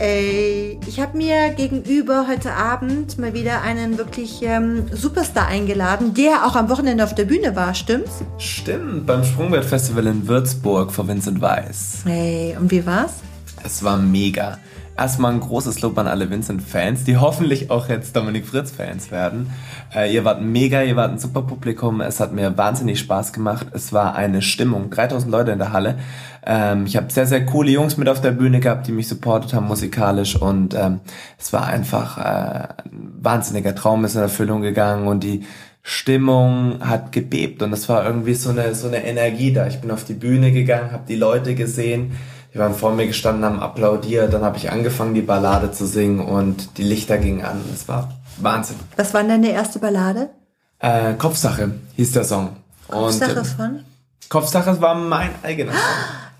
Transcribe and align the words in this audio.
Ey, 0.00 0.80
ich 0.86 0.98
habe 0.98 1.14
mir 1.14 1.50
gegenüber 1.50 2.26
heute 2.26 2.54
Abend 2.54 3.18
mal 3.18 3.34
wieder 3.34 3.60
einen 3.60 3.98
wirklich 3.98 4.40
ähm, 4.40 4.86
Superstar 4.90 5.46
eingeladen, 5.46 6.14
der 6.14 6.46
auch 6.46 6.56
am 6.56 6.70
Wochenende 6.70 7.04
auf 7.04 7.14
der 7.14 7.26
Bühne 7.26 7.54
war, 7.54 7.74
stimmt's? 7.74 8.24
Stimmt, 8.38 9.06
beim 9.06 9.22
Sprungbrett-Festival 9.22 10.06
in 10.06 10.26
Würzburg 10.26 10.90
vor 10.90 11.06
Vincent 11.06 11.42
Weiss. 11.42 11.98
Hey, 12.06 12.56
und 12.58 12.70
wie 12.70 12.86
war's? 12.86 13.16
Es 13.62 13.84
war 13.84 13.98
mega. 13.98 14.56
Erstmal 15.00 15.32
ein 15.32 15.40
großes 15.40 15.80
Lob 15.80 15.96
an 15.96 16.06
alle 16.06 16.28
Vincent-Fans, 16.28 17.04
die 17.04 17.16
hoffentlich 17.16 17.70
auch 17.70 17.88
jetzt 17.88 18.14
Dominik 18.14 18.46
Fritz-Fans 18.46 19.10
werden. 19.10 19.50
Äh, 19.94 20.12
ihr 20.12 20.26
wart 20.26 20.42
mega, 20.42 20.82
ihr 20.82 20.94
wart 20.94 21.12
ein 21.12 21.18
super 21.18 21.40
Publikum. 21.40 22.02
Es 22.02 22.20
hat 22.20 22.34
mir 22.34 22.58
wahnsinnig 22.58 22.98
Spaß 22.98 23.32
gemacht. 23.32 23.68
Es 23.72 23.94
war 23.94 24.14
eine 24.14 24.42
Stimmung. 24.42 24.90
3000 24.90 25.32
Leute 25.32 25.52
in 25.52 25.58
der 25.58 25.72
Halle. 25.72 25.98
Ähm, 26.44 26.84
ich 26.84 26.98
habe 26.98 27.10
sehr, 27.10 27.24
sehr 27.24 27.46
coole 27.46 27.70
Jungs 27.70 27.96
mit 27.96 28.10
auf 28.10 28.20
der 28.20 28.32
Bühne 28.32 28.60
gehabt, 28.60 28.88
die 28.88 28.92
mich 28.92 29.08
supportet 29.08 29.54
haben 29.54 29.68
musikalisch. 29.68 30.36
Und 30.36 30.74
ähm, 30.74 31.00
es 31.38 31.50
war 31.54 31.66
einfach 31.66 32.18
äh, 32.18 32.68
ein 32.84 33.14
wahnsinniger 33.22 33.74
Traum, 33.74 34.04
ist 34.04 34.16
in 34.16 34.20
Erfüllung 34.20 34.60
gegangen. 34.60 35.08
Und 35.08 35.24
die 35.24 35.46
Stimmung 35.82 36.86
hat 36.86 37.10
gebebt. 37.10 37.62
Und 37.62 37.72
es 37.72 37.88
war 37.88 38.04
irgendwie 38.04 38.34
so 38.34 38.50
eine, 38.50 38.74
so 38.74 38.88
eine 38.88 39.02
Energie 39.02 39.54
da. 39.54 39.66
Ich 39.66 39.80
bin 39.80 39.90
auf 39.92 40.04
die 40.04 40.12
Bühne 40.12 40.52
gegangen, 40.52 40.92
habe 40.92 41.04
die 41.08 41.16
Leute 41.16 41.54
gesehen 41.54 42.12
die 42.52 42.58
waren 42.58 42.74
vor 42.74 42.92
mir 42.92 43.06
gestanden, 43.06 43.44
haben 43.44 43.60
applaudiert, 43.60 44.32
dann 44.32 44.42
habe 44.42 44.56
ich 44.58 44.70
angefangen, 44.70 45.14
die 45.14 45.22
Ballade 45.22 45.70
zu 45.72 45.86
singen 45.86 46.20
und 46.20 46.78
die 46.78 46.82
Lichter 46.82 47.18
gingen 47.18 47.44
an. 47.44 47.60
Es 47.72 47.86
war 47.88 48.12
Wahnsinn. 48.38 48.76
Was 48.96 49.14
war 49.14 49.20
denn 49.22 49.30
deine 49.30 49.50
erste 49.52 49.78
Ballade? 49.78 50.30
Äh, 50.78 51.14
Kopfsache 51.14 51.72
hieß 51.96 52.12
der 52.12 52.24
Song. 52.24 52.56
Kopfsache 52.88 53.32
und, 53.32 53.38
äh, 53.38 53.44
von? 53.44 53.80
Kopfsache 54.28 54.80
war 54.80 54.94
mein 54.94 55.30
eigener 55.42 55.72
Song. 55.72 55.80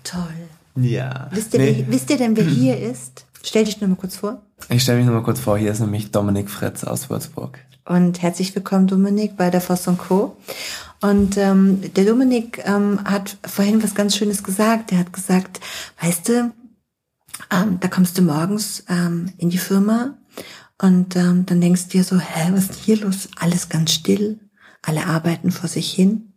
Toll. 0.03 0.83
Ja. 0.83 1.27
Wisst 1.31 1.53
ihr, 1.53 1.59
Nee. 1.59 1.83
wer, 1.87 1.93
wisst 1.93 2.09
ihr 2.09 2.17
denn, 2.17 2.35
wer 2.35 2.43
hier 2.43 2.79
ist? 2.79 3.25
Stell 3.43 3.65
dich 3.65 3.79
nur 3.81 3.89
mal 3.89 3.95
kurz 3.95 4.15
vor. 4.17 4.41
Ich 4.69 4.83
stelle 4.83 4.97
mich 4.99 5.07
nochmal 5.07 5.23
kurz 5.23 5.39
vor, 5.39 5.57
hier 5.57 5.71
ist 5.71 5.79
nämlich 5.79 6.11
Dominik 6.11 6.49
Fritz 6.49 6.83
aus 6.83 7.09
Würzburg. 7.09 7.59
Und 7.85 8.21
herzlich 8.21 8.53
willkommen, 8.55 8.87
Dominik, 8.87 9.37
bei 9.37 9.49
der 9.49 9.61
Voss 9.61 9.85
Co. 9.97 10.37
Und 11.01 11.35
ähm, 11.37 11.81
der 11.95 12.05
Dominik 12.05 12.61
ähm, 12.65 12.99
hat 13.05 13.37
vorhin 13.45 13.81
was 13.81 13.95
ganz 13.95 14.15
Schönes 14.15 14.43
gesagt. 14.43 14.91
Er 14.91 14.99
hat 14.99 15.13
gesagt, 15.13 15.59
weißt 15.99 16.29
du, 16.29 16.53
ähm, 17.49 17.79
da 17.79 17.87
kommst 17.87 18.17
du 18.17 18.21
morgens 18.21 18.83
ähm, 18.87 19.33
in 19.37 19.49
die 19.49 19.57
Firma 19.57 20.15
und 20.79 21.15
ähm, 21.15 21.45
dann 21.47 21.59
denkst 21.59 21.85
du 21.85 21.89
dir 21.89 22.03
so, 22.03 22.19
hä, 22.19 22.51
was 22.53 22.69
ist 22.69 22.75
hier 22.75 22.97
los? 22.97 23.29
Alles 23.39 23.67
ganz 23.67 23.91
still, 23.91 24.39
alle 24.83 25.07
arbeiten 25.07 25.51
vor 25.51 25.67
sich 25.67 25.91
hin. 25.91 26.33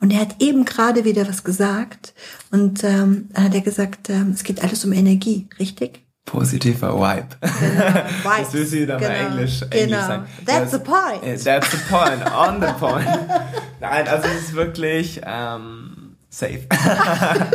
Und 0.00 0.12
er 0.12 0.20
hat 0.20 0.42
eben 0.42 0.64
gerade 0.64 1.04
wieder 1.04 1.28
was 1.28 1.44
gesagt 1.44 2.14
und 2.50 2.82
ähm, 2.82 3.28
dann 3.32 3.44
hat 3.44 3.54
er 3.54 3.60
gesagt, 3.60 4.10
ähm, 4.10 4.30
es 4.30 4.42
geht 4.42 4.64
alles 4.64 4.84
um 4.84 4.92
Energie, 4.92 5.48
richtig? 5.60 6.07
Positiver 6.28 6.94
Vibe. 6.94 7.28
Das 8.22 8.52
will 8.52 8.66
sie 8.66 8.82
wieder 8.82 8.98
mal 9.00 9.08
Genau, 9.08 9.30
Englisch, 9.30 9.62
Englisch 9.62 9.84
genau. 9.86 10.06
sagen. 10.06 10.26
That's 10.44 10.72
the 10.72 10.78
point. 10.78 11.44
That's 11.44 11.70
the 11.70 11.78
point, 11.88 12.22
on 12.34 12.60
the 12.60 12.72
point. 12.78 13.08
Nein, 13.80 14.06
also 14.08 14.28
es 14.28 14.42
ist 14.42 14.54
wirklich 14.54 15.20
ähm, 15.24 16.16
safe. 16.28 16.66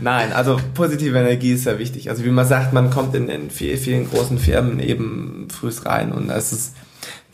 Nein, 0.00 0.32
also 0.32 0.60
positive 0.74 1.18
Energie 1.18 1.52
ist 1.52 1.64
sehr 1.64 1.78
wichtig. 1.78 2.10
Also 2.10 2.24
wie 2.24 2.30
man 2.30 2.46
sagt, 2.46 2.74
man 2.74 2.90
kommt 2.90 3.14
in, 3.14 3.28
in 3.28 3.50
vielen, 3.50 3.78
vielen 3.78 4.10
großen 4.10 4.38
Firmen 4.38 4.78
eben 4.78 5.48
frühst 5.50 5.86
rein 5.86 6.12
und 6.12 6.28
es 6.30 6.52
ist 6.52 6.74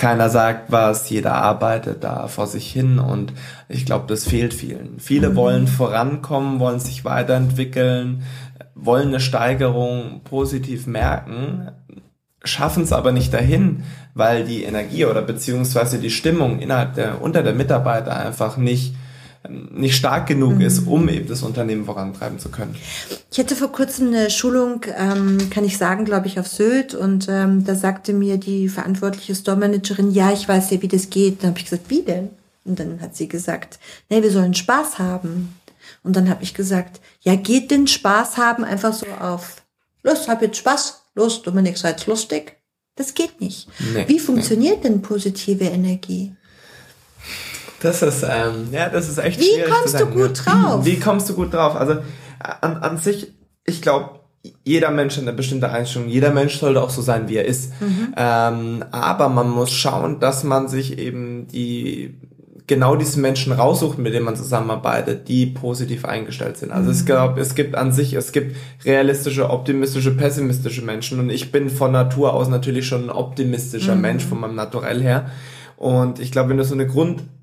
keiner 0.00 0.30
sagt 0.30 0.72
was, 0.72 1.10
jeder 1.10 1.34
arbeitet 1.34 2.02
da 2.04 2.26
vor 2.26 2.46
sich 2.46 2.72
hin 2.72 2.98
und 2.98 3.34
ich 3.68 3.84
glaube, 3.84 4.06
das 4.08 4.24
fehlt 4.24 4.54
vielen. 4.54 4.98
Viele 4.98 5.36
wollen 5.36 5.66
vorankommen, 5.66 6.58
wollen 6.58 6.80
sich 6.80 7.04
weiterentwickeln, 7.04 8.22
wollen 8.74 9.08
eine 9.08 9.20
Steigerung 9.20 10.22
positiv 10.24 10.86
merken, 10.86 11.70
schaffen 12.42 12.82
es 12.82 12.94
aber 12.94 13.12
nicht 13.12 13.34
dahin, 13.34 13.82
weil 14.14 14.44
die 14.44 14.64
Energie 14.64 15.04
oder 15.04 15.20
beziehungsweise 15.20 15.98
die 15.98 16.10
Stimmung 16.10 16.60
innerhalb 16.60 16.94
der, 16.94 17.20
unter 17.20 17.42
der 17.42 17.52
Mitarbeiter 17.52 18.16
einfach 18.16 18.56
nicht, 18.56 18.94
nicht 19.48 19.96
stark 19.96 20.26
genug 20.26 20.60
ist, 20.60 20.86
um 20.86 21.08
eben 21.08 21.26
das 21.26 21.42
Unternehmen 21.42 21.86
vorantreiben 21.86 22.38
zu 22.38 22.50
können. 22.50 22.76
Ich 23.32 23.38
hatte 23.38 23.56
vor 23.56 23.72
kurzem 23.72 24.08
eine 24.08 24.30
Schulung, 24.30 24.84
ähm, 24.96 25.48
kann 25.50 25.64
ich 25.64 25.78
sagen, 25.78 26.04
glaube 26.04 26.26
ich, 26.26 26.38
auf 26.38 26.46
Sylt 26.46 26.94
und 26.94 27.26
ähm, 27.30 27.64
da 27.64 27.74
sagte 27.74 28.12
mir 28.12 28.36
die 28.36 28.68
verantwortliche 28.68 29.34
Store-Managerin, 29.34 30.10
ja, 30.10 30.30
ich 30.32 30.46
weiß 30.46 30.70
ja, 30.70 30.82
wie 30.82 30.88
das 30.88 31.08
geht. 31.08 31.42
Dann 31.42 31.50
habe 31.50 31.58
ich 31.58 31.64
gesagt, 31.64 31.88
wie 31.88 32.02
denn? 32.02 32.28
Und 32.64 32.78
dann 32.78 33.00
hat 33.00 33.16
sie 33.16 33.28
gesagt, 33.28 33.78
nee, 34.10 34.22
wir 34.22 34.30
sollen 34.30 34.54
Spaß 34.54 34.98
haben. 34.98 35.54
Und 36.02 36.16
dann 36.16 36.28
habe 36.28 36.42
ich 36.42 36.52
gesagt, 36.52 37.00
ja, 37.22 37.34
geht 37.34 37.70
denn 37.70 37.86
Spaß 37.86 38.36
haben 38.36 38.64
einfach 38.64 38.92
so 38.92 39.06
auf, 39.20 39.62
los, 40.02 40.28
hab 40.28 40.42
jetzt 40.42 40.58
Spaß, 40.58 41.02
los, 41.14 41.42
Dominik, 41.42 41.78
seid 41.78 42.06
lustig? 42.06 42.56
Das 42.96 43.14
geht 43.14 43.40
nicht. 43.40 43.68
Nee, 43.94 44.04
wie 44.06 44.18
funktioniert 44.18 44.84
denn 44.84 45.00
positive 45.00 45.64
Energie? 45.64 46.34
Das 47.80 48.02
ist, 48.02 48.22
ähm, 48.22 48.68
ja, 48.72 48.88
das 48.88 49.08
ist 49.08 49.18
echt 49.18 49.40
Wie 49.40 49.44
schwierig 49.44 49.70
kommst 49.70 49.96
zu 49.98 50.04
du 50.04 50.04
sagen, 50.04 50.14
gut 50.14 50.22
ne? 50.22 50.32
drauf? 50.62 50.84
Wie 50.84 50.98
kommst 51.00 51.28
du 51.28 51.34
gut 51.34 51.52
drauf? 51.54 51.76
Also 51.76 51.96
an, 52.60 52.76
an 52.78 52.98
sich, 52.98 53.32
ich 53.64 53.80
glaube, 53.82 54.20
jeder 54.64 54.90
Mensch 54.90 55.16
hat 55.16 55.22
eine 55.22 55.32
bestimmte 55.34 55.70
Einstellung. 55.70 56.08
Jeder 56.08 56.30
Mensch 56.30 56.58
sollte 56.58 56.82
auch 56.82 56.90
so 56.90 57.02
sein, 57.02 57.28
wie 57.28 57.36
er 57.36 57.44
ist. 57.44 57.72
Mhm. 57.80 58.14
Ähm, 58.16 58.84
aber 58.90 59.28
man 59.28 59.50
muss 59.50 59.70
schauen, 59.70 60.18
dass 60.20 60.44
man 60.44 60.68
sich 60.68 60.98
eben 60.98 61.46
die 61.48 62.14
genau 62.66 62.94
diese 62.94 63.18
Menschen 63.18 63.52
raussucht, 63.52 63.98
mit 63.98 64.14
denen 64.14 64.24
man 64.24 64.36
zusammenarbeitet, 64.36 65.26
die 65.28 65.46
positiv 65.46 66.04
eingestellt 66.04 66.56
sind. 66.56 66.70
Also 66.70 66.84
Mhm. 66.84 66.90
es 66.96 67.04
gab, 67.04 67.36
es 67.36 67.54
gibt 67.56 67.74
an 67.74 67.92
sich, 67.92 68.14
es 68.14 68.30
gibt 68.32 68.54
realistische, 68.84 69.50
optimistische, 69.50 70.12
pessimistische 70.12 70.82
Menschen 70.82 71.18
und 71.18 71.30
ich 71.30 71.50
bin 71.50 71.68
von 71.68 71.90
Natur 71.92 72.32
aus 72.32 72.48
natürlich 72.48 72.86
schon 72.86 73.04
ein 73.04 73.10
optimistischer 73.10 73.96
Mhm. 73.96 74.00
Mensch 74.00 74.24
von 74.24 74.38
meinem 74.40 74.54
Naturell 74.54 75.02
her. 75.02 75.30
Und 75.76 76.20
ich 76.20 76.30
glaube, 76.30 76.50
wenn 76.50 76.58
du 76.58 76.64
so 76.64 76.74
eine 76.74 76.86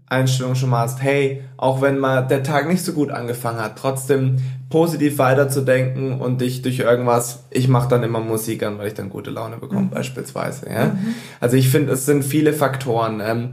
Grundeinstellung 0.07 0.55
schon 0.55 0.69
mal 0.69 0.83
hast, 0.83 1.01
hey, 1.01 1.43
auch 1.57 1.81
wenn 1.81 1.99
mal 1.99 2.21
der 2.21 2.41
Tag 2.41 2.67
nicht 2.67 2.81
so 2.81 2.93
gut 2.93 3.11
angefangen 3.11 3.59
hat, 3.59 3.77
trotzdem 3.77 4.37
positiv 4.69 5.17
weiterzudenken 5.17 6.21
und 6.21 6.39
dich 6.39 6.61
durch 6.61 6.79
irgendwas, 6.79 7.45
ich 7.51 7.67
mache 7.67 7.89
dann 7.89 8.03
immer 8.03 8.21
Musik 8.21 8.63
an, 8.63 8.77
weil 8.77 8.87
ich 8.87 8.93
dann 8.93 9.09
gute 9.09 9.31
Laune 9.31 9.57
bekomme 9.57 9.89
beispielsweise. 9.93 10.69
Ja? 10.69 10.97
Also 11.41 11.57
ich 11.57 11.69
finde, 11.69 11.93
es 11.93 12.05
sind 12.05 12.23
viele 12.23 12.53
Faktoren. 12.53 13.21
Ähm, 13.21 13.49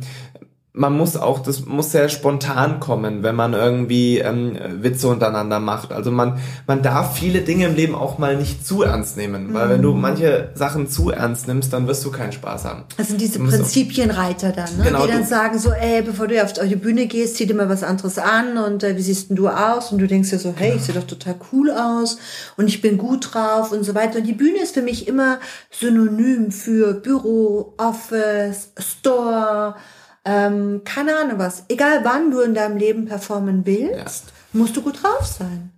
man 0.77 0.93
muss 0.93 1.17
auch, 1.17 1.39
das 1.39 1.67
muss 1.67 1.93
sehr 1.93 2.09
spontan 2.09 2.81
kommen, 2.81 3.23
wenn 3.23 3.37
man 3.37 3.53
irgendwie 3.53 4.19
ähm, 4.19 4.59
Witze 4.83 5.07
untereinander 5.07 5.61
macht. 5.61 5.93
Also 5.93 6.11
man, 6.11 6.41
man 6.67 6.83
darf 6.83 7.17
viele 7.17 7.43
Dinge 7.43 7.67
im 7.67 7.77
Leben 7.77 7.95
auch 7.95 8.19
mal 8.19 8.37
nicht 8.37 8.67
zu 8.67 8.83
ernst 8.83 9.17
nehmen, 9.17 9.55
weil 9.55 9.69
wenn 9.69 9.83
du 9.83 9.95
manche 9.95 10.51
Sachen 10.55 10.89
zu 10.89 11.11
ernst 11.11 11.47
nimmst, 11.47 11.73
dann 11.73 11.87
wirst 11.87 12.05
du 12.05 12.11
keinen 12.11 12.33
Spaß 12.33 12.65
haben. 12.65 12.83
Das 12.97 13.07
sind 13.07 13.21
diese 13.21 13.39
Prinzipienreiter 13.39 14.51
dann, 14.51 14.77
ne? 14.77 14.83
Genau, 14.83 15.07
die 15.07 15.13
dann 15.13 15.25
sagen 15.25 15.61
so, 15.61 15.71
ey, 15.71 16.03
bevor 16.03 16.27
du 16.27 16.43
auf, 16.43 16.53
die 16.55 16.75
Bühne 16.75 17.07
gehst, 17.07 17.37
zieh 17.37 17.47
dir 17.47 17.55
mal 17.55 17.69
was 17.69 17.85
anderes 17.85 18.19
an 18.19 18.59
und 18.59 18.83
äh, 18.83 18.97
wie 18.97 19.03
siehst 19.03 19.31
denn 19.31 19.37
du 19.37 19.47
aus? 19.47 19.93
Und 19.93 19.99
du 19.99 20.09
denkst 20.09 20.31
dir 20.31 20.41
so, 20.41 20.55
hey, 20.57 20.73
ich 20.75 20.83
sehe 20.83 20.97
doch 20.97 21.07
total 21.07 21.37
cool 21.53 21.71
aus 21.71 22.19
und 22.57 22.67
ich 22.67 22.81
bin 22.81 22.99
gut 22.99 23.33
drauf 23.33 23.71
und 23.71 23.85
so 23.85 23.95
weiter. 23.95 24.19
Und 24.19 24.27
die 24.27 24.33
Bühne 24.33 24.59
ist 24.61 24.75
für 24.75 24.83
mich 24.83 25.07
immer 25.07 25.39
synonym 25.71 26.51
für 26.51 26.95
Büro, 26.95 27.75
Office, 27.79 28.73
Store, 28.77 29.77
ähm, 30.25 30.83
keine 30.85 31.17
Ahnung 31.17 31.39
was. 31.39 31.65
Egal 31.69 32.01
wann 32.05 32.31
du 32.31 32.41
in 32.41 32.55
deinem 32.55 32.77
Leben 32.77 33.07
performen 33.07 33.67
willst, 33.67 34.27
musst 34.53 34.77
du 34.77 34.83
gut 34.83 35.03
drauf 35.03 35.27
sein. 35.27 35.71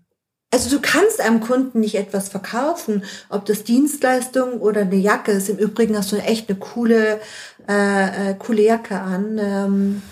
Also 0.53 0.71
du 0.71 0.81
kannst 0.81 1.21
einem 1.21 1.41
Kunden 1.41 1.81
nicht 1.81 1.97
etwas 1.97 2.29
verkaufen, 2.29 3.03
ob 3.29 3.45
das 3.47 3.65
Dienstleistung 3.65 4.61
oder 4.61 4.83
eine 4.83 4.97
Jacke 4.97 5.33
ist. 5.33 5.49
Im 5.49 5.59
Übrigen 5.59 5.97
hast 5.97 6.13
du 6.13 6.17
echt 6.17 6.49
eine 6.49 6.59
coole, 6.59 7.21
äh, 7.69 8.31
äh, 8.31 8.35
coole 8.39 8.63
Jacke 8.63 8.99
an. 8.99 9.39
Ähm, 9.39 10.03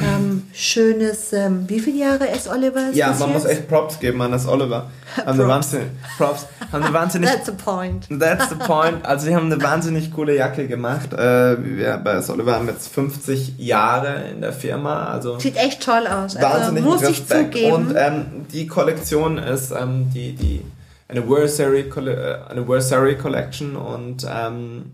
ähm, 0.00 0.44
schönes, 0.52 1.32
ähm, 1.32 1.64
wie 1.68 1.80
viele 1.80 1.98
Jahre 1.98 2.28
S. 2.28 2.48
Oliver 2.48 2.90
ist 2.90 2.96
Ja, 2.96 3.08
man 3.08 3.18
jetzt? 3.18 3.32
muss 3.32 3.44
echt 3.44 3.68
Props 3.68 3.98
geben 4.00 4.20
an 4.22 4.32
das 4.32 4.46
Oliver. 4.46 4.90
Haben 5.16 5.36
Props. 5.36 5.48
wahnsinnig, 5.48 5.86
Props. 6.16 6.46
Haben 6.72 6.84
eine 6.84 6.94
wahnsinnig, 6.94 7.30
That's 7.30 7.46
the 7.46 7.52
point. 7.52 8.08
that's 8.18 8.48
the 8.48 8.54
point. 8.54 9.04
Also 9.04 9.26
die 9.28 9.34
haben 9.36 9.52
eine 9.52 9.62
wahnsinnig 9.62 10.12
coole 10.12 10.36
Jacke 10.36 10.66
gemacht. 10.66 11.12
Äh, 11.12 11.56
wir 11.62 11.98
bei 12.02 12.14
das 12.14 12.30
Oliver 12.30 12.54
haben 12.54 12.66
jetzt 12.68 12.88
50 12.94 13.58
Jahre 13.58 14.22
in 14.32 14.40
der 14.40 14.52
Firma. 14.52 15.06
Also 15.06 15.38
Sieht 15.38 15.56
echt 15.56 15.82
toll 15.82 16.06
aus. 16.06 16.36
Also, 16.36 16.40
wahnsinnig 16.40 16.84
muss 16.84 17.00
mit 17.02 17.10
ich 17.10 17.26
zugeben. 17.26 17.72
Und 17.72 17.94
ähm, 17.96 18.24
die 18.52 18.66
Kollektion 18.66 19.38
ist 19.38 19.70
ähm, 19.72 20.10
die, 20.14 20.32
die 20.34 20.62
Anniversary, 21.08 21.80
äh, 21.80 22.36
Anniversary 22.50 23.16
Collection 23.18 23.76
und 23.76 24.26
ähm, 24.28 24.92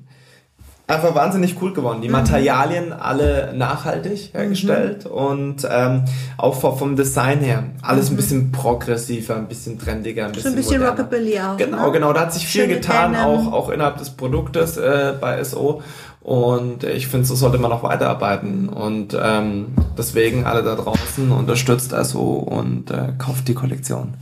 einfach 0.89 1.15
wahnsinnig 1.15 1.61
cool 1.61 1.73
geworden. 1.75 2.01
Die 2.01 2.09
Materialien 2.09 2.93
alle 2.93 3.53
nachhaltig 3.55 4.31
hergestellt 4.33 5.05
mhm. 5.05 5.11
und 5.11 5.69
ähm, 5.71 6.05
auch 6.39 6.55
vom 6.55 6.97
Design 6.97 7.41
her 7.41 7.65
alles 7.83 8.09
mhm. 8.09 8.15
ein 8.15 8.17
bisschen 8.17 8.53
progressiver, 8.53 9.37
ein 9.37 9.47
bisschen 9.47 9.79
trendiger, 9.79 10.25
ein 10.25 10.33
bisschen, 10.33 10.53
so 10.53 10.57
ein 10.57 10.63
bisschen 10.63 10.81
moderner. 10.81 10.99
Rockabilly 10.99 11.39
auch. 11.39 11.57
Genau, 11.59 11.87
ne? 11.87 11.93
genau. 11.93 12.13
Da 12.13 12.23
hat 12.23 12.33
sich 12.33 12.47
viel 12.47 12.63
Schöne 12.63 12.75
getan, 12.77 13.15
auch 13.15 13.53
auch 13.53 13.69
innerhalb 13.69 13.99
des 13.99 14.11
Produktes 14.11 14.79
äh, 14.79 15.15
bei 15.21 15.43
SO. 15.45 15.83
Und 16.21 16.85
ich 16.85 17.07
finde, 17.07 17.27
so 17.27 17.35
sollte 17.35 17.59
man 17.59 17.71
auch 17.71 17.83
weiterarbeiten. 17.83 18.69
Und 18.69 19.17
ähm, 19.21 19.69
deswegen 19.97 20.47
alle 20.47 20.63
da 20.63 20.75
draußen 20.75 21.31
unterstützt 21.31 21.95
SO 22.03 22.33
und 22.33 22.91
äh, 22.91 23.13
kauft 23.19 23.47
die 23.49 23.55
Kollektion. 23.55 24.15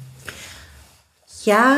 Ja 1.45 1.77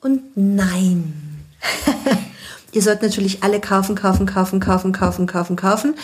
und 0.00 0.22
nein. 0.36 1.14
Ihr 2.74 2.82
sollt 2.82 3.02
natürlich 3.02 3.42
alle 3.42 3.60
kaufen, 3.60 3.94
kaufen, 3.94 4.26
kaufen, 4.26 4.60
kaufen, 4.60 4.92
kaufen, 4.92 5.26
kaufen, 5.26 5.56
kaufen, 5.56 5.94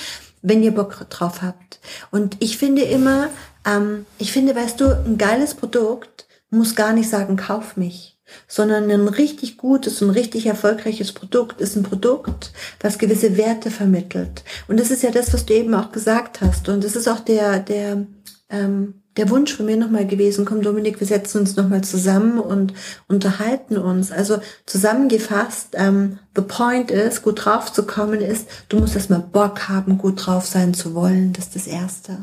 wenn 0.42 0.62
ihr 0.62 0.74
Bock 0.74 1.08
drauf 1.10 1.42
habt. 1.42 1.80
Und 2.10 2.36
ich 2.40 2.58
finde 2.58 2.82
immer, 2.82 3.28
ähm, 3.66 4.06
ich 4.18 4.32
finde, 4.32 4.54
weißt 4.54 4.80
du, 4.80 4.86
ein 5.04 5.18
geiles 5.18 5.54
Produkt 5.54 6.26
muss 6.50 6.74
gar 6.74 6.92
nicht 6.92 7.10
sagen, 7.10 7.36
kauf 7.36 7.76
mich 7.76 8.16
sondern 8.46 8.90
ein 8.90 9.08
richtig 9.08 9.56
gutes 9.56 10.02
und 10.02 10.10
richtig 10.10 10.46
erfolgreiches 10.46 11.12
Produkt 11.12 11.60
ist 11.60 11.76
ein 11.76 11.82
Produkt, 11.82 12.52
was 12.80 12.98
gewisse 12.98 13.36
Werte 13.36 13.70
vermittelt. 13.70 14.44
Und 14.68 14.78
das 14.78 14.90
ist 14.90 15.02
ja 15.02 15.10
das, 15.10 15.32
was 15.32 15.46
du 15.46 15.54
eben 15.54 15.74
auch 15.74 15.92
gesagt 15.92 16.40
hast. 16.40 16.68
Und 16.68 16.84
das 16.84 16.96
ist 16.96 17.08
auch 17.08 17.20
der, 17.20 17.60
der, 17.60 18.06
ähm, 18.48 18.99
der 19.20 19.28
Wunsch 19.28 19.54
von 19.54 19.66
mir 19.66 19.76
nochmal 19.76 20.06
gewesen, 20.06 20.46
komm 20.46 20.62
Dominik, 20.62 20.98
wir 20.98 21.06
setzen 21.06 21.40
uns 21.40 21.54
nochmal 21.54 21.82
zusammen 21.82 22.38
und 22.38 22.72
unterhalten 23.06 23.76
uns. 23.76 24.10
Also 24.10 24.38
zusammengefasst, 24.64 25.74
ähm, 25.74 26.18
the 26.34 26.40
point 26.40 26.90
ist, 26.90 27.22
gut 27.22 27.44
drauf 27.44 27.70
zu 27.70 27.84
kommen, 27.84 28.22
ist, 28.22 28.48
du 28.70 28.78
musst 28.78 28.96
erstmal 28.96 29.20
Bock 29.20 29.68
haben, 29.68 29.98
gut 29.98 30.26
drauf 30.26 30.46
sein 30.46 30.72
zu 30.72 30.94
wollen. 30.94 31.34
Das 31.34 31.48
ist 31.48 31.56
das 31.56 31.66
Erste. 31.66 32.16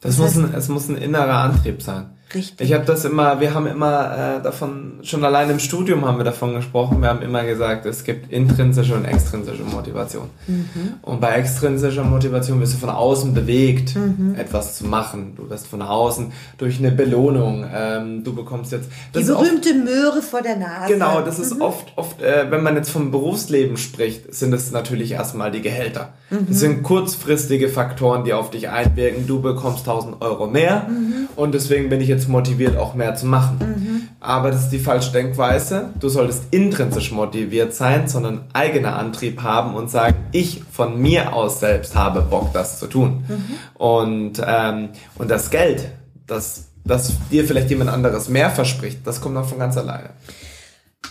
Das, 0.00 0.16
das 0.16 0.18
muss 0.18 0.36
ein, 0.36 0.54
es 0.54 0.68
muss 0.68 0.88
ein 0.88 0.96
innerer 0.96 1.38
Antrieb 1.38 1.82
sein. 1.82 2.15
Richtig. 2.36 2.68
Ich 2.68 2.74
habe 2.74 2.84
das 2.84 3.04
immer, 3.06 3.40
wir 3.40 3.54
haben 3.54 3.66
immer 3.66 4.36
äh, 4.38 4.42
davon, 4.42 4.98
schon 5.02 5.24
allein 5.24 5.48
im 5.48 5.58
Studium 5.58 6.04
haben 6.04 6.18
wir 6.18 6.24
davon 6.24 6.54
gesprochen, 6.54 7.00
wir 7.00 7.08
haben 7.08 7.22
immer 7.22 7.44
gesagt, 7.44 7.86
es 7.86 8.04
gibt 8.04 8.30
intrinsische 8.30 8.94
und 8.94 9.06
extrinsische 9.06 9.62
Motivation. 9.62 10.28
Mhm. 10.46 10.94
Und 11.00 11.20
bei 11.20 11.32
extrinsischer 11.36 12.04
Motivation 12.04 12.60
wirst 12.60 12.74
du 12.74 12.78
von 12.78 12.90
außen 12.90 13.32
bewegt, 13.32 13.96
mhm. 13.96 14.34
etwas 14.38 14.76
zu 14.76 14.84
machen. 14.84 15.32
Du 15.34 15.48
wirst 15.48 15.66
von 15.66 15.80
außen 15.80 16.32
durch 16.58 16.78
eine 16.78 16.90
Belohnung, 16.90 17.64
ähm, 17.72 18.22
du 18.22 18.34
bekommst 18.34 18.72
jetzt... 18.72 18.90
Die 19.14 19.22
berühmte 19.24 19.70
oft, 19.70 19.84
Möhre 19.84 20.22
vor 20.22 20.42
der 20.42 20.56
Nase. 20.56 20.92
Genau, 20.92 21.22
das 21.22 21.38
ist 21.38 21.54
mhm. 21.54 21.62
oft, 21.62 21.92
oft 21.96 22.20
äh, 22.20 22.50
wenn 22.50 22.62
man 22.62 22.76
jetzt 22.76 22.90
vom 22.90 23.10
Berufsleben 23.10 23.78
spricht, 23.78 24.34
sind 24.34 24.52
es 24.52 24.70
natürlich 24.72 25.12
erstmal 25.12 25.50
die 25.50 25.62
Gehälter. 25.62 26.12
Mhm. 26.28 26.46
Das 26.48 26.60
sind 26.60 26.82
kurzfristige 26.82 27.70
Faktoren, 27.70 28.24
die 28.24 28.34
auf 28.34 28.50
dich 28.50 28.68
einwirken. 28.68 29.26
Du 29.26 29.40
bekommst 29.40 29.88
1000 29.88 30.20
Euro 30.20 30.46
mehr 30.46 30.86
mhm. 30.88 31.28
und 31.36 31.54
deswegen 31.54 31.88
bin 31.88 32.00
ich 32.00 32.08
jetzt 32.08 32.25
motiviert, 32.28 32.76
auch 32.76 32.94
mehr 32.94 33.14
zu 33.14 33.26
machen. 33.26 33.58
Mhm. 33.58 34.08
Aber 34.20 34.50
das 34.50 34.64
ist 34.64 34.70
die 34.70 34.78
falsche 34.78 35.12
Denkweise. 35.12 35.90
Du 36.00 36.08
solltest 36.08 36.44
intrinsisch 36.50 37.12
motiviert 37.12 37.74
sein, 37.74 38.08
sondern 38.08 38.44
eigener 38.52 38.96
Antrieb 38.96 39.42
haben 39.42 39.74
und 39.74 39.90
sagen, 39.90 40.16
ich 40.32 40.62
von 40.70 41.00
mir 41.00 41.32
aus 41.32 41.60
selbst 41.60 41.94
habe 41.94 42.22
Bock, 42.22 42.52
das 42.52 42.78
zu 42.78 42.86
tun. 42.86 43.24
Mhm. 43.28 43.78
Und, 43.78 44.42
ähm, 44.46 44.90
und 45.16 45.30
das 45.30 45.50
Geld, 45.50 45.88
das, 46.26 46.68
das 46.84 47.12
dir 47.30 47.44
vielleicht 47.44 47.70
jemand 47.70 47.90
anderes 47.90 48.28
mehr 48.28 48.50
verspricht, 48.50 49.06
das 49.06 49.20
kommt 49.20 49.36
auch 49.36 49.48
von 49.48 49.58
ganz 49.58 49.76
alleine. 49.76 50.10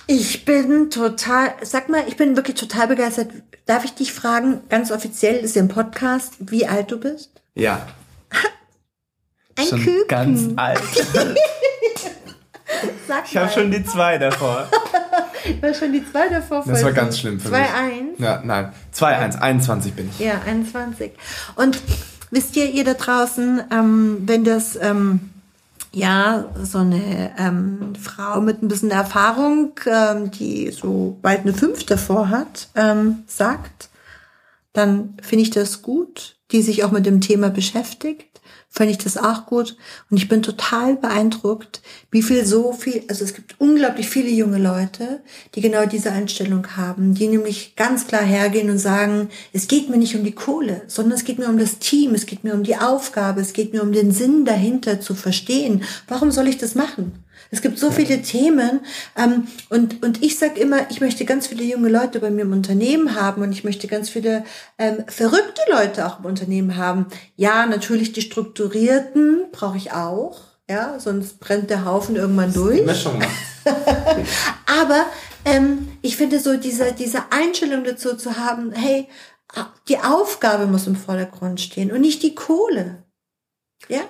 Ich 0.07 0.45
bin 0.45 0.89
total, 0.91 1.53
sag 1.63 1.89
mal, 1.89 2.03
ich 2.07 2.15
bin 2.15 2.35
wirklich 2.35 2.55
total 2.55 2.87
begeistert. 2.87 3.29
Darf 3.65 3.85
ich 3.85 3.95
dich 3.95 4.13
fragen, 4.13 4.61
ganz 4.69 4.91
offiziell 4.91 5.37
ist 5.37 5.57
im 5.57 5.67
Podcast, 5.67 6.35
wie 6.39 6.67
alt 6.67 6.91
du 6.91 6.99
bist? 6.99 7.41
Ja. 7.55 7.87
Ein 9.57 9.67
schon 9.67 9.79
Küken. 9.79 10.07
ganz 10.07 10.49
alt. 10.55 10.81
Sag 13.07 13.25
ich 13.29 13.37
habe 13.37 13.49
schon 13.51 13.71
die 13.71 13.85
zwei 13.85 14.17
davor. 14.17 14.67
ich 15.45 15.61
war 15.61 15.73
schon 15.73 15.93
die 15.93 16.03
zwei 16.11 16.27
davor. 16.27 16.63
Das 16.65 16.83
war 16.83 16.91
ganz 16.91 17.19
schlimm 17.19 17.39
für 17.39 17.49
2, 17.49 17.59
mich. 17.59 17.69
2-1? 17.69 18.23
Ja, 18.23 18.41
nein. 18.43 18.73
2-1. 18.93 19.39
21 19.39 19.93
bin 19.93 20.09
ich. 20.09 20.19
Ja, 20.19 20.41
21. 20.45 21.11
Und 21.55 21.79
wisst 22.31 22.55
ihr, 22.57 22.69
ihr 22.69 22.83
da 22.83 22.93
draußen, 22.93 23.63
ähm, 23.71 24.23
wenn 24.25 24.43
das... 24.43 24.77
Ähm, 24.81 25.31
ja, 25.91 26.51
so 26.61 26.79
eine 26.79 27.31
ähm, 27.37 27.93
Frau 27.95 28.41
mit 28.41 28.61
ein 28.61 28.67
bisschen 28.67 28.91
Erfahrung, 28.91 29.79
ähm, 29.85 30.29
die 30.29 30.69
so 30.71 31.17
bald 31.21 31.41
eine 31.41 31.53
fünf 31.53 31.85
davor 31.85 32.27
hat, 32.27 32.67
ähm, 32.75 33.23
sagt, 33.27 33.87
dann 34.73 35.17
finde 35.21 35.43
ich 35.43 35.51
das 35.51 35.81
gut, 35.83 36.35
die 36.51 36.61
sich 36.61 36.83
auch 36.83 36.91
mit 36.91 37.05
dem 37.05 37.21
Thema 37.21 37.49
beschäftigt 37.49 38.34
fand 38.69 38.91
ich 38.91 38.97
das 38.97 39.17
auch 39.17 39.45
gut. 39.45 39.77
Und 40.09 40.17
ich 40.17 40.27
bin 40.27 40.43
total 40.43 40.95
beeindruckt, 40.95 41.81
wie 42.11 42.21
viel 42.21 42.45
so 42.45 42.73
viel, 42.73 43.03
also 43.07 43.23
es 43.23 43.33
gibt 43.33 43.55
unglaublich 43.59 44.09
viele 44.09 44.29
junge 44.29 44.57
Leute, 44.57 45.21
die 45.55 45.61
genau 45.61 45.85
diese 45.85 46.11
Einstellung 46.11 46.75
haben, 46.75 47.13
die 47.13 47.27
nämlich 47.27 47.75
ganz 47.75 48.07
klar 48.07 48.23
hergehen 48.23 48.69
und 48.69 48.77
sagen, 48.77 49.29
es 49.53 49.67
geht 49.67 49.89
mir 49.89 49.97
nicht 49.97 50.15
um 50.15 50.23
die 50.23 50.33
Kohle, 50.33 50.81
sondern 50.87 51.17
es 51.17 51.23
geht 51.23 51.39
mir 51.39 51.47
um 51.47 51.57
das 51.57 51.79
Team, 51.79 52.13
es 52.13 52.25
geht 52.25 52.43
mir 52.43 52.53
um 52.53 52.63
die 52.63 52.75
Aufgabe, 52.75 53.41
es 53.41 53.53
geht 53.53 53.73
mir 53.73 53.81
um 53.81 53.93
den 53.93 54.11
Sinn 54.11 54.45
dahinter 54.45 54.99
zu 54.99 55.15
verstehen. 55.15 55.83
Warum 56.07 56.31
soll 56.31 56.47
ich 56.47 56.57
das 56.57 56.75
machen? 56.75 57.24
Es 57.55 57.61
gibt 57.61 57.79
so 57.79 57.89
viele 57.89 58.21
Themen 58.21 58.81
ähm, 59.17 59.47
und, 59.69 60.03
und 60.03 60.21
ich 60.21 60.37
sag 60.37 60.57
immer, 60.57 60.91
ich 60.91 60.99
möchte 60.99 61.23
ganz 61.23 61.47
viele 61.47 61.63
junge 61.63 61.87
Leute 61.87 62.19
bei 62.19 62.29
mir 62.29 62.41
im 62.41 62.51
Unternehmen 62.51 63.15
haben 63.15 63.41
und 63.43 63.53
ich 63.53 63.63
möchte 63.63 63.87
ganz 63.87 64.09
viele 64.09 64.43
ähm, 64.77 65.05
verrückte 65.07 65.61
Leute 65.71 66.05
auch 66.05 66.19
im 66.19 66.25
Unternehmen 66.25 66.75
haben. 66.75 67.05
Ja, 67.37 67.65
natürlich 67.65 68.11
die 68.11 68.21
strukturierten 68.21 69.45
brauche 69.53 69.77
ich 69.77 69.93
auch, 69.93 70.41
ja, 70.69 70.99
sonst 70.99 71.39
brennt 71.39 71.69
der 71.69 71.85
Haufen 71.85 72.17
irgendwann 72.17 72.53
durch. 72.53 72.85
Mischung 72.85 73.23
Aber 74.81 75.05
ähm, 75.45 75.87
ich 76.01 76.17
finde 76.17 76.41
so 76.41 76.57
diese, 76.57 76.91
diese 76.91 77.31
Einstellung 77.31 77.85
dazu 77.85 78.17
zu 78.17 78.37
haben, 78.37 78.73
hey, 78.73 79.07
die 79.87 79.99
Aufgabe 79.99 80.67
muss 80.67 80.87
im 80.87 80.97
Vordergrund 80.97 81.61
stehen 81.61 81.93
und 81.93 82.01
nicht 82.01 82.21
die 82.21 82.35
Kohle. 82.35 83.05
Ja? 83.87 84.01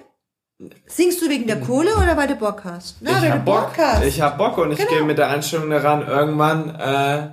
Singst 0.87 1.21
du 1.21 1.29
wegen 1.29 1.47
der 1.47 1.59
Kohle 1.59 1.95
oder 1.95 2.15
weil 2.15 2.27
du 2.29 2.35
Bock 2.35 2.63
hast? 2.63 2.97
Na, 3.01 3.21
ich 3.21 3.29
hab 3.29 3.43
Bock. 3.43 3.71
Hast. 3.77 4.05
Ich 4.05 4.21
hab 4.21 4.37
Bock 4.37 4.57
und 4.57 4.71
ich 4.71 4.77
genau. 4.77 4.89
gehe 4.89 5.03
mit 5.03 5.17
der 5.17 5.29
Einstellung 5.29 5.69
daran, 5.69 6.07
irgendwann 6.07 6.75
äh, 6.75 7.29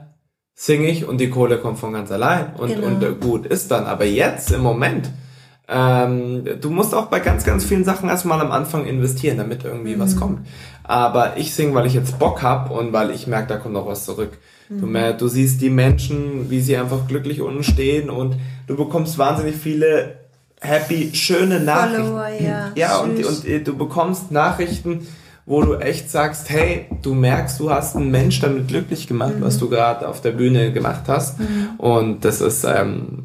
singe 0.54 0.88
ich 0.88 1.06
und 1.06 1.18
die 1.18 1.30
Kohle 1.30 1.58
kommt 1.58 1.78
von 1.78 1.92
ganz 1.92 2.10
allein 2.10 2.54
und, 2.56 2.74
genau. 2.74 2.86
und 2.88 3.02
äh, 3.02 3.12
gut 3.12 3.46
ist 3.46 3.70
dann. 3.70 3.86
Aber 3.86 4.04
jetzt 4.04 4.50
im 4.50 4.62
Moment, 4.62 5.08
ähm, 5.68 6.44
du 6.60 6.70
musst 6.70 6.96
auch 6.96 7.06
bei 7.06 7.20
ganz, 7.20 7.44
ganz 7.44 7.64
vielen 7.64 7.84
Sachen 7.84 8.08
erstmal 8.08 8.40
am 8.40 8.50
Anfang 8.50 8.86
investieren, 8.86 9.36
damit 9.36 9.64
irgendwie 9.64 9.94
mhm. 9.94 10.00
was 10.00 10.16
kommt. 10.16 10.44
Aber 10.82 11.36
ich 11.36 11.54
singe, 11.54 11.74
weil 11.74 11.86
ich 11.86 11.94
jetzt 11.94 12.18
Bock 12.18 12.42
hab 12.42 12.72
und 12.72 12.92
weil 12.92 13.12
ich 13.12 13.28
merke, 13.28 13.46
da 13.46 13.56
kommt 13.56 13.74
noch 13.74 13.86
was 13.86 14.04
zurück. 14.04 14.36
Mhm. 14.68 14.80
Du, 14.80 14.86
mehr, 14.88 15.12
du 15.12 15.28
siehst 15.28 15.60
die 15.60 15.70
Menschen, 15.70 16.50
wie 16.50 16.60
sie 16.60 16.76
einfach 16.76 17.06
glücklich 17.06 17.40
unten 17.40 17.62
stehen 17.62 18.10
und 18.10 18.34
du 18.66 18.76
bekommst 18.76 19.16
wahnsinnig 19.16 19.54
viele 19.54 20.21
happy, 20.62 21.10
schöne 21.14 21.60
Nachrichten. 21.60 22.04
Follower, 22.04 22.28
ja, 22.40 22.72
ja 22.74 22.98
und, 22.98 23.24
und 23.24 23.44
äh, 23.46 23.60
du 23.60 23.76
bekommst 23.76 24.30
Nachrichten, 24.30 25.06
wo 25.44 25.60
du 25.60 25.74
echt 25.74 26.10
sagst, 26.10 26.50
hey, 26.50 26.86
du 27.02 27.14
merkst, 27.14 27.58
du 27.58 27.70
hast 27.70 27.96
einen 27.96 28.10
Mensch 28.10 28.40
damit 28.40 28.68
glücklich 28.68 29.08
gemacht, 29.08 29.38
mhm. 29.38 29.42
was 29.42 29.58
du 29.58 29.68
gerade 29.68 30.08
auf 30.08 30.20
der 30.20 30.30
Bühne 30.30 30.72
gemacht 30.72 31.02
hast. 31.08 31.40
Mhm. 31.40 31.70
Und 31.78 32.24
das 32.24 32.40
ist, 32.40 32.64
ähm, 32.64 33.24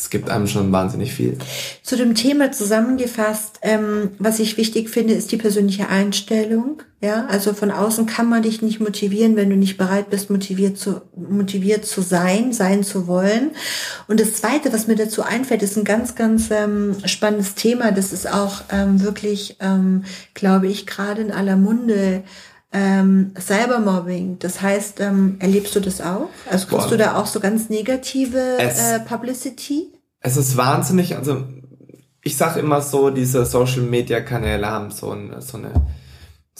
es 0.00 0.08
gibt 0.08 0.30
einem 0.30 0.46
schon 0.46 0.72
wahnsinnig 0.72 1.12
viel. 1.12 1.36
Zu 1.82 1.94
dem 1.94 2.14
Thema 2.14 2.52
zusammengefasst, 2.52 3.58
ähm, 3.60 4.12
was 4.18 4.38
ich 4.38 4.56
wichtig 4.56 4.88
finde, 4.88 5.12
ist 5.12 5.30
die 5.30 5.36
persönliche 5.36 5.90
Einstellung. 5.90 6.82
Ja, 7.02 7.26
also 7.26 7.52
von 7.52 7.70
außen 7.70 8.06
kann 8.06 8.28
man 8.28 8.42
dich 8.42 8.62
nicht 8.62 8.80
motivieren, 8.80 9.36
wenn 9.36 9.50
du 9.50 9.56
nicht 9.56 9.76
bereit 9.76 10.08
bist, 10.08 10.30
motiviert 10.30 10.78
zu, 10.78 11.02
motiviert 11.14 11.84
zu 11.84 12.00
sein, 12.00 12.54
sein 12.54 12.82
zu 12.82 13.06
wollen. 13.06 13.50
Und 14.08 14.20
das 14.20 14.32
zweite, 14.34 14.72
was 14.72 14.86
mir 14.86 14.96
dazu 14.96 15.22
einfällt, 15.22 15.62
ist 15.62 15.76
ein 15.76 15.84
ganz, 15.84 16.14
ganz 16.14 16.50
ähm, 16.50 16.96
spannendes 17.04 17.54
Thema. 17.54 17.92
Das 17.92 18.14
ist 18.14 18.30
auch 18.30 18.62
ähm, 18.70 19.02
wirklich, 19.02 19.56
ähm, 19.60 20.04
glaube 20.32 20.68
ich, 20.68 20.86
gerade 20.86 21.20
in 21.20 21.30
aller 21.30 21.56
Munde 21.56 22.22
ähm, 22.72 23.32
Cybermobbing, 23.38 24.38
das 24.38 24.62
heißt, 24.62 25.00
ähm, 25.00 25.36
erlebst 25.40 25.74
du 25.74 25.80
das 25.80 26.00
auch? 26.00 26.28
Also 26.50 26.66
kriegst 26.66 26.88
Boah. 26.88 26.90
du 26.90 26.96
da 26.96 27.16
auch 27.16 27.26
so 27.26 27.40
ganz 27.40 27.68
negative 27.68 28.58
es, 28.58 28.78
äh, 28.78 29.00
Publicity? 29.00 29.92
Es 30.20 30.36
ist 30.36 30.56
wahnsinnig, 30.56 31.16
also 31.16 31.44
ich 32.22 32.36
sag 32.36 32.56
immer 32.56 32.80
so, 32.80 33.10
diese 33.10 33.44
Social 33.44 33.82
Media 33.82 34.20
Kanäle 34.20 34.66
haben 34.68 34.90
so, 34.90 35.10
eine, 35.10 35.40
so 35.42 35.56
eine 35.58 35.72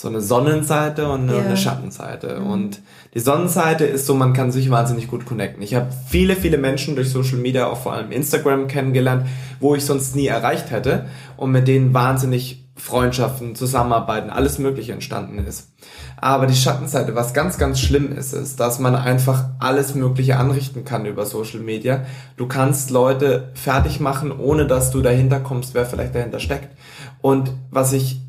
so 0.00 0.09
eine 0.09 0.23
Sonnenseite 0.23 1.11
und 1.11 1.23
eine, 1.23 1.35
yeah. 1.35 1.45
eine 1.45 1.57
Schattenseite. 1.59 2.40
Mhm. 2.40 2.47
Und 2.47 2.81
die 3.12 3.21
Sonnenseite 3.21 3.85
ist 3.85 4.07
so, 4.07 4.14
man 4.14 4.33
kann 4.33 4.50
sich 4.50 4.71
wahnsinnig 4.71 5.09
gut 5.09 5.26
connecten. 5.26 5.62
Ich 5.62 5.75
habe 5.75 5.88
viele, 6.09 6.37
viele 6.37 6.57
Menschen 6.57 6.95
durch 6.95 7.11
Social 7.11 7.37
Media, 7.37 7.67
auch 7.67 7.83
vor 7.83 7.93
allem 7.93 8.11
Instagram 8.11 8.67
kennengelernt, 8.67 9.26
wo 9.61 9.75
ich 9.75 9.85
sonst 9.85 10.17
nie 10.17 10.26
erreicht 10.26 10.71
hätte 10.71 11.07
und 11.37 11.50
mit 11.50 11.69
denen 11.69 11.93
wahnsinnig 11.93 12.69
Freundschaften, 12.80 13.54
Zusammenarbeiten, 13.54 14.30
alles 14.30 14.58
Mögliche 14.58 14.92
entstanden 14.92 15.38
ist. 15.38 15.68
Aber 16.16 16.46
die 16.46 16.54
Schattenseite, 16.54 17.14
was 17.14 17.34
ganz, 17.34 17.58
ganz 17.58 17.80
schlimm 17.80 18.12
ist, 18.16 18.32
ist, 18.32 18.58
dass 18.58 18.78
man 18.78 18.94
einfach 18.94 19.44
alles 19.58 19.94
Mögliche 19.94 20.37
anrichten 20.38 20.84
kann 20.84 21.06
über 21.06 21.26
Social 21.26 21.60
Media. 21.60 22.04
Du 22.37 22.46
kannst 22.46 22.90
Leute 22.90 23.50
fertig 23.54 24.00
machen, 24.00 24.32
ohne 24.32 24.66
dass 24.66 24.90
du 24.90 25.02
dahinter 25.02 25.40
kommst, 25.40 25.75
wer 25.75 25.87
vielleicht 25.87 26.14
dahinter 26.14 26.40
steckt. 26.40 26.76
Und 27.20 27.52
was 27.70 27.92
ich, 27.92 28.20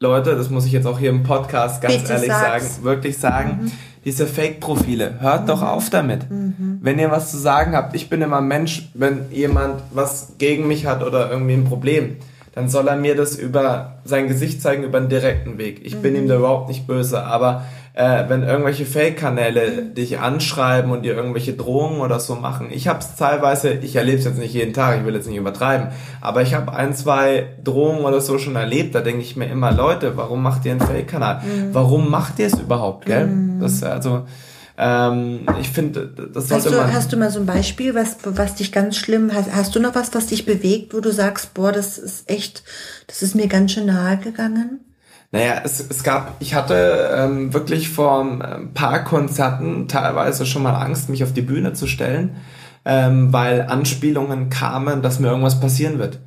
Leute, 0.00 0.36
das 0.36 0.50
muss 0.50 0.66
ich 0.66 0.72
jetzt 0.72 0.86
auch 0.86 0.98
hier 0.98 1.10
im 1.10 1.22
Podcast 1.22 1.80
ganz 1.80 1.94
Bitte 1.94 2.12
ehrlich 2.12 2.28
sag's. 2.28 2.74
sagen, 2.74 2.84
wirklich 2.84 3.18
sagen, 3.18 3.72
diese 4.04 4.26
Fake-Profile, 4.26 5.20
hört 5.20 5.48
doch 5.48 5.62
auf 5.62 5.90
damit. 5.90 6.26
Wenn 6.28 6.98
ihr 6.98 7.10
was 7.10 7.30
zu 7.30 7.36
sagen 7.38 7.74
habt, 7.76 7.94
ich 7.94 8.08
bin 8.08 8.22
immer 8.22 8.38
ein 8.38 8.48
Mensch, 8.48 8.90
wenn 8.94 9.30
jemand 9.30 9.82
was 9.92 10.34
gegen 10.38 10.66
mich 10.66 10.86
hat 10.86 11.02
oder 11.02 11.30
irgendwie 11.30 11.54
ein 11.54 11.64
Problem, 11.64 12.16
dann 12.52 12.68
soll 12.68 12.88
er 12.88 12.96
mir 12.96 13.14
das 13.14 13.36
über 13.36 14.00
sein 14.04 14.28
Gesicht 14.28 14.60
zeigen, 14.60 14.82
über 14.82 14.98
einen 14.98 15.08
direkten 15.08 15.58
Weg. 15.58 15.84
Ich 15.84 15.96
bin 15.96 16.16
ihm 16.16 16.26
da 16.26 16.36
überhaupt 16.36 16.68
nicht 16.68 16.86
böse, 16.86 17.22
aber 17.22 17.64
äh, 17.94 18.24
wenn 18.28 18.42
irgendwelche 18.42 18.86
Fake-Kanäle 18.86 19.82
dich 19.82 20.18
anschreiben 20.18 20.90
und 20.90 21.02
dir 21.02 21.14
irgendwelche 21.14 21.52
Drohungen 21.52 22.00
oder 22.00 22.18
so 22.18 22.34
machen, 22.34 22.68
ich 22.70 22.88
habe 22.88 23.00
es 23.00 23.14
teilweise, 23.16 23.72
ich 23.72 23.94
erlebe 23.94 24.18
es 24.18 24.24
jetzt 24.24 24.38
nicht 24.38 24.54
jeden 24.54 24.72
Tag, 24.72 24.98
ich 24.98 25.06
will 25.06 25.14
jetzt 25.14 25.28
nicht 25.28 25.36
übertreiben, 25.36 25.88
aber 26.20 26.42
ich 26.42 26.54
habe 26.54 26.72
ein, 26.72 26.94
zwei 26.94 27.46
Drohungen 27.62 28.04
oder 28.04 28.20
so 28.20 28.38
schon 28.38 28.56
erlebt, 28.56 28.94
da 28.94 29.00
denke 29.00 29.22
ich 29.22 29.36
mir 29.36 29.46
immer, 29.46 29.70
Leute, 29.72 30.16
warum 30.16 30.42
macht 30.42 30.64
ihr 30.64 30.72
einen 30.72 30.80
Fake-Kanal? 30.80 31.42
Warum 31.72 32.10
macht 32.10 32.38
ihr 32.38 32.46
es 32.46 32.54
überhaupt, 32.54 33.06
gell? 33.06 33.28
Das 33.60 33.82
also 33.82 34.24
ähm, 34.82 35.40
ich 35.60 35.68
finde, 35.68 36.06
das 36.06 36.44
Hast 36.44 36.48
sollte 36.48 36.70
du, 36.70 36.76
man. 36.76 36.92
hast 36.94 37.12
du 37.12 37.18
mal 37.18 37.30
so 37.30 37.40
ein 37.40 37.44
Beispiel, 37.46 37.94
was, 37.94 38.16
was 38.24 38.54
dich 38.54 38.72
ganz 38.72 38.96
schlimm, 38.96 39.30
hast, 39.34 39.52
hast 39.54 39.76
du 39.76 39.80
noch 39.80 39.94
was, 39.94 40.14
was 40.14 40.26
dich 40.28 40.46
bewegt, 40.46 40.94
wo 40.94 41.00
du 41.00 41.12
sagst, 41.12 41.52
boah, 41.52 41.70
das 41.70 41.98
ist 41.98 42.30
echt, 42.30 42.64
das 43.06 43.22
ist 43.22 43.34
mir 43.34 43.46
ganz 43.46 43.72
schön 43.72 43.86
nahe 43.86 44.16
gegangen? 44.16 44.80
Naja, 45.32 45.60
es, 45.64 45.84
es 45.86 46.02
gab, 46.02 46.36
ich 46.40 46.54
hatte 46.54 47.10
ähm, 47.14 47.52
wirklich 47.52 47.90
vor 47.90 48.22
ein 48.22 48.72
paar 48.72 49.04
Konzerten 49.04 49.86
teilweise 49.86 50.46
schon 50.46 50.62
mal 50.62 50.74
Angst, 50.74 51.10
mich 51.10 51.22
auf 51.22 51.34
die 51.34 51.42
Bühne 51.42 51.74
zu 51.74 51.86
stellen, 51.86 52.36
ähm, 52.86 53.34
weil 53.34 53.62
Anspielungen 53.62 54.48
kamen, 54.48 55.02
dass 55.02 55.20
mir 55.20 55.28
irgendwas 55.28 55.60
passieren 55.60 55.98
wird. 55.98 56.20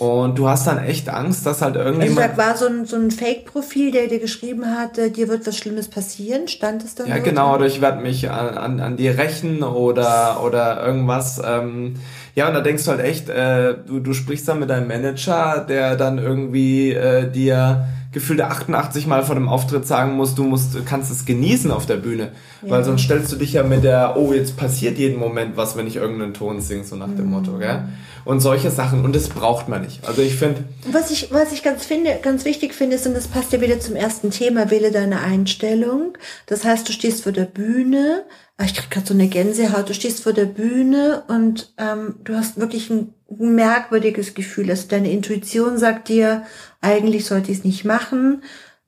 Und 0.00 0.38
du 0.38 0.48
hast 0.48 0.66
dann 0.66 0.82
echt 0.82 1.10
Angst, 1.10 1.44
dass 1.44 1.60
halt 1.60 1.76
Also 1.76 1.90
irgendjemand. 1.90 2.32
da 2.32 2.36
war 2.38 2.56
so 2.56 2.66
ein, 2.66 2.86
so 2.86 2.96
ein 2.96 3.10
Fake-Profil, 3.10 3.92
der 3.92 4.06
dir 4.06 4.18
geschrieben 4.18 4.64
hat, 4.74 4.96
äh, 4.96 5.10
dir 5.10 5.28
wird 5.28 5.46
was 5.46 5.58
Schlimmes 5.58 5.88
passieren, 5.88 6.48
stand 6.48 6.82
es 6.82 6.94
da? 6.94 7.04
Ja, 7.04 7.18
genau, 7.18 7.54
oder 7.54 7.66
ich 7.66 7.82
werde 7.82 8.00
mich 8.00 8.30
an, 8.30 8.56
an, 8.56 8.80
an 8.80 8.96
dir 8.96 9.18
rächen 9.18 9.62
oder, 9.62 10.42
oder 10.42 10.82
irgendwas. 10.86 11.38
Ähm, 11.44 11.96
ja, 12.34 12.48
und 12.48 12.54
da 12.54 12.62
denkst 12.62 12.84
du 12.84 12.92
halt 12.92 13.00
echt, 13.00 13.28
äh, 13.28 13.74
du, 13.86 14.00
du 14.00 14.14
sprichst 14.14 14.48
dann 14.48 14.60
mit 14.60 14.70
deinem 14.70 14.88
Manager, 14.88 15.66
der 15.68 15.96
dann 15.96 16.16
irgendwie 16.16 16.92
äh, 16.92 17.30
dir 17.30 17.84
gefühlte 18.12 18.46
88 18.48 19.06
Mal 19.06 19.22
vor 19.24 19.36
dem 19.36 19.48
Auftritt 19.48 19.86
sagen 19.86 20.14
muss, 20.16 20.34
du 20.34 20.42
musst, 20.42 20.84
kannst 20.84 21.10
es 21.12 21.24
genießen 21.24 21.70
auf 21.70 21.86
der 21.86 21.96
Bühne. 21.96 22.32
Weil 22.62 22.82
sonst 22.84 23.02
stellst 23.02 23.30
du 23.30 23.36
dich 23.36 23.52
ja 23.52 23.62
mit 23.62 23.84
der, 23.84 24.16
oh, 24.16 24.32
jetzt 24.32 24.56
passiert 24.56 24.98
jeden 24.98 25.18
Moment 25.18 25.56
was, 25.56 25.76
wenn 25.76 25.86
ich 25.86 25.96
irgendeinen 25.96 26.34
Ton 26.34 26.60
singe, 26.60 26.84
so 26.84 26.96
nach 26.96 27.06
dem 27.06 27.26
Mhm. 27.26 27.30
Motto, 27.30 27.58
gell? 27.58 27.84
Und 28.24 28.40
solche 28.40 28.70
Sachen. 28.70 29.04
Und 29.04 29.14
das 29.16 29.28
braucht 29.28 29.68
man 29.68 29.82
nicht. 29.82 30.06
Also 30.06 30.20
ich 30.22 30.34
finde, 30.34 30.64
Was 30.92 31.10
ich, 31.10 31.32
was 31.32 31.52
ich 31.52 31.62
ganz 31.62 31.86
finde, 31.86 32.18
ganz 32.20 32.44
wichtig 32.44 32.74
finde, 32.74 32.96
ist, 32.96 33.06
und 33.06 33.14
das 33.14 33.28
passt 33.28 33.52
ja 33.52 33.60
wieder 33.60 33.80
zum 33.80 33.96
ersten 33.96 34.30
Thema, 34.30 34.70
wähle 34.70 34.90
deine 34.90 35.20
Einstellung. 35.20 36.18
Das 36.46 36.64
heißt, 36.64 36.88
du 36.88 36.92
stehst 36.92 37.22
vor 37.22 37.32
der 37.32 37.44
Bühne, 37.46 38.24
ich 38.64 38.74
krieg 38.74 38.90
gerade 38.90 39.06
so 39.06 39.14
eine 39.14 39.28
Gänsehaut, 39.28 39.88
du 39.88 39.94
stehst 39.94 40.22
vor 40.22 40.32
der 40.32 40.44
Bühne 40.44 41.24
und 41.28 41.72
ähm, 41.78 42.16
du 42.24 42.34
hast 42.34 42.58
wirklich 42.58 42.90
ein 42.90 43.14
merkwürdiges 43.28 44.34
Gefühl. 44.34 44.70
Also 44.70 44.88
deine 44.88 45.10
Intuition 45.10 45.78
sagt 45.78 46.08
dir, 46.08 46.44
eigentlich 46.80 47.24
sollte 47.26 47.52
ich 47.52 47.58
es 47.58 47.64
nicht 47.64 47.84
machen. 47.84 48.42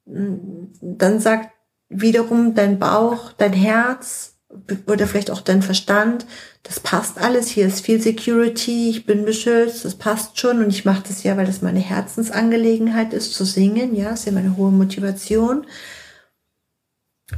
Dann 0.05 1.21
sagt 1.21 1.51
wiederum 1.89 2.55
dein 2.55 2.79
Bauch, 2.79 3.33
dein 3.33 3.53
Herz 3.53 4.39
oder 4.87 5.07
vielleicht 5.07 5.31
auch 5.31 5.41
dein 5.41 5.63
Verstand, 5.63 6.27
das 6.63 6.79
passt 6.79 7.19
alles, 7.19 7.49
hier 7.49 7.67
ist 7.67 7.81
viel 7.81 8.03
Security, 8.03 8.91
ich 8.91 9.07
bin 9.07 9.25
beschützt, 9.25 9.87
das 9.87 9.95
passt 9.95 10.39
schon. 10.39 10.63
Und 10.63 10.69
ich 10.69 10.85
mache 10.85 11.05
das 11.09 11.23
ja, 11.23 11.37
weil 11.37 11.47
das 11.47 11.63
meine 11.63 11.81
Herzensangelegenheit 11.81 13.15
ist, 13.15 13.33
zu 13.33 13.47
singen, 13.47 13.95
ja, 13.95 14.11
ist 14.11 14.27
ja 14.27 14.33
meine 14.33 14.57
hohe 14.57 14.71
Motivation. 14.71 15.67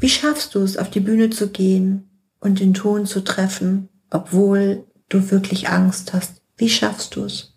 Wie 0.00 0.08
schaffst 0.08 0.56
du 0.56 0.60
es, 0.60 0.76
auf 0.76 0.90
die 0.90 1.00
Bühne 1.00 1.30
zu 1.30 1.50
gehen 1.50 2.10
und 2.44 2.60
den 2.60 2.74
Ton 2.74 3.06
zu 3.06 3.24
treffen, 3.24 3.88
obwohl 4.10 4.84
du 5.08 5.30
wirklich 5.30 5.68
Angst 5.68 6.12
hast? 6.12 6.42
Wie 6.56 6.68
schaffst 6.68 7.16
du 7.16 7.24
es? 7.24 7.50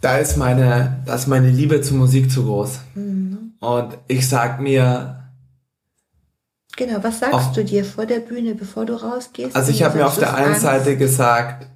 da 0.00 0.18
ist 0.18 0.36
meine, 0.36 1.02
da 1.04 1.14
ist 1.16 1.26
meine 1.26 1.50
Liebe 1.50 1.80
zur 1.80 1.96
Musik 1.96 2.30
zu 2.30 2.44
groß. 2.44 2.78
Und 2.94 3.98
ich 4.08 4.28
sag 4.28 4.60
mir, 4.60 5.12
Genau, 6.76 7.02
was 7.02 7.20
sagst 7.20 7.34
Auch- 7.34 7.52
du 7.54 7.64
dir 7.64 7.84
vor 7.86 8.04
der 8.04 8.20
Bühne, 8.20 8.54
bevor 8.54 8.84
du 8.84 8.92
rausgehst? 8.94 9.56
Also 9.56 9.70
ich 9.70 9.82
habe 9.82 9.96
mir 9.96 10.06
auf 10.06 10.18
der 10.18 10.34
einen 10.34 10.48
Angst? 10.50 10.60
Seite 10.60 10.96
gesagt, 10.98 11.66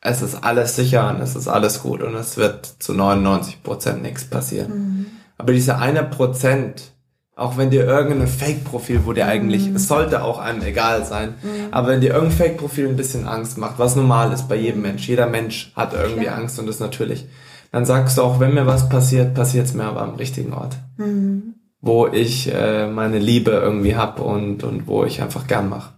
es 0.00 0.22
ist 0.22 0.36
alles 0.42 0.74
sicher 0.74 1.10
und 1.10 1.20
es 1.20 1.36
ist 1.36 1.48
alles 1.48 1.82
gut 1.82 2.02
und 2.02 2.14
es 2.14 2.38
wird 2.38 2.64
zu 2.66 2.94
99 2.94 3.62
Prozent 3.62 4.00
nichts 4.02 4.24
passieren. 4.24 4.72
Mhm. 4.72 5.06
Aber 5.36 5.52
diese 5.52 5.76
eine 5.76 6.02
Prozent, 6.02 6.93
auch 7.36 7.56
wenn 7.56 7.70
dir 7.70 7.84
irgendein 7.84 8.28
Fake-Profil, 8.28 9.00
wo 9.04 9.12
dir 9.12 9.26
eigentlich, 9.26 9.68
Mhm. 9.68 9.76
es 9.76 9.88
sollte 9.88 10.22
auch 10.22 10.38
einem 10.38 10.62
egal 10.62 11.04
sein, 11.04 11.34
aber 11.72 11.88
wenn 11.88 12.00
dir 12.00 12.12
irgendein 12.14 12.36
Fake-Profil 12.36 12.88
ein 12.88 12.96
bisschen 12.96 13.26
Angst 13.26 13.58
macht, 13.58 13.78
was 13.78 13.96
normal 13.96 14.32
ist 14.32 14.48
bei 14.48 14.56
jedem 14.56 14.82
Mensch, 14.82 15.08
jeder 15.08 15.26
Mensch 15.26 15.72
hat 15.74 15.92
irgendwie 15.94 16.24
Klar. 16.24 16.38
Angst 16.38 16.58
und 16.58 16.66
das 16.66 16.76
ist 16.76 16.80
natürlich, 16.80 17.26
dann 17.72 17.84
sagst 17.84 18.18
du 18.18 18.22
auch, 18.22 18.38
wenn 18.38 18.54
mir 18.54 18.66
was 18.66 18.88
passiert, 18.88 19.34
passiert 19.34 19.66
es 19.66 19.74
mir 19.74 19.84
aber 19.84 20.02
am 20.02 20.14
richtigen 20.14 20.52
Ort. 20.52 20.76
Mhm. 20.96 21.54
Wo 21.80 22.06
ich 22.06 22.50
äh, 22.54 22.86
meine 22.86 23.18
Liebe 23.18 23.50
irgendwie 23.50 23.96
hab 23.96 24.20
und, 24.20 24.62
und 24.64 24.86
wo 24.86 25.04
ich 25.04 25.20
einfach 25.20 25.46
gern 25.46 25.68
mache. 25.68 25.92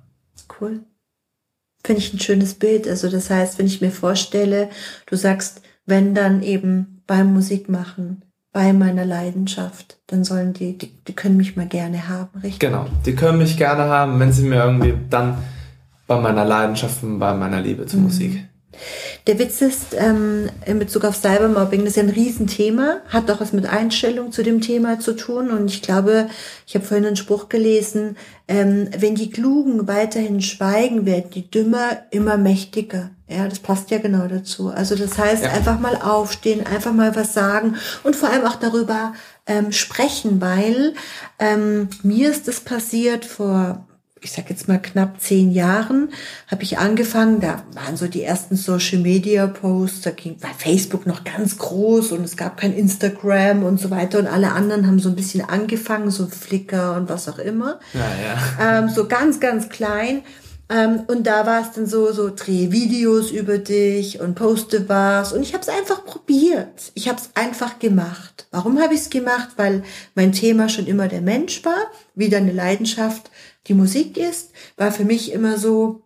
Cool. 0.61 0.81
Finde 1.85 2.01
ich 2.01 2.13
ein 2.13 2.19
schönes 2.19 2.55
Bild. 2.55 2.89
Also 2.89 3.09
das 3.09 3.31
heißt, 3.31 3.59
wenn 3.59 3.67
ich 3.67 3.81
mir 3.81 3.93
vorstelle, 3.93 4.69
du 5.07 5.15
sagst, 5.17 5.61
wenn 5.85 6.15
dann 6.15 6.43
eben 6.43 7.03
beim 7.07 7.33
Musikmachen, 7.33 8.23
bei 8.57 8.73
meiner 8.73 9.05
Leidenschaft, 9.05 9.99
dann 10.07 10.25
sollen 10.25 10.55
die, 10.55 10.79
die, 10.79 10.91
die 11.07 11.13
können 11.13 11.37
mich 11.37 11.57
mal 11.57 11.67
gerne 11.67 12.09
haben, 12.09 12.41
richtig? 12.41 12.61
Genau, 12.61 12.87
die 13.05 13.15
können 13.15 13.37
mich 13.37 13.59
gerne 13.59 13.83
haben, 13.83 14.19
wenn 14.19 14.33
sie 14.33 14.45
mir 14.45 14.65
irgendwie 14.65 14.95
dann 15.11 15.37
bei 16.07 16.19
meiner 16.19 16.47
Leidenschaft 16.47 17.03
und 17.03 17.19
bei 17.19 17.35
meiner 17.35 17.61
Liebe 17.61 17.85
zur 17.85 18.01
Musik. 18.01 18.47
Der 19.27 19.39
Witz 19.39 19.61
ist, 19.61 19.95
ähm, 19.99 20.49
in 20.65 20.79
Bezug 20.79 21.05
auf 21.05 21.17
Cybermobbing, 21.17 21.81
das 21.81 21.91
ist 21.91 21.97
ja 21.97 22.05
ein 22.05 22.09
Riesenthema, 22.09 23.01
hat 23.09 23.31
auch 23.31 23.43
was 23.43 23.53
mit 23.53 23.67
Einstellung 23.67 24.33
zu 24.33 24.43
dem 24.43 24.63
Thema 24.63 25.01
zu 25.01 25.15
tun. 25.15 25.51
Und 25.51 25.71
ich 25.71 25.83
glaube, 25.83 26.31
ich 26.67 26.75
habe 26.77 26.85
vorhin 26.87 27.05
einen 27.05 27.17
Spruch 27.17 27.51
gelesen, 27.51 28.17
ähm, 28.49 28.89
wenn 28.97 29.17
die 29.17 29.29
Klugen 29.29 29.87
weiterhin 29.87 30.41
schweigen, 30.41 31.05
werden 31.05 31.29
die 31.29 31.51
Dümmer 31.51 31.99
immer 32.11 32.39
mächtiger. 32.39 33.11
Ja, 33.29 33.49
das 33.49 33.59
passt 33.59 33.91
ja 33.91 33.99
genau 33.99 34.29
dazu. 34.29 34.69
Also 34.69 34.95
das 34.95 35.19
heißt, 35.19 35.43
Ja. 35.45 35.51
einfach 35.51 35.81
mal 35.81 35.97
aufstehen, 35.97 36.65
einfach 36.67 36.93
mal 36.93 37.17
was 37.17 37.35
sagen 37.35 37.75
und 38.05 38.15
vor 38.15 38.29
allem 38.31 38.45
auch 38.47 38.57
darüber 38.57 39.15
ähm, 39.47 39.73
sprechen, 39.73 40.41
weil 40.41 40.95
ähm, 41.39 41.89
mir 42.03 42.31
ist 42.31 42.47
das 42.47 42.61
passiert 42.61 43.25
vor 43.25 43.85
ich 44.23 44.33
sag 44.33 44.49
jetzt 44.51 44.67
mal 44.67 44.79
knapp 44.79 45.21
zehn 45.21 45.53
Jahren, 45.53 46.09
habe 46.51 46.63
ich 46.65 46.79
angefangen, 46.79 47.41
da 47.41 47.63
waren 47.75 47.97
so 47.97 48.09
die 48.09 48.23
ersten 48.25 48.57
Social 48.57 48.99
Media 48.99 49.47
Posts, 49.47 50.01
da 50.01 50.11
ging, 50.11 50.43
war 50.43 50.51
Facebook 50.57 51.07
noch 51.07 51.23
ganz 51.23 51.59
groß 51.59 52.11
und 52.13 52.25
es 52.25 52.37
gab 52.37 52.57
kein 52.57 52.73
Instagram 52.75 53.63
und 53.63 53.79
so 53.79 53.91
weiter 53.91 54.19
und 54.19 54.27
alle 54.27 54.51
anderen 54.53 54.87
haben 54.87 54.99
so 54.99 55.11
ein 55.11 55.15
bisschen 55.17 55.49
angefangen, 55.49 56.11
so 56.11 56.27
Flickr 56.27 56.97
und 56.97 57.09
was 57.09 57.29
auch 57.29 57.39
immer 57.39 57.79
Ja, 57.93 58.01
ja. 58.01 58.79
ähm, 58.79 58.89
so 58.89 59.07
ganz, 59.07 59.39
ganz 59.39 59.69
klein. 59.69 60.23
Ähm, 60.69 61.05
und 61.07 61.27
da 61.27 61.47
war 61.47 61.63
es 61.63 61.73
dann 61.73 61.87
so, 61.87 62.13
so 62.13 62.31
dreh 62.35 62.73
Videos 62.73 63.31
über 63.31 63.59
dich 63.59 64.21
und 64.21 64.35
poste 64.35 64.89
was. 64.89 65.33
Und 65.33 65.43
ich 65.43 65.55
habe 65.55 65.63
es 65.63 65.69
einfach 65.69 66.05
probiert. 66.05 66.91
Ich 66.95 67.09
habe 67.09 67.21
es 67.21 67.31
einfach 67.35 67.79
gemacht. 67.79 68.49
Warum 68.51 68.81
habe 68.81 68.95
ich 68.95 69.01
es 69.01 69.11
gemacht? 69.11 69.51
Weil 69.57 69.85
mein 70.15 70.33
Thema 70.33 70.69
schon 70.69 70.87
immer 70.87 71.07
der 71.09 71.21
Mensch 71.21 71.65
war, 71.65 71.91
wieder 72.15 72.39
eine 72.39 72.53
Leidenschaft 72.53 73.31
die 73.69 73.75
Musik 73.75 74.17
ist, 74.17 74.53
war 74.77 74.93
für 74.93 75.05
mich 75.05 75.33
immer 75.33 75.59
so, 75.59 76.03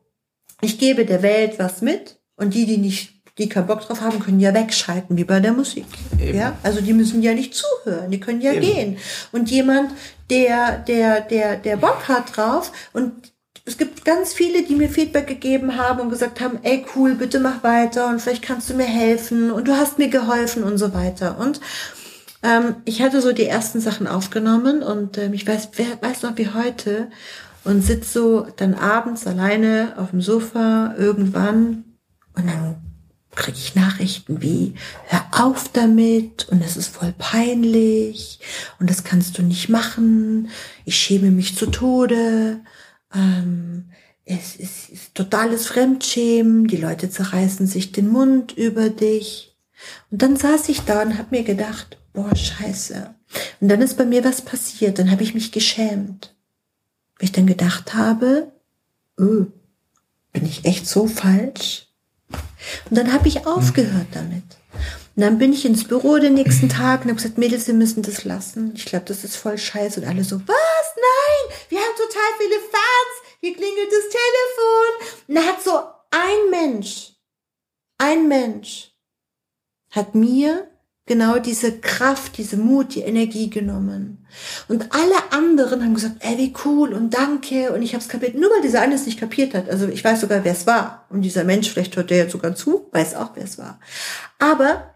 ich 0.60 0.78
gebe 0.78 1.04
der 1.04 1.22
Welt 1.22 1.58
was 1.58 1.82
mit 1.82 2.18
und 2.36 2.54
die, 2.54 2.66
die 2.66 2.78
nicht, 2.78 3.22
die 3.38 3.48
keinen 3.48 3.66
Bock 3.66 3.80
drauf 3.80 4.00
haben, 4.00 4.20
können 4.20 4.40
ja 4.40 4.54
wegschalten, 4.54 5.16
wie 5.16 5.24
bei 5.24 5.40
der 5.40 5.52
Musik. 5.52 5.86
Eben. 6.18 6.38
Ja, 6.38 6.56
also 6.62 6.80
die 6.80 6.92
müssen 6.92 7.22
ja 7.22 7.34
nicht 7.34 7.54
zuhören, 7.54 8.10
die 8.10 8.20
können 8.20 8.40
ja 8.40 8.52
Eben. 8.52 8.60
gehen. 8.62 8.98
Und 9.32 9.50
jemand, 9.50 9.92
der, 10.30 10.78
der, 10.78 11.20
der, 11.20 11.56
der 11.56 11.76
Bock 11.76 12.08
hat 12.08 12.36
drauf 12.36 12.72
und 12.92 13.12
es 13.64 13.76
gibt 13.76 14.04
ganz 14.04 14.32
viele, 14.32 14.62
die 14.62 14.74
mir 14.74 14.88
Feedback 14.88 15.26
gegeben 15.26 15.76
haben 15.76 16.00
und 16.00 16.10
gesagt 16.10 16.40
haben, 16.40 16.58
ey 16.62 16.84
cool, 16.94 17.14
bitte 17.14 17.40
mach 17.40 17.62
weiter 17.62 18.08
und 18.08 18.20
vielleicht 18.20 18.42
kannst 18.42 18.70
du 18.70 18.74
mir 18.74 18.86
helfen 18.86 19.50
und 19.50 19.68
du 19.68 19.76
hast 19.76 19.98
mir 19.98 20.08
geholfen 20.08 20.64
und 20.64 20.78
so 20.78 20.94
weiter. 20.94 21.38
Und 21.38 21.60
ähm, 22.42 22.76
ich 22.84 23.02
hatte 23.02 23.20
so 23.20 23.32
die 23.32 23.46
ersten 23.46 23.80
Sachen 23.80 24.06
aufgenommen 24.06 24.82
und 24.82 25.18
ähm, 25.18 25.34
ich 25.34 25.46
weiß, 25.46 25.70
wer 25.76 26.00
weiß 26.00 26.22
noch 26.22 26.36
wie 26.38 26.48
heute 26.48 27.10
und 27.64 27.82
sitz 27.82 28.12
so 28.12 28.46
dann 28.56 28.74
abends 28.74 29.26
alleine 29.26 29.94
auf 29.98 30.10
dem 30.10 30.22
Sofa 30.22 30.94
irgendwann 30.96 31.84
und 32.34 32.46
dann 32.46 32.76
kriege 33.34 33.58
ich 33.58 33.74
Nachrichten 33.74 34.42
wie, 34.42 34.74
hör 35.06 35.24
auf 35.32 35.68
damit 35.72 36.48
und 36.48 36.62
es 36.62 36.76
ist 36.76 36.88
voll 36.88 37.14
peinlich 37.16 38.40
und 38.80 38.90
das 38.90 39.04
kannst 39.04 39.38
du 39.38 39.42
nicht 39.42 39.68
machen, 39.68 40.48
ich 40.84 40.96
schäme 40.96 41.30
mich 41.30 41.56
zu 41.56 41.66
Tode, 41.66 42.60
ähm, 43.14 43.90
es 44.24 44.56
ist, 44.56 44.90
ist 44.90 45.14
totales 45.14 45.66
Fremdschämen, 45.66 46.66
die 46.66 46.76
Leute 46.76 47.10
zerreißen 47.10 47.66
sich 47.66 47.92
den 47.92 48.08
Mund 48.08 48.52
über 48.52 48.88
dich. 48.88 49.56
Und 50.10 50.22
dann 50.22 50.36
saß 50.36 50.68
ich 50.68 50.82
da 50.82 51.02
und 51.02 51.18
habe 51.18 51.28
mir 51.30 51.42
gedacht, 51.42 51.98
boah, 52.12 52.34
scheiße. 52.34 53.14
Und 53.60 53.68
dann 53.68 53.80
ist 53.80 53.96
bei 53.96 54.04
mir 54.04 54.24
was 54.24 54.42
passiert, 54.42 54.98
dann 54.98 55.10
habe 55.10 55.22
ich 55.22 55.34
mich 55.34 55.52
geschämt. 55.52 56.34
Weil 57.18 57.24
ich 57.24 57.32
dann 57.32 57.46
gedacht 57.46 57.94
habe, 57.94 58.52
öh, 59.18 59.46
bin 60.32 60.46
ich 60.46 60.64
echt 60.64 60.86
so 60.86 61.06
falsch? 61.06 61.88
Und 62.88 62.96
dann 62.96 63.12
habe 63.12 63.28
ich 63.28 63.46
aufgehört 63.46 64.08
damit. 64.12 64.44
Und 65.20 65.26
dann 65.26 65.38
bin 65.38 65.52
ich 65.52 65.66
ins 65.66 65.84
Büro 65.84 66.16
den 66.16 66.32
nächsten 66.32 66.70
Tag 66.70 67.02
und 67.02 67.10
habe 67.10 67.16
gesagt, 67.16 67.36
Mädels, 67.36 67.66
wir 67.66 67.74
müssen 67.74 68.00
das 68.02 68.24
lassen. 68.24 68.72
Ich 68.74 68.86
glaube, 68.86 69.04
das 69.04 69.22
ist 69.22 69.36
voll 69.36 69.58
scheiße. 69.58 70.00
Und 70.00 70.08
alle 70.08 70.24
so, 70.24 70.40
was? 70.46 70.96
Nein, 70.96 71.58
wir 71.68 71.78
haben 71.78 71.94
total 71.94 72.22
viele 72.38 72.54
Fans. 72.54 73.36
Hier 73.42 73.54
klingelt 73.54 73.90
das 73.90 74.08
Telefon. 74.08 75.26
Und 75.28 75.34
da 75.34 75.42
hat 75.42 75.62
so 75.62 75.78
ein 76.10 76.50
Mensch, 76.50 77.12
ein 77.98 78.28
Mensch 78.28 78.92
hat 79.90 80.14
mir 80.14 80.70
genau 81.04 81.38
diese 81.38 81.80
Kraft, 81.80 82.38
diese 82.38 82.56
Mut, 82.56 82.94
die 82.94 83.02
Energie 83.02 83.50
genommen. 83.50 84.26
Und 84.68 84.90
alle 84.94 85.32
anderen 85.32 85.84
haben 85.84 85.92
gesagt, 85.92 86.16
ey, 86.20 86.38
wie 86.38 86.54
cool 86.64 86.94
und 86.94 87.12
danke 87.12 87.72
und 87.74 87.82
ich 87.82 87.92
habe 87.92 88.02
es 88.02 88.08
kapiert. 88.08 88.36
Nur 88.36 88.48
weil 88.48 88.62
dieser 88.62 88.80
eine 88.80 88.94
es 88.94 89.04
nicht 89.04 89.20
kapiert 89.20 89.52
hat. 89.52 89.68
Also 89.68 89.86
ich 89.86 90.02
weiß 90.02 90.22
sogar, 90.22 90.44
wer 90.44 90.52
es 90.52 90.66
war. 90.66 91.04
Und 91.10 91.20
dieser 91.20 91.44
Mensch, 91.44 91.70
vielleicht 91.70 91.94
hört 91.96 92.08
der 92.08 92.16
jetzt 92.16 92.32
sogar 92.32 92.54
zu, 92.54 92.88
weiß 92.92 93.16
auch, 93.16 93.32
wer 93.34 93.44
es 93.44 93.58
war. 93.58 93.80
Aber 94.38 94.94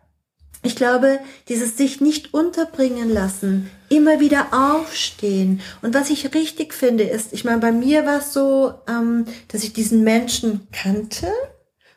ich 0.65 0.77
glaube, 0.77 1.21
dieses 1.49 1.77
sich 1.77 2.01
nicht 2.01 2.35
unterbringen 2.35 3.11
lassen, 3.11 3.71
immer 3.89 4.19
wieder 4.19 4.47
aufstehen. 4.53 5.61
Und 5.83 5.95
was 5.95 6.11
ich 6.11 6.35
richtig 6.35 6.75
finde, 6.75 7.05
ist, 7.05 7.33
ich 7.33 7.45
meine, 7.45 7.61
bei 7.61 7.71
mir 7.71 8.07
war 8.07 8.19
es 8.19 8.33
so, 8.33 8.73
ähm, 8.89 9.27
dass 9.49 9.63
ich 9.63 9.73
diesen 9.75 10.03
Menschen 10.05 10.67
kannte 10.73 11.29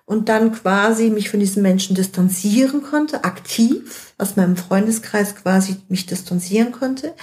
und 0.05 0.29
dann 0.29 0.53
quasi 0.53 1.09
mich 1.09 1.29
von 1.29 1.39
diesen 1.39 1.61
Menschen 1.61 1.95
distanzieren 1.95 2.81
konnte, 2.81 3.23
aktiv 3.23 4.13
aus 4.17 4.35
meinem 4.35 4.55
Freundeskreis 4.55 5.35
quasi 5.35 5.77
mich 5.89 6.05
distanzieren 6.05 6.71
konnte. 6.71 7.13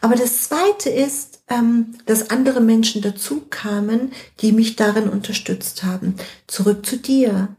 Aber 0.00 0.16
das 0.16 0.44
Zweite 0.44 0.90
ist, 0.90 1.42
ähm, 1.48 1.94
dass 2.06 2.30
andere 2.30 2.60
Menschen 2.60 3.02
dazu 3.02 3.42
kamen, 3.48 4.12
die 4.40 4.52
mich 4.52 4.76
darin 4.76 5.08
unterstützt 5.08 5.84
haben. 5.84 6.16
Zurück 6.46 6.86
zu 6.86 6.96
dir. 6.96 7.56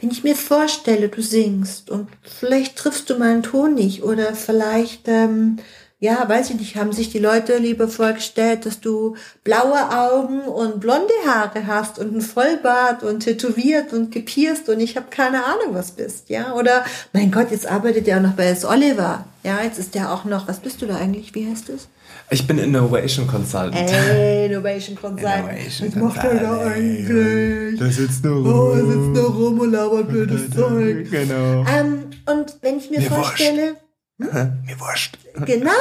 Wenn 0.00 0.10
ich 0.10 0.24
mir 0.24 0.34
vorstelle, 0.34 1.08
du 1.08 1.22
singst 1.22 1.90
und 1.90 2.08
vielleicht 2.22 2.76
triffst 2.76 3.08
du 3.10 3.18
meinen 3.18 3.42
Ton 3.42 3.74
nicht 3.74 4.02
oder 4.02 4.34
vielleicht 4.34 5.08
ähm, 5.08 5.58
ja, 6.02 6.26
weiß 6.26 6.48
ich 6.50 6.56
nicht, 6.56 6.76
haben 6.76 6.92
sich 6.92 7.10
die 7.10 7.18
Leute 7.18 7.58
lieber 7.58 7.86
vorgestellt, 7.86 8.64
dass 8.64 8.80
du 8.80 9.16
blaue 9.44 9.90
Augen 9.90 10.40
und 10.40 10.80
blonde 10.80 11.12
Haare 11.26 11.66
hast 11.66 11.98
und 11.98 12.16
ein 12.16 12.22
Vollbart 12.22 13.02
und 13.02 13.20
tätowiert 13.20 13.92
und 13.92 14.10
gepierst 14.10 14.70
und 14.70 14.80
ich 14.80 14.96
habe 14.96 15.08
keine 15.10 15.44
Ahnung, 15.44 15.74
was 15.74 15.92
bist, 15.92 16.30
ja? 16.30 16.54
Oder 16.54 16.86
mein 17.12 17.30
Gott, 17.30 17.50
jetzt 17.50 17.70
arbeitet 17.70 18.08
er 18.08 18.16
auch 18.16 18.22
noch 18.22 18.32
bei 18.32 18.46
S. 18.46 18.64
Oliver. 18.64 19.26
Ja, 19.44 19.62
jetzt 19.62 19.78
ist 19.78 19.94
der 19.94 20.10
auch 20.10 20.24
noch, 20.24 20.48
was 20.48 20.60
bist 20.60 20.80
du 20.80 20.86
da 20.86 20.96
eigentlich? 20.96 21.34
Wie 21.34 21.46
heißt 21.46 21.68
das? 21.68 21.88
Ich 22.32 22.46
bin 22.46 22.58
Innovation 22.58 23.26
Consultant. 23.26 23.90
Ey, 23.90 24.46
Innovation 24.46 24.94
Consultant. 25.00 25.48
Innovation 25.50 25.88
was 25.88 25.94
macht 25.96 26.24
er 26.24 26.34
da 26.40 26.60
eigentlich? 26.60 27.78
Der 27.78 27.90
sitzt 27.90 28.24
nur 28.24 28.46
Oh, 28.46 28.72
er 28.74 28.86
sitzt 28.86 29.16
da 29.16 29.22
rum 29.28 29.58
und 29.60 29.72
labert 29.72 30.08
blödes 30.08 30.50
Zeug. 30.56 31.10
Genau. 31.10 31.64
Ähm, 31.66 32.04
und 32.26 32.56
wenn 32.62 32.78
ich 32.78 32.88
mir 32.90 33.00
Mir 33.00 33.10
wurscht. 33.10 33.24
vorstelle, 33.24 33.76
Mir 34.18 34.78
wurscht. 34.78 35.18
Genau. 35.46 35.72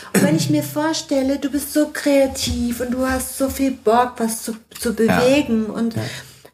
Und 0.14 0.22
wenn 0.22 0.36
ich 0.36 0.48
mir 0.50 0.62
vorstelle, 0.62 1.38
du 1.38 1.50
bist 1.50 1.72
so 1.72 1.90
kreativ 1.92 2.80
und 2.80 2.92
du 2.92 3.04
hast 3.06 3.36
so 3.36 3.50
viel 3.50 3.72
Bock, 3.72 4.14
was 4.18 4.42
zu, 4.42 4.54
zu 4.78 4.94
bewegen. 4.94 5.66
Und 5.66 5.94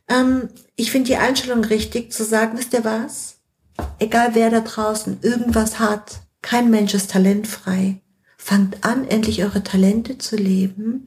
ähm, 0.08 0.48
ich 0.74 0.90
finde 0.90 1.08
die 1.08 1.16
Einstellung 1.16 1.62
richtig, 1.64 2.12
zu 2.12 2.24
sagen, 2.24 2.58
wisst 2.58 2.72
ihr 2.72 2.84
was? 2.84 3.36
Egal 4.00 4.30
wer 4.32 4.50
da 4.50 4.60
draußen 4.60 5.18
irgendwas 5.22 5.78
hat, 5.78 6.20
kein 6.42 6.70
Mensch 6.70 6.94
ist 6.94 7.10
talentfrei. 7.12 8.00
Fangt 8.42 8.84
an, 8.84 9.06
endlich 9.06 9.44
eure 9.44 9.62
Talente 9.62 10.16
zu 10.16 10.34
leben 10.34 11.06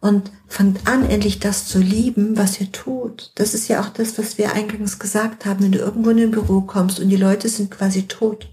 und 0.00 0.32
fangt 0.48 0.80
an, 0.88 1.08
endlich 1.08 1.38
das 1.38 1.68
zu 1.68 1.78
lieben, 1.78 2.36
was 2.36 2.60
ihr 2.60 2.72
tut. 2.72 3.30
Das 3.36 3.54
ist 3.54 3.68
ja 3.68 3.80
auch 3.80 3.88
das, 3.90 4.18
was 4.18 4.36
wir 4.36 4.52
eingangs 4.52 4.98
gesagt 4.98 5.46
haben, 5.46 5.62
wenn 5.62 5.70
du 5.72 5.78
irgendwo 5.78 6.10
in 6.10 6.18
ein 6.18 6.32
Büro 6.32 6.62
kommst 6.62 6.98
und 6.98 7.08
die 7.08 7.16
Leute 7.16 7.48
sind 7.48 7.70
quasi 7.70 8.02
tot. 8.08 8.48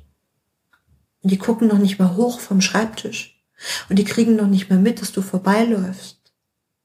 Und 1.24 1.32
die 1.32 1.40
gucken 1.40 1.68
noch 1.68 1.80
nicht 1.80 1.98
mal 1.98 2.16
hoch 2.16 2.40
vom 2.40 2.62
Schreibtisch. 2.62 3.42
Und 3.90 3.98
die 3.98 4.06
kriegen 4.06 4.36
noch 4.36 4.48
nicht 4.48 4.70
mal 4.70 4.78
mit, 4.80 5.02
dass 5.02 5.12
du 5.12 5.24
vorbeiläufst. 5.24 6.18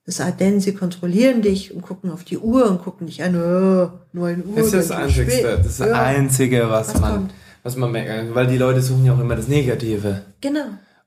Es 0.07 0.16
sei 0.16 0.33
denn, 0.33 0.61
sie 0.61 0.73
kontrollieren 0.75 1.42
dich 1.42 1.75
und 1.75 1.83
gucken 1.83 2.11
auf 2.11 2.25
die 2.25 2.38
Uhr 2.38 2.71
und 2.71 2.83
gucken 2.83 3.07
dich 3.07 3.23
an, 3.23 3.37
oh, 3.37 3.90
9 4.14 4.45
Uhr. 4.47 4.57
Das 4.57 4.66
ist 4.66 4.75
das 4.75 4.90
Einzige, 4.90 5.42
das 5.42 5.66
ist 5.66 5.81
das 5.81 5.88
Ja, 5.88 6.03
Einzige, 6.03 6.71
was, 6.71 6.88
Was 6.95 7.01
man, 7.01 7.12
kommt? 7.12 7.35
was 7.62 7.77
man 7.77 7.92
merkt. 7.92 8.35
Weil 8.35 8.47
die 8.47 8.59
Leute 8.59 8.81
suchen 8.81 9.05
ja 9.05 9.14
auch 9.14 9.21
immer 9.21 9.37
das 9.37 9.47
Negative. 9.47 10.23
Genau. 10.40 10.64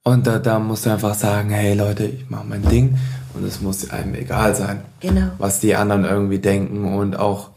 Und 0.08 0.26
da, 0.26 0.40
da 0.40 0.58
musst 0.58 0.86
du 0.86 0.90
einfach 0.90 1.16
sagen, 1.16 1.50
hey 1.50 1.74
Leute, 1.74 2.06
ich 2.06 2.30
mache 2.30 2.46
mein 2.48 2.62
Ding 2.70 2.98
und 3.34 3.44
es 3.44 3.60
muss 3.60 3.90
einem 3.90 4.16
egal 4.16 4.56
sein, 4.56 4.80
Genau. 5.02 5.28
was 5.38 5.60
die 5.60 5.76
anderen 5.76 6.06
irgendwie 6.06 6.40
denken 6.40 6.94
und 6.98 7.18
auch 7.20 7.50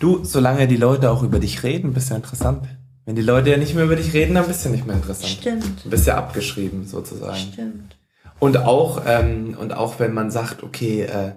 du, 0.00 0.24
solange 0.24 0.66
die 0.68 0.78
Leute 0.78 1.10
auch 1.10 1.22
über 1.22 1.38
dich 1.38 1.62
reden, 1.64 1.92
bist 1.92 2.10
du 2.10 2.14
interessant. 2.14 2.66
Wenn 3.04 3.14
die 3.14 3.20
Leute 3.22 3.50
ja 3.50 3.58
nicht 3.58 3.74
mehr 3.74 3.84
über 3.84 3.96
dich 3.96 4.14
reden, 4.14 4.34
dann 4.36 4.46
bist 4.46 4.64
du 4.64 4.70
nicht 4.70 4.86
mehr 4.86 4.96
interessant. 4.96 5.28
Stimmt. 5.32 5.84
Du 5.84 5.90
bist 5.90 6.06
ja 6.06 6.16
abgeschrieben 6.16 6.86
sozusagen. 6.86 7.36
Stimmt. 7.36 7.96
Und 8.38 8.56
auch 8.56 9.02
ähm, 9.06 9.54
und 9.60 9.74
auch 9.76 9.98
wenn 10.00 10.14
man 10.14 10.30
sagt, 10.30 10.62
okay, 10.62 11.02
äh, 11.02 11.32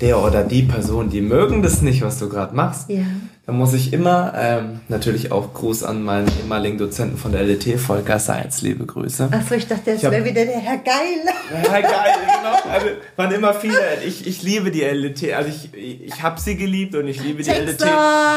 der 0.00 0.22
oder 0.22 0.44
die 0.44 0.62
Person, 0.62 1.10
die 1.10 1.20
mögen 1.20 1.62
das 1.62 1.82
nicht, 1.82 2.02
was 2.02 2.18
du 2.18 2.28
gerade 2.28 2.54
machst, 2.54 2.88
Ja. 2.88 3.00
dann 3.46 3.56
muss 3.56 3.74
ich 3.74 3.92
immer 3.92 4.32
ähm, 4.36 4.80
natürlich 4.88 5.32
auch 5.32 5.54
Gruß 5.54 5.82
an 5.82 6.02
meinen 6.04 6.28
ehemaligen 6.40 6.78
Dozenten 6.78 7.16
von 7.16 7.32
der 7.32 7.42
LT, 7.42 7.80
Volker 7.80 8.18
Seitz, 8.20 8.62
liebe 8.62 8.86
Grüße. 8.86 9.28
Achso, 9.32 9.54
ich 9.54 9.66
dachte, 9.66 9.90
jetzt 9.90 10.04
hab- 10.04 10.12
wäre 10.12 10.24
wieder 10.24 10.44
der 10.44 10.58
Herr 10.60 10.76
Geil. 10.78 11.64
Ja, 11.64 11.80
geil, 11.80 11.90
genau. 11.90 12.72
Also, 12.72 12.86
waren 13.16 13.32
immer 13.32 13.54
viele. 13.54 13.74
Ich, 14.06 14.26
ich 14.26 14.42
liebe 14.42 14.70
die 14.70 14.82
LT. 14.82 15.32
Also 15.32 15.48
ich, 15.48 15.70
ich 16.04 16.22
habe 16.22 16.38
sie 16.40 16.56
geliebt 16.56 16.94
und 16.94 17.08
ich 17.08 17.20
liebe 17.24 17.42
die 17.42 17.50
Texter! 17.50 17.86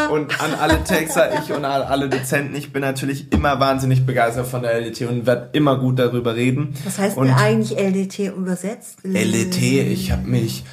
LT. 0.08 0.12
Und 0.14 0.42
an 0.42 0.54
alle 0.60 0.84
Texter, 0.84 1.30
ich 1.44 1.54
und 1.54 1.64
alle, 1.66 1.86
alle 1.88 2.10
Dozenten, 2.10 2.56
ich 2.56 2.72
bin 2.74 2.82
natürlich 2.82 3.32
immer 3.32 3.60
wahnsinnig 3.60 4.06
begeistert 4.06 4.48
von 4.48 4.62
der 4.64 4.80
LT 4.80 5.02
und 5.02 5.26
werde 5.28 5.50
immer 5.54 5.78
gut 5.78 6.00
darüber 6.00 6.36
reden. 6.36 6.74
Was 6.86 6.98
heißt 6.98 7.18
und 7.18 7.28
denn 7.28 7.36
eigentlich 7.36 7.78
LDT 7.78 8.36
übersetzt? 8.36 8.98
LT, 9.04 9.62
ich 9.62 10.12
habe 10.12 10.28
mich 10.28 10.64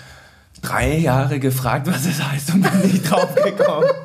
drei 0.63 0.97
Jahre 0.99 1.39
gefragt, 1.39 1.87
was 1.87 2.05
das 2.05 2.23
heißt 2.23 2.55
und 2.55 2.63
bin 2.63 2.91
nicht 2.93 3.11
drauf 3.11 3.35
gekommen. 3.35 3.87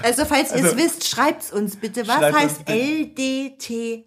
Also, 0.00 0.24
falls 0.24 0.52
ihr 0.52 0.58
es 0.58 0.64
Also- 0.66 0.76
wisst, 0.76 1.08
schreibt's 1.08 1.50
uns 1.52 1.74
bitte. 1.74 2.06
Was 2.06 2.18
Schreibt 2.18 2.36
heißt. 2.38 2.68
LDT 2.68 4.04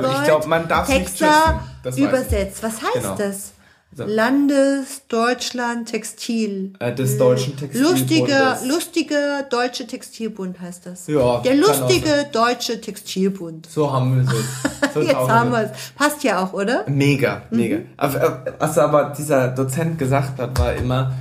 glaub- 0.00 0.04
ich 0.18 0.22
glaub, 0.24 0.46
man 0.46 0.68
nicht 0.68 0.86
Texter. 0.86 1.64
Das 1.82 1.94
weiß 1.94 1.98
ich. 1.98 2.04
übersetzt. 2.08 2.62
Was 2.62 2.74
heißt 2.80 2.92
Genau. 2.94 3.16
das? 3.16 3.52
So. 3.94 4.04
Landesdeutschland 4.06 5.90
Textil. 5.90 6.72
Äh, 6.78 6.94
des 6.94 7.18
deutschen 7.18 7.56
Textilbundes. 7.58 8.00
Lustiger, 8.08 8.58
lustiger 8.66 9.42
deutsche 9.42 9.86
Textilbund 9.86 10.60
heißt 10.60 10.86
das. 10.86 11.06
Ja, 11.08 11.40
Der 11.40 11.54
lustige 11.56 12.26
deutsche 12.32 12.80
Textilbund. 12.80 13.66
So 13.70 13.92
haben 13.92 14.16
wir 14.16 14.22
es. 14.22 14.30
So 14.94 15.00
Jetzt 15.00 15.14
haben 15.14 15.50
wir. 15.52 15.70
es. 15.72 15.92
Passt 15.94 16.22
ja 16.22 16.42
auch, 16.44 16.52
oder? 16.52 16.84
Mega, 16.86 17.42
mega. 17.50 17.78
Aber, 17.96 18.22
äh, 18.46 18.52
Was 18.58 18.76
aber 18.76 19.14
dieser 19.16 19.48
Dozent 19.48 19.98
gesagt 19.98 20.38
hat, 20.38 20.58
war 20.58 20.74
immer, 20.74 21.14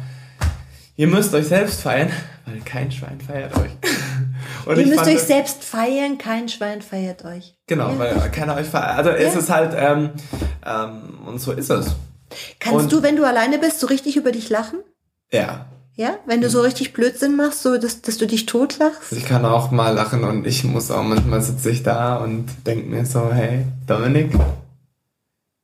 ihr 0.97 1.07
müsst 1.07 1.34
euch 1.34 1.47
selbst 1.47 1.79
feiern, 1.81 2.10
weil 2.45 2.60
kein 2.65 2.91
Schwein 2.91 3.19
feiert 3.21 3.55
euch. 3.57 3.71
Und 4.65 4.77
Ihr 4.77 4.88
müsst 4.88 5.07
euch 5.07 5.21
selbst 5.21 5.63
feiern, 5.63 6.17
kein 6.17 6.49
Schwein 6.49 6.81
feiert 6.81 7.23
euch. 7.25 7.55
Genau, 7.67 7.91
Ja. 7.91 7.99
weil 7.99 8.31
keiner 8.31 8.55
euch 8.55 8.67
feiert. 8.67 8.97
Also 8.97 9.10
ist 9.12 9.34
Ja. 9.36 9.39
es 9.39 9.49
halt, 9.49 9.73
ähm, 9.77 10.10
ähm, 10.65 11.19
und 11.25 11.39
so 11.39 11.51
ist 11.53 11.69
es. 11.69 11.95
Kannst 12.60 12.84
Und- 12.86 12.91
du, 12.91 13.04
wenn 13.04 13.15
du 13.15 13.26
alleine 13.26 13.58
bist, 13.60 13.80
so 13.80 13.88
richtig 13.88 14.17
über 14.17 14.32
dich 14.32 14.50
lachen? 14.50 14.80
Ja. 15.32 15.65
Ja? 15.96 16.15
Wenn 16.26 16.41
du 16.41 16.50
so 16.50 16.62
richtig 16.62 16.94
Blödsinn 16.94 17.36
machst, 17.36 17.62
so 17.63 17.78
dass, 17.78 18.02
dass 18.02 18.17
du 18.17 18.26
dich 18.26 18.46
totlachst? 18.46 19.12
Ich 19.12 19.26
kann 19.26 19.46
auch 19.46 19.72
mal 19.72 19.94
lachen 19.94 20.24
und 20.24 20.48
ich 20.48 20.63
muss 20.63 20.89
auch 20.89 21.04
manchmal 21.04 21.41
sitze 21.41 21.70
ich 21.70 21.84
da 21.84 22.17
und 22.17 22.48
denke 22.65 22.88
mir 22.88 23.06
so, 23.06 23.32
hey, 23.32 23.65
Dominik, 23.88 24.32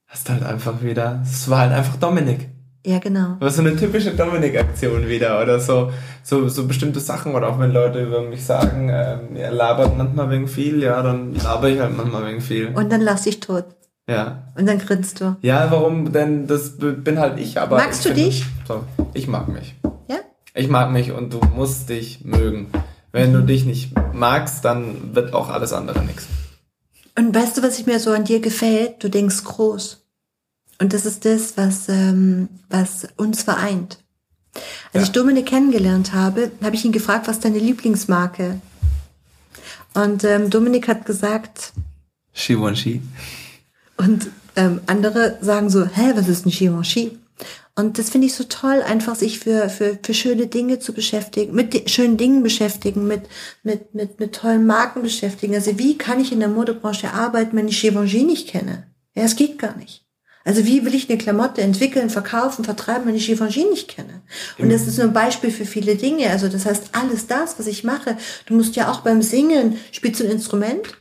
hast 0.08 0.30
halt 0.30 0.43
einfach 0.43 0.82
wieder, 0.82 1.21
es 1.23 1.49
war 1.49 1.60
halt 1.60 1.71
einfach 1.73 1.95
Dominik. 1.97 2.49
Ja, 2.86 2.99
genau. 2.99 3.36
Aber 3.39 3.49
so 3.49 3.62
eine 3.62 3.75
typische 3.75 4.12
Dominik-Aktion 4.15 5.08
wieder 5.10 5.41
oder 5.41 5.60
so, 5.60 5.91
so, 6.23 6.47
so 6.47 6.67
bestimmte 6.67 7.01
Sachen 7.01 7.36
oder 7.36 7.49
auch 7.49 7.60
wenn 7.60 7.71
Leute 7.71 8.01
über 8.01 8.21
mich 8.21 8.45
sagen, 8.45 8.89
ähm, 8.89 9.36
er 9.36 9.51
labert 9.51 9.97
manchmal 9.97 10.30
wegen 10.30 10.47
viel, 10.47 10.82
ja, 10.82 11.01
dann 11.01 11.34
laber 11.36 11.67
ich 11.67 11.80
halt 11.82 11.97
manchmal 11.97 12.25
wegen 12.27 12.39
viel. 12.39 12.67
Und 12.67 12.89
dann 12.91 13.01
lass 13.01 13.23
dich 13.23 13.41
tot. 13.41 13.65
Ja. 14.09 14.51
Und 14.55 14.65
dann 14.65 14.79
grinst 14.79 15.19
du. 15.19 15.35
Ja, 15.41 15.69
warum 15.69 16.11
denn? 16.13 16.47
Das 16.47 16.77
bin 16.77 17.19
halt 17.19 17.39
ich, 17.39 17.59
aber. 17.59 17.77
Magst 17.77 18.05
ich 18.05 18.11
du 18.13 18.15
dich? 18.17 18.45
So, 18.67 18.83
ich 19.13 19.27
mag 19.27 19.47
mich. 19.49 19.75
Ja? 20.07 20.17
Ich 20.53 20.69
mag 20.69 20.91
mich 20.91 21.11
und 21.11 21.33
du 21.33 21.39
musst 21.55 21.89
dich 21.89 22.23
mögen. 22.23 22.67
Wenn 23.11 23.33
du 23.33 23.41
dich 23.41 23.65
nicht 23.65 23.91
magst, 24.13 24.63
dann 24.63 25.15
wird 25.15 25.33
auch 25.33 25.49
alles 25.49 25.73
andere 25.73 26.03
nichts. 26.03 26.27
Und 27.17 27.35
weißt 27.35 27.57
du, 27.57 27.63
was 27.63 27.79
ich 27.79 27.85
mir 27.85 27.99
so 27.99 28.11
an 28.11 28.25
dir 28.25 28.39
gefällt? 28.39 29.03
Du 29.03 29.09
denkst 29.09 29.43
groß. 29.43 30.03
Und 30.79 30.93
das 30.93 31.05
ist 31.05 31.25
das, 31.25 31.57
was, 31.57 31.89
ähm, 31.89 32.47
was 32.69 33.07
uns 33.17 33.41
vereint. 33.43 33.97
Als 34.53 34.63
Ja. 34.93 35.01
ich 35.01 35.11
Dominik 35.11 35.47
kennengelernt 35.47 36.13
habe, 36.13 36.51
habe 36.63 36.75
ich 36.75 36.85
ihn 36.85 36.91
gefragt, 36.91 37.27
was 37.27 37.39
deine 37.39 37.57
Lieblingsmarke? 37.59 38.61
Und 39.95 40.23
ähm, 40.23 40.49
Dominik 40.51 40.87
hat 40.87 41.05
gesagt, 41.05 41.73
Givenchy. 42.33 43.01
Und 43.97 44.29
ähm, 44.55 44.81
andere 44.88 45.38
sagen 45.41 45.69
so, 45.69 45.86
hä, 45.86 46.13
was 46.15 46.27
ist 46.27 46.45
ein 46.45 46.51
Givenchy? 46.51 47.17
Und 47.75 47.99
das 47.99 48.10
finde 48.10 48.25
ich 48.25 48.33
so 48.33 48.43
toll, 48.45 48.81
einfach 48.81 49.15
sich 49.15 49.38
für, 49.38 49.69
für, 49.69 49.99
für 50.01 50.13
schöne 50.15 50.47
Dinge 50.47 50.79
zu 50.79 50.93
beschäftigen, 50.93 51.53
mit 51.53 51.75
di- 51.75 51.88
schönen 51.88 52.17
Dingen 52.17 52.41
beschäftigen, 52.41 53.05
mit, 53.05 53.23
mit, 53.62 53.93
mit, 53.93 54.19
mit 54.19 54.33
tollen 54.33 54.65
Marken 54.65 55.03
beschäftigen. 55.03 55.53
Also 55.53 55.77
wie 55.77 55.95
kann 55.95 56.19
ich 56.19 56.31
in 56.31 56.39
der 56.39 56.49
Modebranche 56.49 57.13
arbeiten, 57.13 57.55
wenn 57.55 57.67
ich 57.67 57.79
Givenchy 57.79 58.23
nicht 58.23 58.47
kenne? 58.47 58.88
Ja, 59.13 59.23
es 59.23 59.36
geht 59.36 59.60
gar 59.60 59.77
nicht. 59.77 60.05
Also 60.43 60.65
wie 60.65 60.86
will 60.86 60.95
ich 60.95 61.07
eine 61.10 61.19
Klamotte 61.19 61.62
entwickeln, 61.62 62.10
verkaufen, 62.10 62.65
vertreiben, 62.65 63.05
wenn 63.05 63.15
ich 63.15 63.27
Givenchy 63.27 63.65
nicht 63.65 63.89
kenne? 63.89 64.21
Und 64.57 64.71
das 64.71 64.88
ist 64.88 64.97
nur 64.97 65.07
ein 65.07 65.13
Beispiel 65.13 65.51
für 65.51 65.65
viele 65.65 65.97
Dinge. 65.97 66.31
Also 66.31 66.47
das 66.47 66.65
heißt, 66.65 66.91
alles 66.93 67.27
das, 67.27 67.60
was 67.60 67.67
ich 67.67 67.83
mache, 67.83 68.17
du 68.47 68.55
musst 68.55 68.75
ja 68.75 68.89
auch 68.89 69.01
beim 69.01 69.21
Singen, 69.21 69.77
spielst 69.91 70.19
du 70.19 70.23
ein 70.23 70.31
Instrument? 70.31 70.97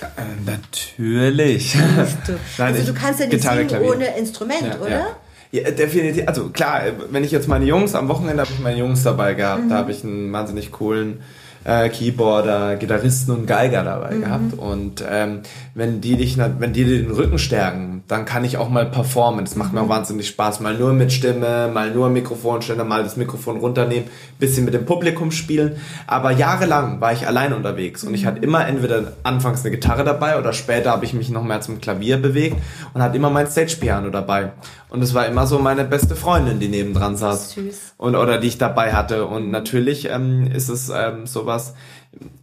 Äh, 0.00 0.06
natürlich. 0.46 1.72
Du. 1.72 1.78
Nein, 2.58 2.74
also 2.74 2.92
du 2.92 2.98
kannst 2.98 3.20
ja 3.20 3.26
nicht 3.26 3.36
Gitarre, 3.38 3.56
singen 3.58 3.68
Klavier. 3.68 3.90
ohne 3.90 4.16
Instrument, 4.16 4.62
Ja, 4.62 4.78
oder? 4.80 4.90
Ja. 4.90 5.06
Ja, 5.54 5.70
definitiv. 5.70 6.26
Also 6.26 6.48
klar, 6.48 6.80
wenn 7.10 7.24
ich 7.24 7.30
jetzt 7.30 7.46
meine 7.46 7.66
Jungs, 7.66 7.94
am 7.94 8.08
Wochenende 8.08 8.40
habe 8.42 8.50
ich 8.50 8.58
meine 8.60 8.78
Jungs 8.78 9.02
dabei 9.02 9.34
gehabt. 9.34 9.64
Mhm. 9.64 9.68
Da 9.68 9.76
habe 9.76 9.92
ich 9.92 10.02
einen 10.02 10.32
wahnsinnig 10.32 10.72
coolen 10.72 11.20
äh, 11.64 11.88
Keyboarder, 11.88 12.76
Gitarristen 12.76 13.32
und 13.32 13.46
Geiger 13.46 13.82
Mhm. 13.82 13.86
dabei 13.86 14.16
gehabt. 14.16 14.54
Und 14.58 15.04
ähm, 15.08 15.40
wenn 15.74 16.00
die 16.00 16.16
dich, 16.16 16.36
wenn 16.38 16.72
die 16.72 16.84
dir 16.84 17.02
den 17.02 17.10
Rücken 17.10 17.38
stärken, 17.38 18.02
dann 18.08 18.24
kann 18.24 18.44
ich 18.44 18.56
auch 18.56 18.68
mal 18.68 18.86
performen. 18.86 19.44
Das 19.44 19.54
Mhm. 19.54 19.62
macht 19.62 19.72
mir 19.72 19.80
auch 19.82 19.88
wahnsinnig 19.88 20.28
Spaß. 20.28 20.60
Mal 20.60 20.74
nur 20.76 20.92
mit 20.92 21.12
Stimme, 21.12 21.70
mal 21.72 21.90
nur 21.90 22.08
Mikrofonständer, 22.10 22.84
mal 22.84 23.02
das 23.02 23.16
Mikrofon 23.16 23.58
runternehmen, 23.58 24.04
bisschen 24.38 24.64
mit 24.64 24.74
dem 24.74 24.84
Publikum 24.84 25.30
spielen. 25.30 25.76
Aber 26.06 26.30
jahrelang 26.32 27.00
war 27.00 27.12
ich 27.12 27.26
allein 27.26 27.52
unterwegs 27.52 28.04
und 28.04 28.14
ich 28.14 28.26
hatte 28.26 28.40
immer 28.40 28.66
entweder 28.66 29.12
anfangs 29.22 29.60
eine 29.64 29.70
Gitarre 29.70 30.04
dabei 30.04 30.38
oder 30.38 30.52
später 30.52 30.90
habe 30.90 31.04
ich 31.04 31.14
mich 31.14 31.30
noch 31.30 31.44
mehr 31.44 31.60
zum 31.60 31.80
Klavier 31.80 32.16
bewegt 32.16 32.56
und 32.94 33.02
hatte 33.02 33.16
immer 33.16 33.30
mein 33.30 33.46
Stage-Piano 33.46 34.10
dabei. 34.10 34.52
Und 34.92 35.00
es 35.00 35.14
war 35.14 35.26
immer 35.26 35.46
so 35.46 35.58
meine 35.58 35.84
beste 35.84 36.14
Freundin, 36.14 36.60
die 36.60 36.68
nebendran 36.68 37.16
saß. 37.16 37.52
Süß. 37.52 37.94
Und, 37.96 38.14
oder 38.14 38.36
die 38.36 38.48
ich 38.48 38.58
dabei 38.58 38.92
hatte. 38.92 39.24
Und 39.24 39.50
natürlich 39.50 40.10
ähm, 40.10 40.50
ist 40.52 40.68
es 40.68 40.90
ähm, 40.94 41.26
sowas. 41.26 41.72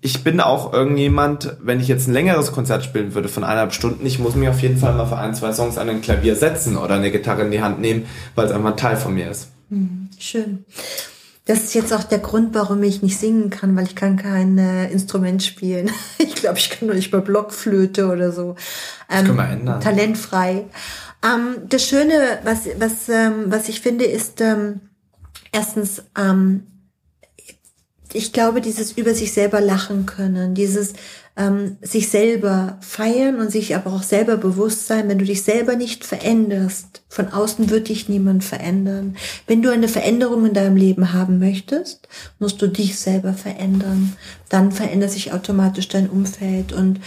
Ich 0.02 0.24
bin 0.24 0.40
auch 0.40 0.74
irgendjemand, 0.74 1.58
wenn 1.62 1.80
ich 1.80 1.88
jetzt 1.88 2.08
ein 2.08 2.14
längeres 2.14 2.52
Konzert 2.52 2.84
spielen 2.84 3.14
würde 3.14 3.30
von 3.30 3.44
eineinhalb 3.44 3.72
Stunden, 3.72 4.04
ich 4.04 4.18
muss 4.18 4.34
mich 4.34 4.50
auf 4.50 4.64
jeden 4.64 4.78
Fall 4.78 4.96
mal 4.96 5.06
für 5.06 5.18
ein, 5.18 5.36
zwei 5.36 5.54
Songs 5.54 5.78
an 5.78 5.90
ein 5.90 6.02
Klavier 6.02 6.36
setzen 6.36 6.76
oder 6.76 6.96
eine 6.96 7.12
Gitarre 7.12 7.44
in 7.44 7.52
die 7.52 7.62
Hand 7.62 7.80
nehmen, 7.82 8.08
weil 8.34 8.48
es 8.48 8.52
einfach 8.52 8.72
ein 8.72 8.78
Teil 8.78 8.98
von 8.98 9.14
mir 9.14 9.30
ist. 9.30 9.50
Schön. 10.18 10.66
Das 11.46 11.64
ist 11.64 11.76
jetzt 11.76 11.94
auch 11.94 12.04
der 12.04 12.20
Grund, 12.20 12.56
warum 12.56 12.82
ich 12.82 13.04
nicht 13.04 13.20
singen 13.20 13.52
kann, 13.52 13.76
weil 13.76 13.84
ich 13.84 13.96
kann 13.96 14.18
kein 14.18 14.58
äh, 14.58 14.90
Instrument 14.92 15.44
spielen. 15.44 15.92
Ich 16.18 16.44
glaube, 16.44 16.58
ich 16.58 16.70
kann 16.70 16.88
nur 16.88 16.96
nicht 16.96 17.12
mal 17.12 17.20
Blockflöte 17.20 18.08
oder 18.08 18.32
so. 18.32 18.56
Ähm, 19.10 19.26
können 19.26 19.38
wir 19.38 19.50
ändern. 19.50 19.82
Talentfrei. 19.82 20.68
Ähm, 21.24 21.68
das 21.68 21.86
Schöne, 21.86 22.40
was, 22.44 22.68
was, 22.78 23.10
ähm, 23.10 23.46
was 23.48 23.70
ich 23.70 23.82
finde, 23.82 24.06
ist 24.06 24.42
ähm, 24.42 24.82
erstens, 25.52 26.04
ähm, 26.18 26.68
ich 28.14 28.34
glaube, 28.34 28.62
dieses 28.62 28.94
über 28.94 29.14
sich 29.14 29.34
selber 29.34 29.62
lachen 29.62 30.06
können, 30.06 30.56
dieses 30.56 30.94
ähm, 31.40 31.78
sich 31.82 32.10
selber 32.10 32.78
feiern 32.82 33.40
und 33.40 33.50
sich 33.50 33.76
aber 33.76 33.94
auch 33.94 34.04
selber 34.04 34.36
bewusst 34.36 34.88
sein, 34.88 35.08
wenn 35.08 35.20
du 35.20 35.26
dich 35.26 35.44
selber 35.44 35.76
nicht 35.76 36.04
veränderst, 36.04 37.04
von 37.08 37.30
außen 37.30 37.70
wird 37.70 37.88
dich 37.88 38.10
niemand 38.10 38.44
verändern. 38.44 39.16
Wenn 39.48 39.62
du 39.62 39.72
eine 39.72 39.88
Veränderung 39.88 40.46
in 40.46 40.54
deinem 40.54 40.76
Leben 40.76 41.14
haben 41.14 41.40
möchtest, 41.40 42.10
musst 42.40 42.62
du 42.62 42.68
dich 42.68 43.00
selber 43.00 43.34
verändern. 43.34 44.18
Dann 44.50 44.72
verändert 44.74 45.12
sich 45.12 45.32
automatisch 45.32 45.88
dein 45.88 46.10
Umfeld 46.10 46.74
und 46.74 47.00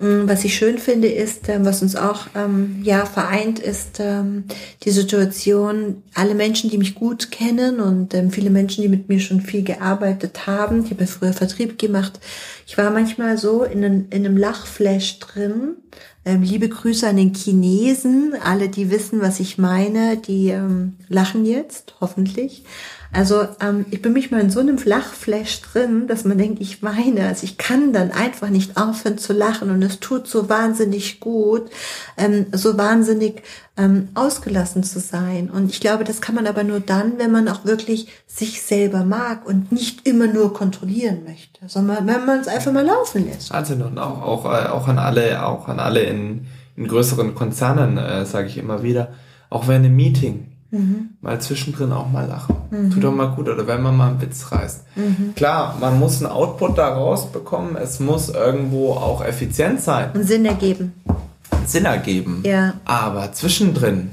Was 0.00 0.44
ich 0.44 0.54
schön 0.54 0.78
finde, 0.78 1.08
ist, 1.08 1.48
ähm, 1.48 1.64
was 1.64 1.82
uns 1.82 1.96
auch 1.96 2.28
ähm, 2.36 2.82
ja 2.84 3.04
vereint, 3.04 3.58
ist 3.58 3.98
ähm, 3.98 4.44
die 4.84 4.90
Situation, 4.92 6.04
alle 6.14 6.36
Menschen, 6.36 6.70
die 6.70 6.78
mich 6.78 6.94
gut 6.94 7.32
kennen 7.32 7.80
und 7.80 8.14
ähm, 8.14 8.30
viele 8.30 8.50
Menschen, 8.50 8.82
die 8.82 8.88
mit 8.88 9.08
mir 9.08 9.18
schon 9.18 9.40
viel 9.40 9.64
gearbeitet 9.64 10.46
haben. 10.46 10.84
Ich 10.84 10.92
habe 10.92 11.00
ja 11.00 11.06
früher 11.08 11.32
Vertrieb 11.32 11.78
gemacht. 11.80 12.20
Ich 12.64 12.78
war 12.78 12.92
manchmal 12.92 13.38
so 13.38 13.64
in, 13.64 13.84
einem- 13.84 14.06
in 14.10 14.24
einem 14.24 14.36
Lachflash 14.36 15.18
drin. 15.18 15.74
Ähm, 16.24 16.42
liebe 16.42 16.68
Grüße 16.68 17.08
an 17.08 17.16
den 17.16 17.34
Chinesen. 17.34 18.34
Alle, 18.44 18.68
die 18.68 18.92
wissen, 18.92 19.20
was 19.20 19.40
ich 19.40 19.58
meine, 19.58 20.16
die 20.16 20.50
ähm, 20.50 20.94
lachen 21.08 21.44
jetzt, 21.44 21.94
hoffentlich. 22.00 22.62
Also 23.12 23.48
ähm, 23.60 23.86
ich 23.90 24.02
bin 24.02 24.12
mich 24.12 24.30
mal 24.30 24.40
in 24.40 24.50
so 24.50 24.60
einem 24.60 24.78
Lachflash 24.82 25.62
drin, 25.62 26.06
dass 26.08 26.24
man 26.24 26.36
denkt, 26.36 26.60
ich 26.60 26.82
weine. 26.82 27.26
Also 27.26 27.44
ich 27.44 27.56
kann 27.56 27.92
dann 27.92 28.10
einfach 28.10 28.50
nicht 28.50 28.76
aufhören 28.76 29.16
zu 29.16 29.32
lachen 29.32 29.70
und 29.70 29.82
es 29.82 29.98
tut 29.98 30.26
so 30.26 30.48
wahnsinnig 30.48 31.18
gut, 31.20 31.70
ähm, 32.18 32.46
so 32.52 32.76
wahnsinnig 32.76 33.42
ähm, 33.78 34.08
ausgelassen 34.14 34.82
zu 34.82 35.00
sein. 35.00 35.48
Und 35.48 35.70
ich 35.70 35.80
glaube, 35.80 36.04
das 36.04 36.20
kann 36.20 36.34
man 36.34 36.46
aber 36.46 36.64
nur 36.64 36.80
dann, 36.80 37.18
wenn 37.18 37.30
man 37.30 37.48
auch 37.48 37.64
wirklich 37.64 38.08
sich 38.26 38.60
selber 38.60 39.04
mag 39.04 39.46
und 39.46 39.72
nicht 39.72 40.06
immer 40.06 40.26
nur 40.26 40.52
kontrollieren 40.52 41.24
möchte, 41.24 41.60
sondern 41.66 42.06
wenn 42.06 42.26
man 42.26 42.40
es 42.40 42.48
einfach 42.48 42.72
mal 42.72 42.84
laufen 42.84 43.26
lässt. 43.26 43.52
Wahnsinn 43.52 43.80
und 43.82 43.98
auch, 43.98 44.20
auch, 44.20 44.44
äh, 44.44 44.68
auch 44.68 44.86
an 44.86 44.98
alle, 44.98 45.46
auch 45.46 45.68
an 45.68 45.80
alle 45.80 46.02
in, 46.02 46.46
in 46.76 46.86
größeren 46.86 47.34
Konzernen, 47.34 47.96
äh, 47.96 48.26
sage 48.26 48.48
ich 48.48 48.58
immer 48.58 48.82
wieder, 48.82 49.12
auch 49.48 49.66
während 49.66 49.86
einem 49.86 49.96
Meeting. 49.96 50.57
Mal 51.20 51.40
zwischendrin 51.40 51.92
auch 51.92 52.10
mal 52.10 52.26
lachen. 52.26 52.56
Tut 52.92 53.02
doch 53.02 53.12
mal 53.12 53.34
gut, 53.34 53.48
oder 53.48 53.66
wenn 53.66 53.82
man 53.82 53.96
mal 53.96 54.10
einen 54.10 54.20
Witz 54.20 54.52
reißt. 54.52 54.84
Klar, 55.34 55.76
man 55.80 55.98
muss 55.98 56.22
einen 56.22 56.30
Output 56.30 56.76
da 56.76 56.88
rausbekommen, 56.88 57.76
es 57.76 58.00
muss 58.00 58.28
irgendwo 58.28 58.92
auch 58.92 59.24
effizient 59.24 59.80
sein, 59.80 60.10
Und 60.12 60.24
Sinn 60.24 60.44
ergeben. 60.44 60.92
Sinn 61.64 61.86
ergeben. 61.86 62.42
Ja. 62.44 62.74
Aber 62.84 63.32
zwischendrin 63.32 64.10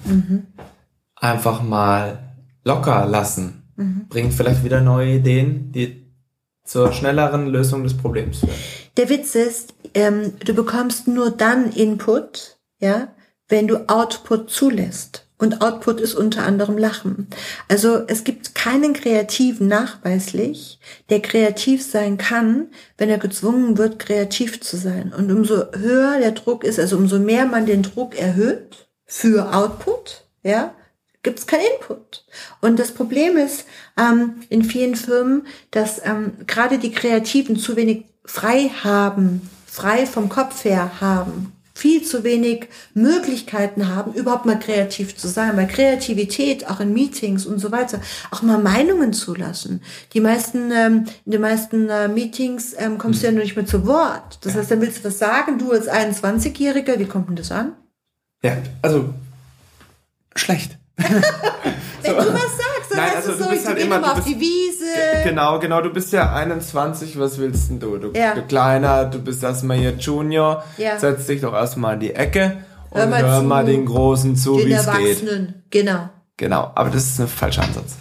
einfach 1.15 1.61
mal 1.61 2.19
locker 2.63 3.05
lassen, 3.05 3.63
bringt 4.09 4.33
vielleicht 4.33 4.63
wieder 4.63 4.81
neue 4.81 5.15
Ideen, 5.15 5.71
die 5.73 6.05
zur 6.63 6.93
schnelleren 6.93 7.47
Lösung 7.47 7.83
des 7.83 7.95
Problems 7.95 8.39
führen. 8.39 8.53
Der 8.97 9.09
Witz 9.09 9.35
ist, 9.35 9.73
ähm, 9.93 10.33
du 10.43 10.53
bekommst 10.53 11.07
nur 11.07 11.29
dann 11.31 11.71
Input, 11.71 12.57
ja, 12.79 13.09
wenn 13.49 13.67
du 13.67 13.87
Output 13.89 14.49
zulässt. 14.49 15.24
Und 15.45 15.62
Output 15.62 16.01
ist 16.01 16.15
unter 16.15 16.41
anderem 16.41 16.75
Lachen. 16.75 17.27
Also 17.67 18.01
es 18.08 18.23
gibt 18.23 18.55
keinen 18.55 18.93
Kreativen 18.93 19.67
nachweislich, 19.67 20.79
der 21.12 21.21
kreativ 21.21 21.86
sein 21.86 22.17
kann, 22.17 22.69
wenn 22.97 23.12
er 23.12 23.19
gezwungen 23.19 23.77
wird, 23.77 23.99
kreativ 23.99 24.60
zu 24.62 24.75
sein. 24.75 25.13
Und 25.15 25.31
umso 25.31 25.71
höher 25.73 26.17
der 26.19 26.31
Druck 26.31 26.63
ist, 26.63 26.79
also 26.79 26.97
umso 26.97 27.19
mehr 27.19 27.45
man 27.45 27.67
den 27.67 27.84
Druck 27.84 28.19
erhöht 28.19 28.88
für 29.05 29.53
Output, 29.53 30.23
ja, 30.41 30.73
gibt 31.21 31.38
es 31.38 31.45
keinen 31.45 31.65
Input. 31.79 32.25
Und 32.60 32.79
das 32.79 32.91
Problem 32.91 33.38
ist 33.38 33.65
ähm, 33.99 34.41
in 34.49 34.63
vielen 34.63 34.95
Firmen, 34.95 35.45
dass 35.69 36.03
ähm, 36.03 36.31
gerade 36.47 36.79
die 36.79 36.91
Kreativen 36.91 37.55
zu 37.55 37.75
wenig 37.75 38.05
frei 38.23 38.71
haben, 38.84 39.47
frei 39.67 40.08
vom 40.08 40.27
Kopf 40.27 40.65
her 40.65 40.99
haben, 41.01 41.51
viel 41.75 42.03
zu 42.03 42.23
wenig 42.23 42.69
Möglichkeiten 42.93 43.89
haben, 43.93 44.13
überhaupt 44.13 44.45
mal 44.45 44.57
kreativ 44.57 45.17
zu 45.17 45.27
sein, 45.27 45.57
weil 45.57 45.67
Kreativität 45.67 46.67
auch 46.69 46.79
in 46.79 46.93
Meetings 46.93 47.45
und 47.45 47.59
so 47.59 47.71
weiter, 47.71 47.99
auch 48.31 48.41
mal 48.41 48.57
Meinungen 48.57 49.11
zulassen. 49.11 49.81
Die 50.13 50.21
meisten, 50.21 50.71
ähm, 50.71 51.05
in 51.25 51.33
den 51.33 51.41
meisten 51.41 51.89
äh, 51.89 52.07
Meetings 52.07 52.73
ähm, 52.77 52.97
kommst 52.97 53.21
du 53.21 53.27
ja 53.27 53.33
noch 53.33 53.41
nicht 53.41 53.57
mehr 53.57 53.65
zu 53.65 53.85
Wort. 53.85 54.39
Das 54.41 54.55
heißt, 54.55 54.71
dann 54.71 54.79
willst 54.79 54.99
du 54.99 55.09
was 55.09 55.19
sagen, 55.19 55.59
du 55.59 55.71
als 55.71 55.89
21-Jähriger, 55.89 56.97
wie 56.97 57.05
kommt 57.05 57.27
denn 57.27 57.35
das 57.35 57.51
an? 57.51 57.73
Ja, 58.41 58.57
also 58.81 59.13
schlecht. 60.35 60.77
Wenn 60.97 62.13
du 62.13 62.33
was 62.33 62.57
sagst, 62.57 62.74
Nein, 62.95 63.10
also 63.15 63.31
du 63.34 63.43
so, 63.43 63.49
bist 63.49 63.62
ich 63.63 63.67
halt 63.67 63.79
immer- 63.79 63.99
mal 63.99 64.05
du 64.08 64.12
auf 64.12 64.15
bist- 64.17 64.27
die 64.29 64.39
Wiese. 64.39 64.86
Genau, 65.23 65.60
genau, 65.60 65.81
du 65.81 65.89
bist 65.91 66.12
ja 66.13 66.34
21, 66.34 67.19
was 67.19 67.38
willst 67.38 67.69
denn 67.69 67.79
du? 67.79 67.97
Du, 67.97 68.12
Ja. 68.17 68.34
du 68.36 68.41
Kleiner, 68.43 69.05
du 69.05 69.19
bist 69.19 69.43
erstmal 69.43 69.77
hier 69.77 69.91
Junior, 69.97 70.63
Ja. 70.77 70.97
setz 70.99 71.25
dich 71.27 71.41
doch 71.41 71.53
erstmal 71.53 71.95
in 71.95 71.99
die 72.01 72.13
Ecke 72.15 72.58
und 72.91 72.99
Hör 73.01 73.08
hör 73.17 73.41
mal 73.41 73.43
mal, 73.43 73.65
zu. 73.65 73.71
den 73.71 73.86
Großen 73.86 74.36
zu, 74.36 74.58
wie 74.65 74.71
es 74.73 74.86
geht. 74.86 74.95
Erwachsenen. 74.95 75.63
Genau. 75.69 76.10
Genau, 76.38 76.71
aber 76.75 76.89
das 76.89 77.03
ist 77.03 77.19
ein 77.19 77.27
falscher 77.27 77.63
Ansatz. 77.63 77.93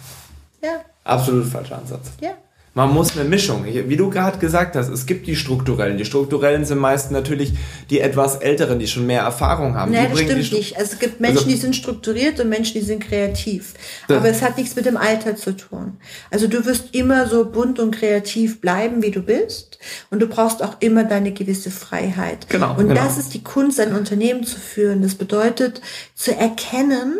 Ja, 0.61 0.71
Absolut 1.03 1.45
falscher 1.47 1.77
Ansatz. 1.77 2.11
ja. 2.21 2.31
Man 2.77 2.93
muss 2.93 3.17
eine 3.17 3.23
Mischung. 3.23 3.63
Wie 3.63 3.95
du 3.95 4.09
gerade 4.09 4.37
gesagt 4.37 4.75
hast, 4.75 4.89
es 4.89 5.05
gibt 5.05 5.27
die 5.27 5.37
strukturellen. 5.37 5.97
Die 5.97 6.03
strukturellen 6.03 6.65
sind 6.65 6.77
meist 6.77 7.09
natürlich 7.09 7.53
die 7.89 8.01
etwas 8.01 8.35
älteren, 8.35 8.79
die 8.79 8.87
schon 8.87 9.05
mehr 9.05 9.21
Erfahrung 9.21 9.75
haben. 9.75 9.93
Nein, 9.93 10.09
das 10.11 10.19
stimmt 10.19 10.51
nicht. 10.51 10.77
Also 10.77 10.91
es 10.91 10.99
gibt 10.99 11.21
Menschen, 11.21 11.37
also, 11.37 11.49
die 11.49 11.55
sind 11.55 11.73
strukturiert 11.73 12.37
und 12.41 12.49
Menschen, 12.49 12.73
die 12.73 12.85
sind 12.85 12.99
kreativ. 12.99 13.75
Aber 14.09 14.27
es 14.27 14.41
hat 14.41 14.57
nichts 14.57 14.75
mit 14.75 14.85
dem 14.85 14.97
Alter 14.97 15.37
zu 15.37 15.55
tun. 15.55 15.99
Also 16.29 16.47
du 16.47 16.65
wirst 16.65 16.93
immer 16.93 17.27
so 17.27 17.49
bunt 17.49 17.79
und 17.79 17.95
kreativ 17.95 18.59
bleiben, 18.59 19.01
wie 19.01 19.11
du 19.11 19.21
bist. 19.21 19.79
Und 20.09 20.19
du 20.19 20.27
brauchst 20.27 20.61
auch 20.61 20.75
immer 20.81 21.05
deine 21.05 21.31
gewisse 21.31 21.71
Freiheit. 21.71 22.49
Genau. 22.49 22.71
Und 22.71 22.89
genau. 22.89 22.95
das 22.95 23.17
ist 23.17 23.33
die 23.33 23.41
Kunst, 23.41 23.79
ein 23.79 23.95
Unternehmen 23.95 24.43
zu 24.43 24.59
führen. 24.59 25.01
Das 25.01 25.15
bedeutet 25.15 25.79
zu 26.13 26.35
erkennen, 26.35 27.19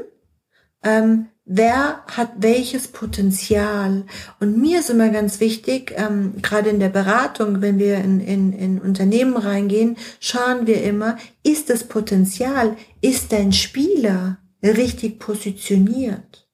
ähm, 0.84 1.28
wer 1.46 2.04
hat 2.08 2.32
welches 2.38 2.88
Potenzial. 2.88 4.06
Und 4.40 4.58
mir 4.58 4.80
ist 4.80 4.90
immer 4.90 5.10
ganz 5.10 5.40
wichtig, 5.40 5.94
ähm, 5.96 6.34
gerade 6.42 6.70
in 6.70 6.80
der 6.80 6.90
Beratung, 6.90 7.62
wenn 7.62 7.80
wir 7.80 7.98
in, 7.98 8.20
in, 8.20 8.52
in 8.52 8.82
Unternehmen 8.82 9.38
reingehen, 9.38 9.98
schauen 10.20 10.68
wir 10.68 10.84
immer, 10.84 11.18
ist 11.44 11.70
das 11.70 11.84
Potenzial, 11.84 12.76
ist 13.02 13.32
dein 13.32 13.54
Spieler 13.54 14.40
richtig 14.64 15.20
positioniert? 15.20 16.45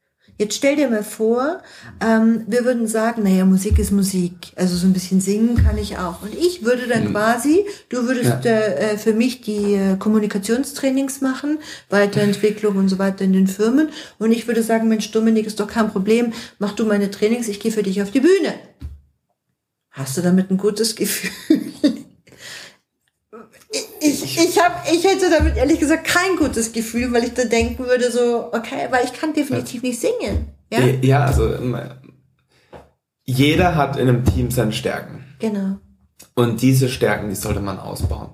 Jetzt 0.42 0.56
stell 0.56 0.76
dir 0.76 0.90
mal 0.90 1.04
vor, 1.04 1.62
ähm, 2.04 2.46
wir 2.48 2.66
würden 2.66 2.88
sagen, 2.88 3.22
naja, 3.22 3.46
Musik 3.46 3.78
ist 3.78 3.92
Musik. 3.92 4.34
Also 4.56 4.76
so 4.76 4.88
ein 4.88 4.94
bisschen 4.94 5.22
singen 5.22 5.64
kann 5.64 5.78
ich 5.78 6.00
auch. 6.00 6.24
Und 6.24 6.34
ich 6.34 6.66
würde 6.66 6.88
dann 6.88 7.10
mhm. 7.10 7.12
quasi, 7.12 7.64
du 7.90 8.08
würdest 8.08 8.44
ja. 8.44 8.52
äh, 8.52 8.98
für 8.98 9.14
mich 9.14 9.42
die 9.42 9.76
äh, 9.76 9.98
Kommunikationstrainings 9.98 11.22
machen, 11.22 11.60
Weiterentwicklung 11.92 12.78
und 12.78 12.90
so 12.90 12.98
weiter 12.98 13.24
in 13.24 13.34
den 13.34 13.46
Firmen. 13.46 13.90
Und 14.18 14.32
ich 14.32 14.48
würde 14.48 14.64
sagen, 14.64 14.88
Mensch, 14.88 15.12
Dominik, 15.12 15.46
ist 15.46 15.60
doch 15.60 15.68
kein 15.68 15.92
Problem, 15.92 16.34
mach 16.58 16.72
du 16.72 16.86
meine 16.86 17.12
Trainings, 17.12 17.48
ich 17.48 17.60
gehe 17.60 17.72
für 17.72 17.84
dich 17.84 18.02
auf 18.02 18.10
die 18.10 18.22
Bühne. 18.22 18.56
Hast 19.92 20.18
du 20.18 20.22
damit 20.22 20.50
ein 20.50 20.58
gutes 20.58 20.96
Gefühl? 20.96 21.62
Ich, 23.72 24.38
ich, 24.38 24.60
hab, 24.60 24.86
ich 24.92 25.04
hätte 25.04 25.30
damit 25.30 25.56
ehrlich 25.56 25.80
gesagt 25.80 26.06
kein 26.06 26.36
gutes 26.38 26.74
Gefühl, 26.74 27.14
weil 27.14 27.24
ich 27.24 27.34
da 27.34 27.46
denken 27.46 27.86
würde, 27.86 28.12
so, 28.12 28.50
okay, 28.52 28.88
weil 28.90 29.06
ich 29.06 29.14
kann 29.14 29.34
definitiv 29.34 29.82
nicht 29.84 30.00
singen. 30.00 30.48
Ja, 30.72 30.80
ja 31.02 31.26
also 31.26 31.54
ähm, 31.54 31.78
jeder 33.24 33.76
hat 33.76 33.98
in 33.98 34.10
einem 34.10 34.26
Team 34.26 34.52
seine 34.52 34.74
Stärken. 34.74 35.24
Genau. 35.40 35.78
Und 36.36 36.62
diese 36.62 36.90
Stärken, 36.90 37.30
die 37.30 37.36
sollte 37.36 37.62
man 37.62 37.80
ausbauen. 37.80 38.30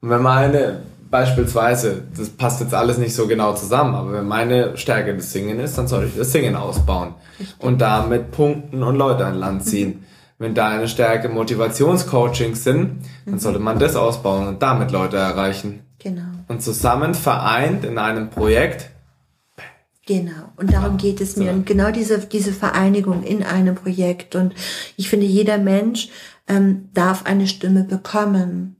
Und 0.00 0.10
wenn 0.10 0.22
meine, 0.22 0.82
beispielsweise, 1.10 2.04
das 2.16 2.28
passt 2.28 2.60
jetzt 2.60 2.74
alles 2.74 2.98
nicht 2.98 3.14
so 3.14 3.26
genau 3.26 3.54
zusammen, 3.54 3.94
aber 3.94 4.12
wenn 4.12 4.26
meine 4.26 4.76
Stärke 4.76 5.16
das 5.16 5.32
Singen 5.32 5.58
ist, 5.58 5.76
dann 5.78 5.88
soll 5.88 6.04
ich 6.04 6.16
das 6.16 6.30
Singen 6.30 6.54
ausbauen. 6.54 7.14
Richtig. 7.40 7.60
Und 7.60 7.80
damit 7.80 8.30
punkten 8.30 8.82
und 8.82 8.96
Leute 8.96 9.26
an 9.26 9.34
Land 9.34 9.64
ziehen. 9.64 9.88
Mhm. 9.88 10.04
Wenn 10.38 10.54
deine 10.54 10.86
Stärke 10.86 11.28
Motivationscoachings 11.28 12.62
sind, 12.62 13.04
dann 13.24 13.34
mhm. 13.34 13.38
sollte 13.38 13.58
man 13.58 13.78
das 13.78 13.96
ausbauen 13.96 14.48
und 14.48 14.62
damit 14.62 14.90
Leute 14.90 15.16
erreichen. 15.16 15.80
Genau. 15.98 16.22
Und 16.48 16.62
zusammen 16.62 17.14
vereint 17.14 17.84
in 17.84 17.98
einem 17.98 18.28
Projekt. 18.30 18.90
Genau. 20.06 20.52
Und 20.56 20.72
darum 20.72 20.98
geht 20.98 21.20
es 21.20 21.36
mir. 21.36 21.52
Und 21.52 21.66
genau 21.66 21.90
diese, 21.90 22.18
diese 22.18 22.52
Vereinigung 22.52 23.24
in 23.24 23.42
einem 23.42 23.74
Projekt. 23.74 24.36
Und 24.36 24.54
ich 24.96 25.08
finde, 25.08 25.26
jeder 25.26 25.58
Mensch 25.58 26.10
ähm, 26.46 26.90
darf 26.94 27.26
eine 27.26 27.48
Stimme 27.48 27.82
bekommen, 27.82 28.76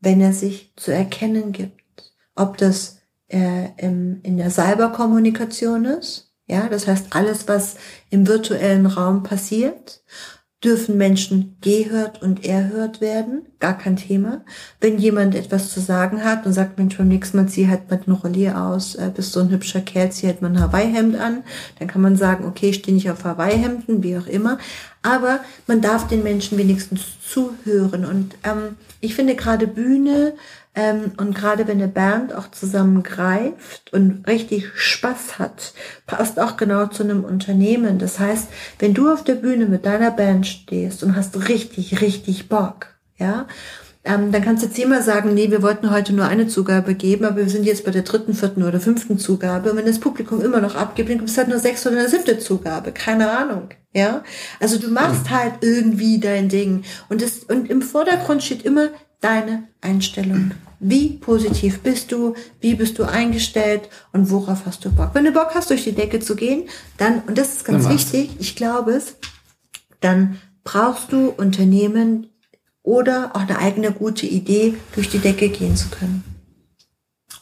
wenn 0.00 0.20
er 0.20 0.32
sich 0.32 0.72
zu 0.76 0.92
erkennen 0.92 1.52
gibt. 1.52 2.14
Ob 2.34 2.56
das 2.56 2.98
äh, 3.28 3.68
im, 3.76 4.20
in 4.22 4.38
der 4.38 4.50
Cyberkommunikation 4.50 5.84
ist, 5.84 6.32
ja, 6.48 6.68
das 6.68 6.88
heißt 6.88 7.08
alles, 7.10 7.46
was 7.46 7.76
im 8.10 8.26
virtuellen 8.26 8.86
Raum 8.86 9.22
passiert, 9.22 9.99
dürfen 10.62 10.98
Menschen 10.98 11.56
gehört 11.62 12.20
und 12.20 12.44
erhört 12.44 13.00
werden, 13.00 13.46
gar 13.60 13.78
kein 13.78 13.96
Thema. 13.96 14.42
Wenn 14.78 14.98
jemand 14.98 15.34
etwas 15.34 15.70
zu 15.70 15.80
sagen 15.80 16.22
hat 16.22 16.44
und 16.44 16.52
sagt, 16.52 16.78
Mensch, 16.78 16.98
beim 16.98 17.08
nächsten 17.08 17.38
Mal 17.38 17.48
zieh 17.48 17.68
halt 17.68 17.90
mal 17.90 17.96
den 17.96 18.12
Rollier 18.12 18.60
aus, 18.60 18.94
äh, 18.94 19.10
bist 19.14 19.32
so 19.32 19.40
ein 19.40 19.50
hübscher 19.50 19.80
Kerl, 19.80 20.12
zieh 20.12 20.26
halt 20.26 20.42
mal 20.42 20.48
ein 20.48 20.60
Hawaii-Hemd 20.60 21.16
an, 21.16 21.44
dann 21.78 21.88
kann 21.88 22.02
man 22.02 22.16
sagen, 22.16 22.44
okay, 22.44 22.70
ich 22.70 22.76
stehe 22.76 22.94
nicht 22.94 23.10
auf 23.10 23.24
Hawaii-Hemden, 23.24 24.02
wie 24.02 24.18
auch 24.18 24.26
immer. 24.26 24.58
Aber 25.02 25.40
man 25.66 25.80
darf 25.80 26.08
den 26.08 26.22
Menschen 26.22 26.58
wenigstens 26.58 27.00
zuhören. 27.26 28.04
Und 28.04 28.34
ähm, 28.44 28.76
ich 29.00 29.14
finde 29.14 29.34
gerade 29.34 29.66
Bühne 29.66 30.34
ähm, 30.74 31.12
und 31.16 31.34
gerade 31.34 31.66
wenn 31.66 31.78
eine 31.78 31.88
Band 31.88 32.34
auch 32.34 32.50
zusammengreift 32.50 33.92
und 33.92 34.26
richtig 34.28 34.68
Spaß 34.74 35.38
hat, 35.38 35.72
passt 36.06 36.38
auch 36.38 36.56
genau 36.56 36.86
zu 36.86 37.02
einem 37.02 37.24
Unternehmen. 37.24 37.98
Das 37.98 38.18
heißt, 38.18 38.48
wenn 38.78 38.94
du 38.94 39.10
auf 39.10 39.24
der 39.24 39.34
Bühne 39.36 39.66
mit 39.66 39.86
deiner 39.86 40.10
Band 40.10 40.46
stehst 40.46 41.02
und 41.02 41.16
hast 41.16 41.48
richtig, 41.48 42.00
richtig 42.00 42.48
Bock, 42.48 42.88
ja, 43.16 43.46
ähm, 44.04 44.32
dann 44.32 44.42
kannst 44.42 44.62
du 44.62 44.66
jetzt 44.66 44.78
immer 44.78 45.02
sagen, 45.02 45.34
nee, 45.34 45.50
wir 45.50 45.62
wollten 45.62 45.90
heute 45.90 46.14
nur 46.14 46.26
eine 46.26 46.46
Zugabe 46.46 46.94
geben, 46.94 47.24
aber 47.24 47.36
wir 47.36 47.50
sind 47.50 47.64
jetzt 47.64 47.84
bei 47.84 47.90
der 47.90 48.02
dritten, 48.02 48.32
vierten 48.32 48.62
oder 48.62 48.80
fünften 48.80 49.18
Zugabe. 49.18 49.70
Und 49.70 49.76
wenn 49.76 49.86
das 49.86 50.00
Publikum 50.00 50.40
immer 50.40 50.60
noch 50.60 50.74
abgibt, 50.74 51.10
dann 51.10 51.18
gibt 51.18 51.30
es 51.30 51.36
halt 51.36 51.48
nur 51.48 51.58
sechs 51.58 51.86
oder 51.86 51.98
eine 51.98 52.08
siebte 52.08 52.38
Zugabe. 52.38 52.92
Keine 52.92 53.30
Ahnung. 53.30 53.68
Ja, 53.92 54.22
also 54.60 54.78
du 54.78 54.88
machst 54.88 55.24
mhm. 55.24 55.30
halt 55.30 55.54
irgendwie 55.62 56.20
dein 56.20 56.48
Ding. 56.48 56.84
Und 57.08 57.22
das, 57.22 57.38
und 57.40 57.68
im 57.68 57.82
Vordergrund 57.82 58.42
steht 58.42 58.62
immer 58.62 58.90
deine 59.20 59.64
Einstellung. 59.80 60.52
Wie 60.78 61.10
positiv 61.10 61.80
bist 61.80 62.10
du? 62.12 62.34
Wie 62.60 62.74
bist 62.74 62.98
du 62.98 63.04
eingestellt? 63.04 63.88
Und 64.12 64.30
worauf 64.30 64.64
hast 64.64 64.84
du 64.84 64.90
Bock? 64.90 65.10
Wenn 65.12 65.24
du 65.24 65.32
Bock 65.32 65.50
hast, 65.54 65.70
durch 65.70 65.84
die 65.84 65.92
Decke 65.92 66.20
zu 66.20 66.36
gehen, 66.36 66.68
dann, 66.96 67.20
und 67.26 67.36
das 67.36 67.52
ist 67.54 67.64
ganz 67.64 67.88
wichtig, 67.88 68.30
ich 68.38 68.56
glaube 68.56 68.92
es, 68.92 69.16
dann 70.00 70.38
brauchst 70.64 71.12
du 71.12 71.28
Unternehmen 71.28 72.28
oder 72.82 73.32
auch 73.34 73.40
eine 73.40 73.58
eigene 73.58 73.92
gute 73.92 74.26
Idee, 74.26 74.74
durch 74.94 75.10
die 75.10 75.18
Decke 75.18 75.50
gehen 75.50 75.76
zu 75.76 75.88
können. 75.88 76.24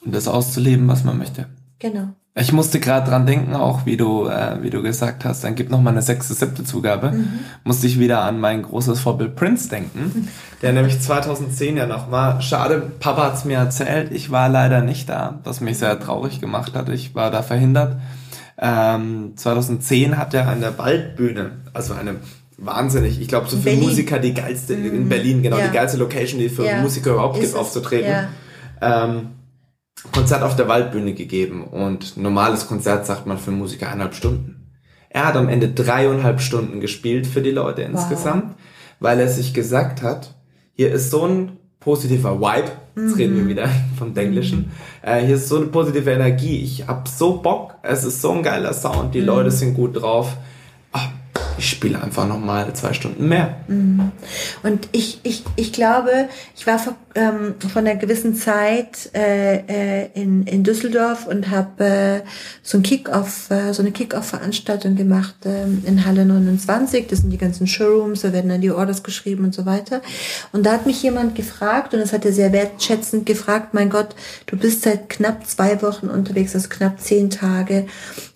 Und 0.04 0.14
das 0.14 0.26
auszuleben, 0.26 0.88
was 0.88 1.04
man 1.04 1.18
möchte. 1.18 1.48
Genau. 1.78 2.14
Ich 2.34 2.52
musste 2.52 2.78
gerade 2.78 3.10
dran 3.10 3.26
denken, 3.26 3.54
auch 3.54 3.84
wie 3.84 3.96
du, 3.96 4.26
äh, 4.26 4.62
wie 4.62 4.70
du 4.70 4.80
gesagt 4.80 5.24
hast, 5.24 5.42
dann 5.42 5.56
gibt 5.56 5.70
noch 5.70 5.80
mal 5.80 5.90
eine 5.90 6.02
sechste, 6.02 6.34
siebte 6.34 6.62
Zugabe. 6.62 7.10
Mhm. 7.10 7.40
Musste 7.64 7.88
ich 7.88 7.98
wieder 7.98 8.22
an 8.22 8.38
mein 8.38 8.62
großes 8.62 9.00
Vorbild 9.00 9.34
Prince 9.34 9.68
denken, 9.68 10.28
der 10.62 10.72
nämlich 10.72 11.00
2010 11.00 11.76
ja 11.76 11.86
noch 11.86 12.12
war. 12.12 12.40
Schade, 12.40 12.92
Papa 13.00 13.24
hat's 13.24 13.44
mir 13.44 13.58
erzählt, 13.58 14.12
ich 14.12 14.30
war 14.30 14.48
leider 14.48 14.82
nicht 14.82 15.08
da, 15.08 15.40
was 15.42 15.60
mich 15.60 15.78
sehr 15.78 15.98
traurig 15.98 16.40
gemacht 16.40 16.74
hat. 16.74 16.88
Ich 16.90 17.14
war 17.16 17.32
da 17.32 17.42
verhindert. 17.42 17.96
Ähm, 18.60 19.32
2010 19.34 20.16
hat 20.16 20.34
er 20.34 20.48
an 20.48 20.60
der 20.60 20.78
Waldbühne, 20.78 21.52
also 21.72 21.94
eine 21.94 22.16
wahnsinnig, 22.56 23.20
ich 23.20 23.28
glaube 23.28 23.48
so 23.48 23.56
für 23.56 23.64
Berlin. 23.64 23.84
Musiker 23.84 24.18
die 24.18 24.34
geilste, 24.34 24.76
mhm. 24.76 24.86
in 24.86 25.08
Berlin, 25.08 25.42
genau, 25.42 25.58
ja. 25.58 25.68
die 25.68 25.72
geilste 25.72 25.96
Location, 25.96 26.40
die 26.40 26.48
für 26.48 26.66
ja. 26.66 26.80
Musiker 26.80 27.12
überhaupt 27.12 27.38
Ist 27.38 27.52
gibt, 27.52 27.56
aufzutreten. 27.56 28.10
Ja. 28.10 28.28
Ähm, 28.80 29.28
Konzert 30.12 30.42
auf 30.42 30.56
der 30.56 30.68
Waldbühne 30.68 31.14
gegeben 31.14 31.64
und 31.64 32.16
normales 32.16 32.66
Konzert 32.66 33.06
sagt 33.06 33.26
man 33.26 33.38
für 33.38 33.50
Musiker 33.50 33.86
eineinhalb 33.86 34.14
Stunden. 34.14 34.58
Er 35.10 35.26
hat 35.26 35.36
am 35.36 35.48
Ende 35.48 35.68
dreieinhalb 35.68 36.40
Stunden 36.40 36.80
gespielt 36.80 37.26
für 37.26 37.42
die 37.42 37.50
Leute 37.50 37.82
insgesamt, 37.82 38.50
wow. 38.50 38.56
weil 39.00 39.20
er 39.20 39.28
sich 39.28 39.54
gesagt 39.54 40.02
hat, 40.02 40.34
hier 40.74 40.92
ist 40.92 41.10
so 41.10 41.26
ein 41.26 41.52
positiver 41.80 42.40
Vibe, 42.40 42.70
jetzt 42.96 43.12
mhm. 43.12 43.14
reden 43.14 43.36
wir 43.36 43.44
mhm. 43.44 43.48
wieder 43.48 43.68
vom 43.98 44.16
Englischen, 44.16 44.70
äh, 45.02 45.24
hier 45.24 45.36
ist 45.36 45.48
so 45.48 45.56
eine 45.56 45.66
positive 45.66 46.10
Energie, 46.10 46.62
ich 46.62 46.86
hab 46.86 47.08
so 47.08 47.38
Bock, 47.38 47.74
es 47.82 48.04
ist 48.04 48.20
so 48.20 48.32
ein 48.32 48.42
geiler 48.42 48.72
Sound, 48.72 49.14
die 49.14 49.20
mhm. 49.20 49.26
Leute 49.26 49.50
sind 49.50 49.74
gut 49.74 50.00
drauf, 50.00 50.36
ich 51.58 51.70
spiele 51.70 52.00
einfach 52.00 52.26
noch 52.26 52.38
mal 52.38 52.72
zwei 52.74 52.92
Stunden 52.92 53.28
mehr. 53.28 53.56
Mhm. 53.66 54.12
Und 54.62 54.88
ich, 54.92 55.20
ich, 55.24 55.42
ich 55.56 55.72
glaube, 55.72 56.28
ich 56.56 56.66
war 56.66 56.78
vor, 56.78 56.94
ähm, 57.18 57.54
von 57.72 57.86
einer 57.86 57.96
gewissen 57.96 58.36
Zeit 58.36 59.10
äh, 59.12 59.56
äh, 59.56 60.10
in, 60.14 60.44
in 60.44 60.62
Düsseldorf 60.62 61.26
und 61.26 61.50
habe 61.50 61.84
äh, 61.84 62.20
so 62.62 62.78
ein 62.78 62.82
Kick-off, 62.82 63.50
äh, 63.50 63.72
so 63.72 63.82
eine 63.82 63.90
Kick-off-Veranstaltung 63.90 64.94
gemacht 64.94 65.34
äh, 65.44 65.64
in 65.64 66.06
Halle 66.06 66.24
29. 66.24 67.08
Das 67.08 67.20
sind 67.20 67.30
die 67.30 67.38
ganzen 67.38 67.66
Showrooms, 67.66 68.20
da 68.20 68.32
werden 68.32 68.50
dann 68.50 68.60
die 68.60 68.70
Orders 68.70 69.02
geschrieben 69.02 69.44
und 69.44 69.54
so 69.54 69.66
weiter. 69.66 70.00
Und 70.52 70.64
da 70.64 70.72
hat 70.72 70.86
mich 70.86 71.02
jemand 71.02 71.34
gefragt 71.34 71.92
und 71.92 72.00
das 72.00 72.12
hat 72.12 72.24
er 72.24 72.32
sehr 72.32 72.52
wertschätzend 72.52 73.26
gefragt, 73.26 73.74
mein 73.74 73.90
Gott, 73.90 74.14
du 74.46 74.56
bist 74.56 74.82
seit 74.82 75.08
knapp 75.08 75.44
zwei 75.44 75.82
Wochen 75.82 76.06
unterwegs, 76.06 76.54
also 76.54 76.68
knapp 76.68 77.00
zehn 77.00 77.30
Tage, 77.30 77.86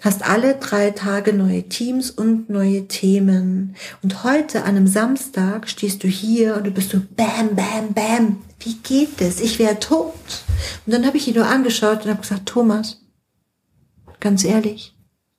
hast 0.00 0.28
alle 0.28 0.56
drei 0.56 0.90
Tage 0.90 1.32
neue 1.32 1.62
Teams 1.62 2.10
und 2.10 2.50
neue 2.50 2.88
Themen. 2.88 3.76
Und 4.02 4.24
heute 4.24 4.62
an 4.64 4.76
einem 4.76 4.86
Samstag 4.88 5.68
stehst 5.68 6.02
du 6.02 6.08
hier 6.08 6.56
und 6.56 6.66
du 6.66 6.72
bist 6.72 6.90
so 6.90 7.00
bam, 7.16 7.54
bam, 7.54 7.94
bam. 7.94 8.38
Wie 8.64 8.74
geht 8.74 9.20
es? 9.20 9.40
Ich 9.40 9.58
wäre 9.58 9.78
tot. 9.78 10.14
Und 10.86 10.92
dann 10.92 11.06
habe 11.06 11.16
ich 11.16 11.26
ihn 11.28 11.34
nur 11.34 11.46
angeschaut 11.46 12.04
und 12.04 12.10
habe 12.10 12.22
gesagt, 12.22 12.46
Thomas, 12.46 13.00
ganz 14.20 14.44
ehrlich, 14.44 14.94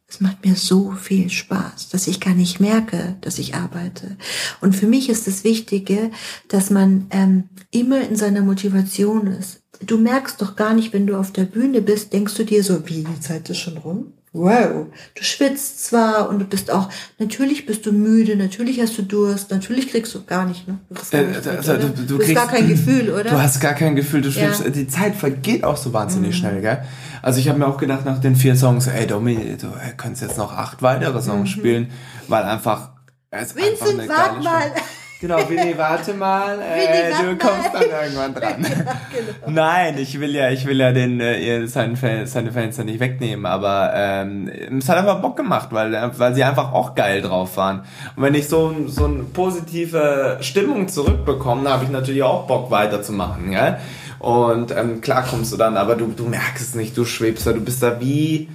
es 0.07 0.21
macht 0.21 0.45
mir 0.45 0.55
so 0.55 0.91
viel 0.91 1.29
Spaß, 1.29 1.89
dass 1.89 2.05
ich 2.07 2.19
gar 2.19 2.35
nicht 2.35 2.59
merke, 2.59 3.15
dass 3.21 3.39
ich 3.39 3.55
arbeite. 3.55 4.17
Und 4.61 4.75
für 4.75 4.85
mich 4.85 5.09
ist 5.09 5.25
das 5.25 5.43
Wichtige, 5.43 6.11
dass 6.49 6.69
man 6.69 7.07
ähm, 7.09 7.49
immer 7.71 8.01
in 8.01 8.15
seiner 8.15 8.41
Motivation 8.41 9.27
ist. 9.27 9.61
Du 9.83 9.97
merkst 9.97 10.39
doch 10.41 10.55
gar 10.55 10.73
nicht, 10.73 10.93
wenn 10.93 11.07
du 11.07 11.17
auf 11.17 11.31
der 11.31 11.45
Bühne 11.45 11.81
bist, 11.81 12.13
denkst 12.13 12.35
du 12.35 12.45
dir 12.45 12.63
so, 12.63 12.87
wie 12.87 13.03
die 13.03 13.19
Zeit 13.21 13.49
ist 13.49 13.57
schon 13.57 13.77
rum? 13.77 14.13
Wow, 14.33 14.87
du 15.15 15.23
schwitzt 15.23 15.85
zwar 15.85 16.27
und 16.29 16.39
du 16.39 16.45
bist 16.45 16.71
auch, 16.71 16.89
natürlich 17.19 17.65
bist 17.67 17.85
du 17.85 17.91
müde, 17.91 18.35
natürlich 18.35 18.81
hast 18.81 18.97
du 18.97 19.03
Durst, 19.03 19.51
natürlich 19.51 19.89
kriegst 19.89 20.13
du 20.15 20.23
gar 20.25 20.45
nicht, 20.45 20.67
ne? 20.67 20.79
Du, 20.89 20.95
gar, 21.11 21.21
Äh, 21.21 21.27
nicht 21.27 21.47
also, 21.47 21.73
mit, 21.73 21.83
du- 21.83 22.01
du 22.01 22.05
du 22.05 22.13
hast 22.17 22.25
kriegst- 22.25 22.35
gar 22.35 22.47
kein 22.47 22.67
Gefühl, 22.67 23.09
oder? 23.11 23.23
Du 23.29 23.41
hast 23.41 23.59
gar 23.59 23.73
kein 23.73 23.95
Gefühl, 23.95 24.21
du 24.21 24.29
Ja. 24.29 24.47
Mhm. 24.49 24.53
schläfst. 24.55 24.75
Die 24.75 24.87
Zeit 24.87 25.15
vergeht 25.15 25.63
auch 25.63 25.77
so 25.77 25.93
wahnsinnig 25.93 26.35
schnell, 26.35 26.61
gell? 26.61 26.83
Also 27.21 27.39
ich 27.39 27.47
habe 27.47 27.59
mir 27.59 27.67
auch 27.67 27.77
gedacht 27.77 28.05
nach 28.05 28.19
den 28.19 28.35
vier 28.35 28.55
Songs, 28.55 28.87
ey 28.87 29.05
Domi, 29.07 29.55
du 29.61 29.67
äh, 29.67 29.93
könntest 29.95 30.23
jetzt 30.23 30.37
noch 30.37 30.51
acht 30.51 30.81
weitere 30.81 31.21
Songs 31.21 31.49
spielen, 31.49 31.91
weil 32.27 32.43
einfach 32.43 32.89
es 33.29 33.51
ist 33.51 33.57
einfach 33.57 33.67
Mhm. 33.67 33.79
Vincent, 33.79 33.99
eine 34.01 34.09
wart 34.09 34.29
geile 34.31 34.43
mal. 34.43 34.61
Show. 34.75 34.83
Genau, 35.23 35.37
Winnie, 35.47 35.77
warte 35.77 36.13
mal, 36.15 36.59
äh, 36.75 37.11
du 37.11 37.27
mal. 37.27 37.37
kommst 37.37 37.69
dann 37.73 37.83
irgendwann 37.83 38.33
dran. 38.33 38.55
genau. 38.61 39.47
Nein, 39.47 39.97
ich 39.97 40.19
will 40.19 40.35
ja, 40.35 40.49
ich 40.49 40.65
will 40.65 40.77
ja 40.77 40.91
den 40.91 41.21
äh, 41.21 41.65
seinen 41.65 41.95
Fans, 41.95 42.33
seine 42.33 42.51
Fans 42.51 42.75
ja 42.75 42.83
nicht 42.83 42.99
wegnehmen, 42.99 43.45
aber 43.45 43.93
ähm, 43.95 44.51
es 44.77 44.89
hat 44.89 44.97
einfach 44.97 45.21
Bock 45.21 45.37
gemacht, 45.37 45.69
weil 45.71 45.93
weil 46.17 46.35
sie 46.35 46.43
einfach 46.43 46.73
auch 46.73 46.93
geil 46.93 47.21
drauf 47.21 47.55
waren. 47.55 47.83
Und 48.17 48.23
wenn 48.23 48.35
ich 48.35 48.49
so 48.49 48.75
so 48.87 49.05
eine 49.05 49.23
positive 49.23 50.39
Stimmung 50.41 50.89
zurückbekomme, 50.89 51.69
habe 51.69 51.85
ich 51.85 51.89
natürlich 51.89 52.23
auch 52.23 52.45
Bock 52.45 52.69
weiterzumachen, 52.69 53.51
gell? 53.51 53.77
Und 54.19 54.75
ähm, 54.75 54.99
klar 54.99 55.23
kommst 55.23 55.53
du 55.53 55.55
dann, 55.55 55.77
aber 55.77 55.95
du 55.95 56.07
du 56.07 56.25
merkst 56.25 56.61
es 56.61 56.75
nicht, 56.75 56.97
du 56.97 57.05
schwebst 57.05 57.47
da, 57.47 57.53
du 57.53 57.61
bist 57.61 57.81
da 57.81 58.01
wie 58.01 58.49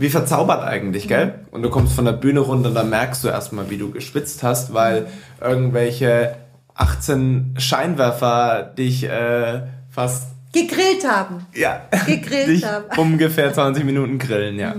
wie 0.00 0.08
verzaubert 0.08 0.62
eigentlich, 0.62 1.08
gell? 1.08 1.40
Und 1.50 1.62
du 1.62 1.68
kommst 1.68 1.94
von 1.94 2.06
der 2.06 2.12
Bühne 2.12 2.40
runter 2.40 2.70
und 2.70 2.74
dann 2.74 2.88
merkst 2.88 3.22
du 3.22 3.28
erstmal, 3.28 3.68
wie 3.68 3.76
du 3.76 3.90
geschwitzt 3.90 4.42
hast, 4.42 4.72
weil 4.72 5.08
irgendwelche 5.40 6.36
18 6.74 7.56
Scheinwerfer 7.58 8.72
dich 8.76 9.04
äh, 9.04 9.60
fast 9.90 10.28
Gegrillt 10.52 11.06
haben. 11.06 11.46
ja, 11.54 11.82
Gegrillt 12.06 12.48
dich 12.48 12.64
haben. 12.64 12.86
ungefähr 12.96 13.52
20 13.52 13.84
Minuten 13.84 14.18
grillen, 14.18 14.58
ja. 14.58 14.74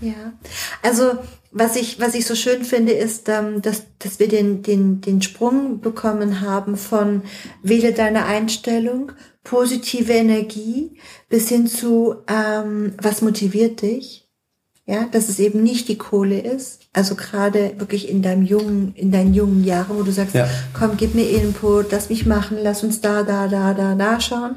Ja, 0.00 0.32
also 0.82 1.12
was 1.52 1.76
ich, 1.76 2.00
was 2.00 2.14
ich 2.14 2.26
so 2.26 2.34
schön 2.34 2.64
finde, 2.64 2.92
ist, 2.92 3.28
ähm, 3.28 3.62
dass, 3.62 3.84
dass 4.00 4.18
wir 4.18 4.28
den, 4.28 4.62
den, 4.62 5.00
den 5.00 5.22
Sprung 5.22 5.80
bekommen 5.80 6.40
haben 6.40 6.76
von 6.76 7.22
wähle 7.62 7.92
deine 7.92 8.24
Einstellung, 8.24 9.12
positive 9.44 10.12
Energie 10.12 10.98
bis 11.28 11.48
hin 11.48 11.68
zu 11.68 12.16
ähm, 12.26 12.94
was 13.00 13.22
motiviert 13.22 13.82
dich. 13.82 14.23
Ja, 14.86 15.04
dass 15.10 15.30
es 15.30 15.38
eben 15.38 15.62
nicht 15.62 15.88
die 15.88 15.96
Kohle 15.96 16.38
ist. 16.40 16.80
Also 16.92 17.14
gerade 17.14 17.72
wirklich 17.78 18.06
in 18.10 18.20
deinem 18.20 18.42
jungen, 18.42 18.92
in 18.94 19.10
deinen 19.10 19.32
jungen 19.32 19.64
Jahren, 19.64 19.96
wo 19.98 20.02
du 20.02 20.12
sagst, 20.12 20.34
Ja. 20.34 20.46
komm, 20.78 20.98
gib 20.98 21.14
mir 21.14 21.26
Input, 21.30 21.90
lass 21.90 22.10
mich 22.10 22.26
machen, 22.26 22.58
lass 22.62 22.84
uns 22.84 23.00
da, 23.00 23.22
da, 23.22 23.48
da, 23.48 23.72
da, 23.72 23.94
da 23.94 24.20
schauen. 24.20 24.56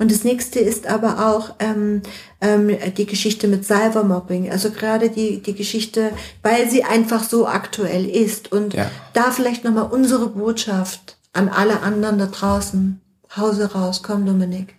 Und 0.00 0.10
das 0.10 0.24
nächste 0.24 0.58
ist 0.58 0.88
aber 0.88 1.28
auch 1.28 1.54
ähm, 1.60 2.02
ähm, 2.40 2.76
die 2.96 3.06
Geschichte 3.06 3.46
mit 3.46 3.64
Cybermobbing. 3.64 4.50
Also 4.50 4.70
gerade 4.72 5.10
die, 5.10 5.40
die 5.40 5.54
Geschichte, 5.54 6.10
weil 6.42 6.68
sie 6.68 6.82
einfach 6.82 7.22
so 7.22 7.46
aktuell 7.46 8.04
ist. 8.04 8.50
Und 8.50 8.74
Ja. 8.74 8.90
da 9.12 9.30
vielleicht 9.30 9.62
nochmal 9.62 9.86
unsere 9.92 10.26
Botschaft 10.30 11.18
an 11.32 11.48
alle 11.48 11.82
anderen 11.82 12.18
da 12.18 12.26
draußen. 12.26 13.00
Hause 13.36 13.72
raus, 13.72 14.02
komm 14.02 14.26
Dominik. 14.26 14.74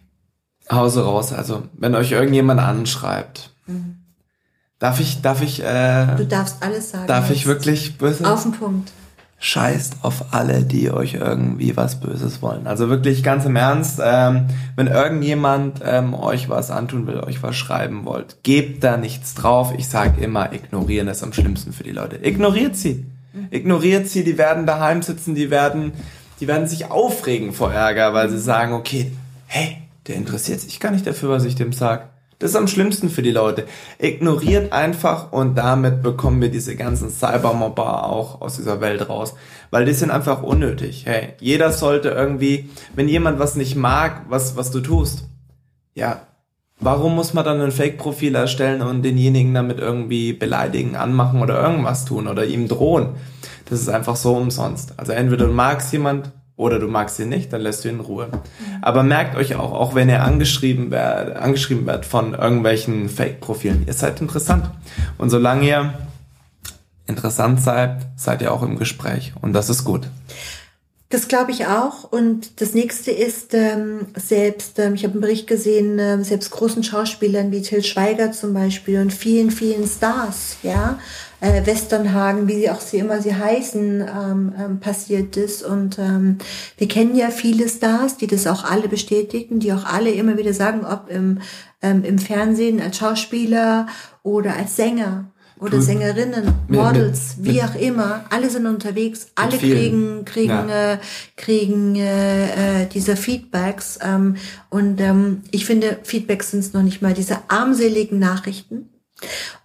Hause 0.69 1.05
raus, 1.05 1.31
also 1.31 1.63
wenn 1.77 1.95
euch 1.95 2.11
irgendjemand 2.11 2.59
anschreibt, 2.59 3.51
darf 4.79 4.99
ich, 4.99 5.21
darf 5.21 5.41
ich, 5.41 5.57
Du 5.57 5.63
äh, 5.63 6.25
darfst 6.25 6.57
alles 6.61 6.91
sagen. 6.91 7.07
darf 7.07 7.29
ich 7.29 7.39
jetzt. 7.39 7.47
wirklich 7.47 7.97
böse? 7.97 8.29
Auf 8.29 8.43
den 8.43 8.53
Punkt. 8.53 8.91
Scheißt 9.41 9.97
auf 10.01 10.33
alle, 10.33 10.63
die 10.63 10.91
euch 10.91 11.13
irgendwie 11.13 11.77
was 11.77 12.01
Böses 12.01 12.41
wollen. 12.41 12.67
Also 12.67 12.89
wirklich 12.89 13.23
ganz 13.23 13.45
im 13.45 13.55
Ernst, 13.55 14.01
ähm, 14.03 14.47
wenn 14.75 14.87
irgendjemand 14.87 15.79
ähm, 15.81 16.13
euch 16.13 16.49
was 16.49 16.71
antun 16.71 17.07
will, 17.07 17.21
euch 17.21 17.41
was 17.41 17.55
schreiben 17.55 18.03
wollt, 18.03 18.43
gebt 18.43 18.83
da 18.83 18.97
nichts 18.97 19.35
drauf. 19.35 19.73
Ich 19.77 19.87
sage 19.87 20.21
immer, 20.21 20.51
ignorieren 20.51 21.07
ist 21.07 21.23
am 21.23 21.31
schlimmsten 21.31 21.71
für 21.71 21.83
die 21.83 21.91
Leute. 21.91 22.17
Ignoriert 22.17 22.75
sie. 22.75 23.05
Ignoriert 23.49 24.09
sie, 24.09 24.25
die 24.25 24.37
werden 24.37 24.65
daheim 24.65 25.01
sitzen, 25.03 25.35
die 25.35 25.49
werden, 25.49 25.93
die 26.41 26.47
werden 26.47 26.67
sich 26.67 26.91
aufregen 26.91 27.53
vor 27.53 27.71
Ärger, 27.71 28.13
weil 28.13 28.29
sie 28.29 28.39
sagen, 28.39 28.73
okay, 28.73 29.09
hey, 29.45 29.77
der 30.07 30.15
interessiert 30.17 30.59
sich 30.59 30.81
gar 30.81 30.91
nicht 30.91 31.07
dafür, 31.07 31.29
was 31.29 31.45
ich 31.45 31.55
dem 31.55 31.71
sag. 31.71 32.09
Das 32.39 32.51
ist 32.51 32.55
am 32.55 32.69
schlimmsten 32.69 33.09
für 33.09 33.21
die 33.21 33.31
Leute. 33.31 33.65
Ignoriert 33.97 34.71
einfach 34.71 35.33
und 35.33 35.55
damit 35.55 36.01
bekommen 36.01 36.41
wir 36.41 36.49
diese 36.49 36.77
ganzen 36.77 37.09
Cybermobber 37.09 38.05
auch 38.05 38.39
aus 38.39 38.55
dieser 38.55 38.79
Welt 38.79 39.09
raus. 39.09 39.35
Weil 39.71 39.83
die 39.83 39.93
sind 39.93 40.09
einfach 40.09 40.41
unnötig. 40.41 41.03
Hey, 41.05 41.33
jeder 41.41 41.73
sollte 41.73 42.09
irgendwie, 42.09 42.69
wenn 42.95 43.09
jemand 43.09 43.39
was 43.39 43.57
nicht 43.57 43.75
mag, 43.75 44.21
was, 44.29 44.55
was 44.55 44.71
du 44.71 44.79
tust, 44.79 45.25
ja, 45.95 46.21
warum 46.79 47.13
muss 47.13 47.33
man 47.33 47.43
dann 47.43 47.59
ein 47.59 47.73
Fake-Profil 47.73 48.33
erstellen 48.35 48.81
und 48.81 49.03
denjenigen 49.03 49.53
damit 49.53 49.79
irgendwie 49.79 50.31
beleidigen, 50.31 50.95
anmachen 50.95 51.41
oder 51.41 51.61
irgendwas 51.61 52.05
tun 52.05 52.29
oder 52.29 52.45
ihm 52.45 52.69
drohen? 52.69 53.17
Das 53.65 53.81
ist 53.81 53.89
einfach 53.89 54.15
so 54.15 54.37
umsonst. 54.37 54.93
Also 54.95 55.11
entweder 55.11 55.47
du 55.47 55.51
magst 55.51 55.91
jemand 55.91 56.31
oder 56.59 56.77
du 56.77 56.87
magst 56.87 57.17
ihn 57.19 57.29
nicht, 57.29 57.53
dann 57.53 57.61
lässt 57.61 57.85
du 57.85 57.87
ihn 57.87 57.95
in 57.95 58.01
Ruhe. 58.01 58.27
Aber 58.81 59.01
merkt 59.01 59.37
euch 59.37 59.55
auch, 59.55 59.71
auch 59.71 59.95
wenn 59.95 60.09
ihr 60.09 60.21
angeschrieben 60.21 60.91
werdet, 60.91 61.37
angeschrieben 61.37 61.87
werdet 61.87 62.05
von 62.05 62.33
irgendwelchen 62.33 63.07
Fake-Profilen, 63.07 63.87
ihr 63.87 63.93
seid 63.93 64.19
interessant. 64.19 64.69
Und 65.17 65.29
solange 65.29 65.65
ihr 65.65 65.93
interessant 67.07 67.61
seid, 67.61 68.07
seid 68.17 68.41
ihr 68.41 68.51
auch 68.53 68.61
im 68.61 68.77
Gespräch. 68.77 69.31
Und 69.41 69.53
das 69.53 69.69
ist 69.69 69.85
gut. 69.85 70.07
Das 71.07 71.29
glaube 71.29 71.51
ich 71.51 71.65
auch. 71.65 72.03
Und 72.03 72.61
das 72.61 72.73
nächste 72.73 73.11
ist 73.11 73.53
ähm, 73.53 74.07
selbst, 74.15 74.79
ähm, 74.79 74.95
ich 74.95 75.05
habe 75.05 75.13
einen 75.13 75.21
Bericht 75.21 75.47
gesehen, 75.47 75.97
ähm, 75.97 76.25
selbst 76.25 76.51
großen 76.51 76.83
Schauspielern 76.83 77.53
wie 77.53 77.61
Till 77.61 77.85
Schweiger 77.85 78.33
zum 78.33 78.53
Beispiel 78.53 78.99
und 78.99 79.13
vielen, 79.13 79.49
vielen 79.49 79.87
Stars, 79.87 80.57
ja, 80.61 80.99
äh, 81.41 81.65
Westernhagen, 81.65 82.47
wie 82.47 82.55
sie 82.55 82.69
auch 82.69 82.81
sie 82.81 82.97
immer 82.97 83.21
sie 83.21 83.33
heißen, 83.35 84.01
ähm, 84.01 84.53
ähm, 84.59 84.79
passiert 84.79 85.37
ist. 85.37 85.63
Und 85.63 85.97
ähm, 85.99 86.37
wir 86.77 86.87
kennen 86.87 87.15
ja 87.15 87.29
viele 87.29 87.69
Stars, 87.69 88.17
die 88.17 88.27
das 88.27 88.47
auch 88.47 88.63
alle 88.63 88.87
bestätigen, 88.89 89.59
die 89.59 89.71
auch 89.73 89.85
alle 89.85 90.11
immer 90.11 90.37
wieder 90.37 90.53
sagen, 90.53 90.85
ob 90.85 91.09
im, 91.09 91.39
ähm, 91.81 92.03
im 92.03 92.19
Fernsehen 92.19 92.81
als 92.81 92.97
Schauspieler 92.97 93.87
oder 94.23 94.55
als 94.55 94.75
Sänger 94.75 95.31
oder 95.61 95.71
Du- 95.77 95.81
Sängerinnen, 95.81 96.45
mit- 96.69 96.79
Models, 96.79 97.35
mit- 97.37 97.53
wie 97.53 97.61
auch 97.63 97.75
immer, 97.75 98.23
alle 98.29 98.49
sind 98.49 98.65
unterwegs, 98.65 99.27
alle 99.35 99.57
kriegen 99.57 100.23
kriegen 100.23 100.49
Ja. 100.69 100.93
äh, 100.93 100.97
kriegen 101.35 101.95
äh, 101.97 102.83
äh, 102.83 102.87
diese 102.93 103.17
Feedbacks 103.17 103.99
ähm, 104.01 104.35
und 104.69 105.01
ähm, 105.01 105.41
ich 105.51 105.65
finde 105.65 105.99
Feedbacks 106.03 106.51
sind 106.51 106.61
es 106.61 106.71
noch 106.73 106.81
nicht 106.83 107.01
mal 107.01 107.13
diese 107.13 107.39
armseligen 107.49 108.19
Nachrichten 108.19 108.87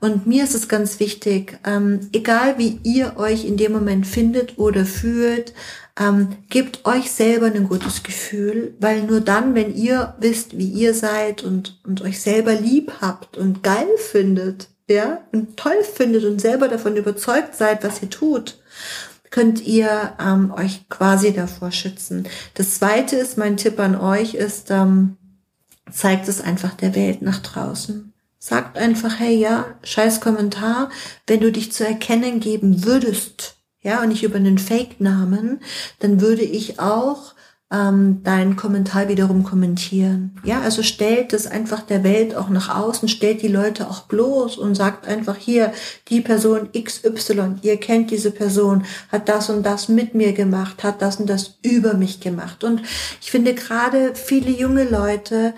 und 0.00 0.26
mir 0.26 0.44
ist 0.44 0.54
es 0.54 0.68
ganz 0.68 1.00
wichtig 1.00 1.58
ähm, 1.66 2.08
egal 2.12 2.58
wie 2.58 2.80
ihr 2.82 3.16
euch 3.16 3.44
in 3.44 3.56
dem 3.56 3.72
Moment 3.72 4.06
findet 4.06 4.58
oder 4.58 4.84
fühlt 4.84 5.52
ähm, 5.98 6.36
gebt 6.48 6.84
euch 6.84 7.10
selber 7.10 7.46
ein 7.46 7.68
gutes 7.68 8.02
Gefühl 8.02 8.74
weil 8.80 9.02
nur 9.02 9.20
dann 9.20 9.54
wenn 9.54 9.74
ihr 9.74 10.14
wisst 10.18 10.58
wie 10.58 10.68
ihr 10.68 10.94
seid 10.94 11.42
und 11.42 11.80
und 11.84 12.02
euch 12.02 12.20
selber 12.20 12.54
lieb 12.54 12.92
habt 13.00 13.36
und 13.36 13.62
geil 13.62 13.88
findet 13.96 14.68
ja 14.88 15.22
und 15.32 15.56
toll 15.56 15.82
findet 15.82 16.24
und 16.24 16.40
selber 16.40 16.68
davon 16.68 16.96
überzeugt 16.96 17.54
seid 17.54 17.84
was 17.84 18.02
ihr 18.02 18.10
tut 18.10 18.58
könnt 19.34 19.66
ihr 19.66 20.12
ähm, 20.20 20.52
euch 20.52 20.88
quasi 20.88 21.32
davor 21.32 21.72
schützen. 21.72 22.28
Das 22.54 22.78
zweite 22.78 23.16
ist, 23.16 23.36
mein 23.36 23.56
Tipp 23.56 23.80
an 23.80 23.96
euch 23.96 24.34
ist, 24.34 24.70
ähm, 24.70 25.16
zeigt 25.90 26.28
es 26.28 26.40
einfach 26.40 26.74
der 26.74 26.94
Welt 26.94 27.20
nach 27.20 27.40
draußen. 27.40 28.13
Sagt 28.46 28.76
einfach, 28.76 29.20
hey, 29.20 29.34
ja, 29.38 29.64
scheiß 29.84 30.20
Kommentar, 30.20 30.90
wenn 31.26 31.40
du 31.40 31.50
dich 31.50 31.72
zu 31.72 31.82
erkennen 31.82 32.40
geben 32.40 32.84
würdest, 32.84 33.56
ja, 33.80 34.02
und 34.02 34.08
nicht 34.08 34.22
über 34.22 34.36
einen 34.36 34.58
Fake-Namen, 34.58 35.60
dann 36.00 36.20
würde 36.20 36.42
ich 36.42 36.78
auch 36.78 37.32
ähm, 37.72 38.22
deinen 38.22 38.56
Kommentar 38.56 39.08
wiederum 39.08 39.44
kommentieren. 39.44 40.38
Ja, 40.44 40.60
also 40.60 40.82
stellt 40.82 41.32
es 41.32 41.46
einfach 41.46 41.80
der 41.80 42.04
Welt 42.04 42.36
auch 42.36 42.50
nach 42.50 42.68
außen, 42.68 43.08
stellt 43.08 43.40
die 43.40 43.48
Leute 43.48 43.88
auch 43.88 44.02
bloß 44.02 44.58
und 44.58 44.74
sagt 44.74 45.08
einfach 45.08 45.36
hier, 45.36 45.72
die 46.08 46.20
Person 46.20 46.68
XY, 46.72 47.56
ihr 47.62 47.78
kennt 47.78 48.10
diese 48.10 48.30
Person, 48.30 48.84
hat 49.10 49.30
das 49.30 49.48
und 49.48 49.64
das 49.64 49.88
mit 49.88 50.14
mir 50.14 50.34
gemacht, 50.34 50.84
hat 50.84 51.00
das 51.00 51.16
und 51.16 51.30
das 51.30 51.56
über 51.62 51.94
mich 51.94 52.20
gemacht. 52.20 52.62
Und 52.62 52.82
ich 53.22 53.30
finde 53.30 53.54
gerade 53.54 54.14
viele 54.14 54.50
junge 54.50 54.84
Leute, 54.84 55.54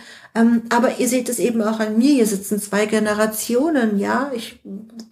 aber 0.69 0.99
ihr 0.99 1.09
seht 1.09 1.29
es 1.29 1.39
eben 1.39 1.63
auch 1.63 1.81
an 1.81 1.99
mir, 1.99 2.15
hier 2.15 2.27
sitzen 2.27 2.61
zwei 2.61 2.87
Generationen, 2.87 3.99
ja, 3.99 4.31
ich, 4.35 4.61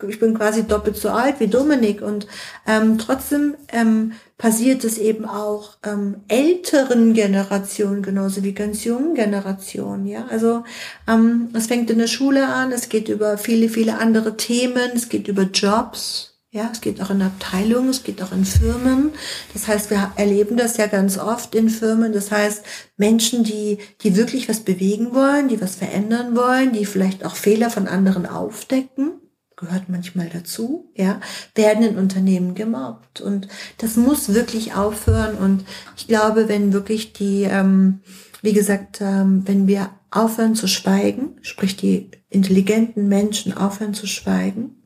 ich 0.09 0.21
bin 0.21 0.35
quasi 0.35 0.65
doppelt 0.65 0.97
so 0.97 1.09
alt 1.11 1.41
wie 1.41 1.47
Dominik 1.47 2.03
und 2.03 2.27
ähm, 2.67 2.99
trotzdem 2.99 3.55
ähm, 3.73 4.13
passiert 4.37 4.85
es 4.85 4.99
eben 4.99 5.25
auch 5.25 5.77
ähm, 5.85 6.17
älteren 6.29 7.15
Generationen 7.15 8.03
genauso 8.03 8.43
wie 8.43 8.53
ganz 8.53 8.85
jungen 8.85 9.15
Generationen, 9.15 10.07
ja, 10.07 10.27
also 10.31 10.65
ähm, 11.09 11.49
es 11.55 11.69
fängt 11.69 11.91
in 11.91 11.99
der 11.99 12.07
Schule 12.09 12.47
an, 12.49 12.73
es 12.73 12.89
geht 12.89 13.09
über 13.09 13.39
viele, 13.39 13.69
viele 13.69 13.99
andere 13.99 14.37
Themen, 14.37 14.91
es 14.95 15.09
geht 15.09 15.29
über 15.29 15.43
Jobs, 15.45 16.34
ja, 16.55 16.71
es 16.73 16.81
geht 16.81 17.03
auch 17.03 17.11
in 17.11 17.21
Abteilungen, 17.21 17.89
es 17.89 18.05
geht 18.05 18.23
auch 18.23 18.31
in 18.31 18.45
Firmen. 18.45 19.11
Das 19.53 19.67
heißt, 19.67 19.91
wir 19.91 20.13
erleben 20.15 20.57
das 20.57 20.77
ja 20.77 20.87
ganz 20.87 21.19
oft 21.19 21.53
in 21.57 21.69
Firmen. 21.69 22.13
Das 22.13 22.31
heißt, 22.31 22.65
Menschen, 22.97 23.43
die, 23.43 23.79
die 24.03 24.15
wirklich 24.15 24.49
was 24.49 24.61
bewegen 24.61 25.15
wollen, 25.15 25.49
die 25.49 25.61
was 25.61 25.75
verändern 25.75 26.37
wollen, 26.37 26.73
die 26.73 26.87
vielleicht 26.87 27.25
auch 27.25 27.35
Fehler 27.35 27.71
von 27.71 27.89
anderen 27.89 28.25
aufdecken. 28.27 29.15
gehört 29.57 29.89
manchmal 29.89 30.29
dazu, 30.29 30.93
ja, 30.95 31.21
werden 31.57 31.83
in 31.83 31.99
Unternehmen 31.99 32.55
gemobbt. 32.55 33.21
Und 33.21 33.49
das 33.79 33.97
muss 33.97 34.33
wirklich 34.33 34.75
aufhören. 34.75 35.35
Und 35.37 35.65
ich 35.97 36.07
glaube, 36.07 36.49
wenn 36.49 36.73
wirklich 36.73 37.13
die, 37.13 37.43
ähm, 37.43 37.99
wie 38.43 38.53
gesagt, 38.53 39.01
ähm, 39.01 39.43
wenn 39.45 39.67
wir 39.67 39.91
aufhören 40.13 40.55
zu 40.55 40.69
schweigen, 40.69 41.37
sprich 41.43 41.77
die 41.77 42.13
intelligenten 42.29 43.09
Menschen 43.09 43.57
aufhören 43.57 43.95
zu 43.95 44.07
schweigen, 44.07 44.84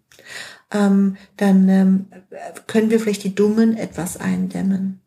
ähm, 0.71 1.17
dann 1.37 1.69
ähm, 1.69 2.07
können 2.67 2.91
wir 2.91 3.01
vielleicht 3.01 3.25
die 3.25 3.35
Dummen 3.35 3.77
etwas 3.77 4.17
eindämmen. 4.17 5.01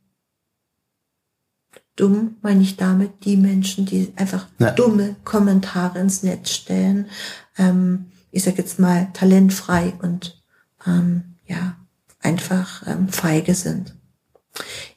Dumm 1.95 2.37
meine 2.41 2.61
ich 2.61 2.77
damit 2.77 3.25
die 3.25 3.37
Menschen, 3.37 3.85
die 3.85 4.13
einfach 4.15 4.47
ja. 4.59 4.71
dumme 4.71 5.17
Kommentare 5.23 5.99
ins 5.99 6.23
Netz 6.23 6.51
stellen. 6.51 7.07
Ähm, 7.57 8.07
ich 8.31 8.43
sage 8.43 8.57
jetzt 8.57 8.79
mal 8.79 9.09
talentfrei 9.13 9.93
und 10.01 10.41
ähm, 10.87 11.35
ja 11.45 11.75
einfach 12.21 12.87
ähm, 12.87 13.09
feige 13.09 13.53
sind. 13.55 13.95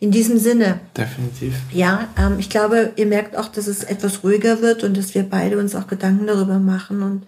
In 0.00 0.10
diesem 0.10 0.38
Sinne. 0.38 0.80
Definitiv. 0.96 1.54
Ja, 1.72 2.08
ähm, 2.18 2.38
ich 2.38 2.50
glaube, 2.50 2.92
ihr 2.96 3.06
merkt 3.06 3.36
auch, 3.36 3.48
dass 3.48 3.66
es 3.66 3.84
etwas 3.84 4.24
ruhiger 4.24 4.60
wird 4.62 4.82
und 4.82 4.96
dass 4.96 5.14
wir 5.14 5.22
beide 5.22 5.58
uns 5.58 5.74
auch 5.74 5.86
Gedanken 5.86 6.26
darüber 6.26 6.58
machen. 6.58 7.02
Und 7.02 7.26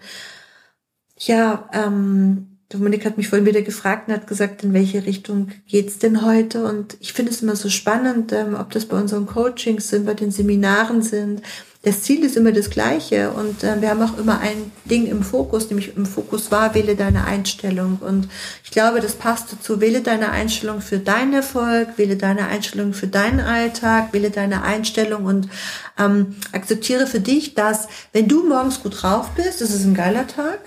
ja, 1.17 1.69
ähm, 1.73 2.56
Dominik 2.69 3.05
hat 3.05 3.17
mich 3.17 3.29
vorhin 3.29 3.45
wieder 3.45 3.61
gefragt 3.61 4.07
und 4.07 4.13
hat 4.13 4.27
gesagt, 4.27 4.63
in 4.63 4.73
welche 4.73 5.05
Richtung 5.05 5.49
geht's 5.67 5.99
denn 5.99 6.25
heute? 6.25 6.65
Und 6.65 6.97
ich 6.99 7.13
finde 7.13 7.31
es 7.31 7.41
immer 7.41 7.55
so 7.55 7.69
spannend, 7.69 8.33
ähm, 8.33 8.55
ob 8.59 8.71
das 8.71 8.85
bei 8.85 8.99
unseren 8.99 9.25
Coachings 9.25 9.89
sind, 9.89 10.05
bei 10.05 10.13
den 10.13 10.31
Seminaren 10.31 11.01
sind, 11.01 11.41
das 11.87 12.01
Ziel 12.01 12.25
ist 12.25 12.35
immer 12.35 12.51
das 12.51 12.69
gleiche 12.69 13.31
und 13.31 13.63
äh, 13.63 13.79
wir 13.79 13.89
haben 13.89 14.01
auch 14.01 14.17
immer 14.17 14.39
ein 14.41 14.71
Ding 14.83 15.07
im 15.07 15.23
Fokus, 15.23 15.69
nämlich 15.69 15.95
im 15.95 16.05
Fokus 16.05 16.51
war, 16.51 16.75
wähle 16.75 16.97
deine 16.97 17.23
Einstellung. 17.23 17.99
Und 18.01 18.27
ich 18.65 18.71
glaube, 18.71 18.99
das 18.99 19.13
passt 19.13 19.53
dazu, 19.53 19.79
wähle 19.79 20.01
deine 20.01 20.31
Einstellung 20.31 20.81
für 20.81 20.99
deinen 20.99 21.33
Erfolg, 21.33 21.97
wähle 21.97 22.17
deine 22.17 22.47
Einstellung 22.47 22.93
für 22.93 23.07
deinen 23.07 23.39
Alltag, 23.39 24.11
wähle 24.11 24.31
deine 24.31 24.63
Einstellung 24.63 25.23
und 25.23 25.47
ähm, 25.97 26.35
akzeptiere 26.51 27.07
für 27.07 27.21
dich, 27.21 27.53
dass 27.53 27.87
wenn 28.11 28.27
du 28.27 28.43
morgens 28.43 28.83
gut 28.83 29.01
drauf 29.01 29.29
bist, 29.37 29.61
das 29.61 29.69
ist 29.69 29.85
ein 29.85 29.93
geiler 29.93 30.27
Tag 30.27 30.59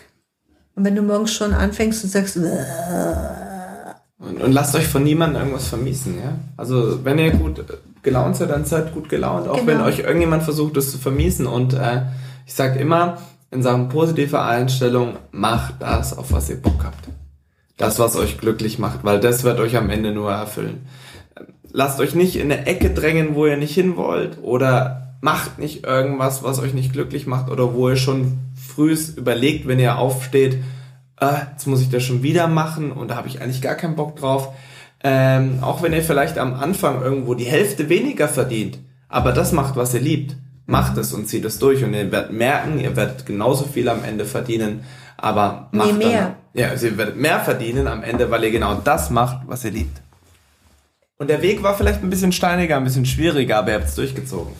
und 0.81 0.87
wenn 0.87 0.97
du 0.97 1.03
morgens 1.03 1.35
schon 1.35 1.53
anfängst 1.53 2.03
und 2.05 2.11
sagst, 2.11 2.39
und, 2.39 4.41
und, 4.41 4.53
lasst 4.53 4.75
euch 4.75 4.87
von 4.87 5.05
niemandem 5.05 5.43
irgendwas 5.43 5.69
vermiesen, 5.69 6.17
ja. 6.17 6.33
Also 6.57 7.05
wenn 7.05 7.19
ihr 7.19 7.33
gut 7.33 7.63
gelaunt 8.03 8.37
seid, 8.37 8.49
dann 8.49 8.65
seid 8.65 8.95
gut 8.95 9.11
gelaunt, 9.11 9.47
auch 9.47 9.57
genau. 9.57 9.67
wenn 9.67 9.81
euch 9.83 9.99
irgendjemand 9.99 10.43
versucht, 10.43 10.79
das 10.79 10.91
zu 10.91 10.97
vermiesen. 10.97 11.47
Und 11.47 11.75
äh, 11.75 12.05
ich 12.47 12.55
sage 12.55 12.79
immer, 12.79 13.19
in 13.51 13.63
Sachen 13.63 13.91
positive 13.91 14.41
Einstellung, 14.41 15.17
macht 15.33 15.75
das, 15.81 16.17
auf 16.17 16.33
was 16.33 16.49
ihr 16.49 16.63
Bock 16.63 16.83
habt. 16.83 17.09
Das, 17.77 17.99
was 17.99 18.17
euch 18.17 18.39
glücklich 18.39 18.79
macht, 18.79 19.05
weil 19.05 19.21
das 19.21 19.45
wird 19.45 19.61
euch 19.61 19.77
am 19.77 19.91
Ende 19.91 20.13
nur 20.13 20.33
erfüllen. 20.33 20.87
Lasst 21.73 22.01
euch 22.01 22.15
nicht 22.15 22.37
in 22.37 22.51
eine 22.51 22.67
Ecke 22.67 22.89
drängen, 22.89 23.35
wo 23.35 23.45
ihr 23.45 23.59
nicht 23.59 23.75
hin 23.75 23.99
wollt 23.99 24.39
oder 24.41 25.17
macht 25.21 25.59
nicht 25.59 25.85
irgendwas, 25.85 26.43
was 26.43 26.59
euch 26.59 26.73
nicht 26.73 26.95
glücklich 26.95 27.27
macht 27.27 27.51
oder 27.51 27.75
wo 27.75 27.91
ihr 27.91 27.97
schon 27.97 28.39
frühst 28.81 29.19
überlegt, 29.19 29.69
wenn 29.69 29.79
ihr 29.79 29.99
aufsteht, 29.99 30.59
äh, 31.21 31.27
jetzt 31.53 31.67
muss 31.67 31.83
ich 31.83 31.91
das 31.91 32.03
schon 32.03 32.23
wieder 32.23 32.49
machen 32.49 32.93
und 32.93 33.09
da 33.09 33.17
habe 33.17 33.29
ich 33.29 33.43
eigentlich 33.43 33.63
gar 33.63 33.75
keinen 33.75 33.97
Bock 33.97 34.17
drauf 34.17 34.49
ähm, 35.03 35.59
auch 35.63 35.83
wenn 35.83 35.93
ihr 35.93 36.03
vielleicht 36.03 36.39
am 36.39 36.55
Anfang 36.55 37.03
irgendwo 37.03 37.35
die 37.35 37.45
Hälfte 37.45 37.89
weniger 37.89 38.29
verdient, 38.29 38.79
aber 39.09 39.33
das 39.33 39.53
macht, 39.53 39.77
was 39.77 39.95
ihr 39.95 40.01
liebt, 40.01 40.37
macht 40.67 40.99
es 40.99 41.15
und 41.15 41.27
zieht 41.27 41.45
es 41.45 41.59
durch 41.59 41.83
und 41.83 41.95
ihr 41.95 42.13
werdet 42.13 42.33
merken, 42.33 42.79
ihr 42.79 42.95
werdet 42.97 43.25
genauso 43.25 43.65
viel 43.65 43.89
am 43.89 44.05
Ende 44.05 44.27
verdienen, 44.27 44.85
aber 45.17 45.69
macht 45.73 45.95
nee, 45.95 46.07
mehr. 46.07 46.37
Dann, 46.53 46.63
ja, 46.63 46.69
also 46.69 46.87
ihr 46.87 46.99
werdet 46.99 47.17
mehr 47.17 47.41
verdienen 47.41 47.87
am 47.87 48.03
Ende, 48.03 48.31
weil 48.31 48.45
ihr 48.45 48.51
genau 48.51 48.75
das 48.75 49.11
macht, 49.11 49.39
was 49.47 49.65
ihr 49.65 49.71
liebt. 49.71 50.03
Und 51.17 51.29
der 51.29 51.43
Weg 51.43 51.63
war 51.63 51.77
vielleicht 51.77 52.03
ein 52.03 52.11
bisschen 52.11 52.33
steiniger, 52.33 52.77
ein 52.77 52.85
bisschen 52.85 53.07
schwieriger, 53.07 53.59
aber 53.59 53.71
ihr 53.71 53.75
habt 53.77 53.89
es 53.89 53.95
durchgezogen. 53.95 54.53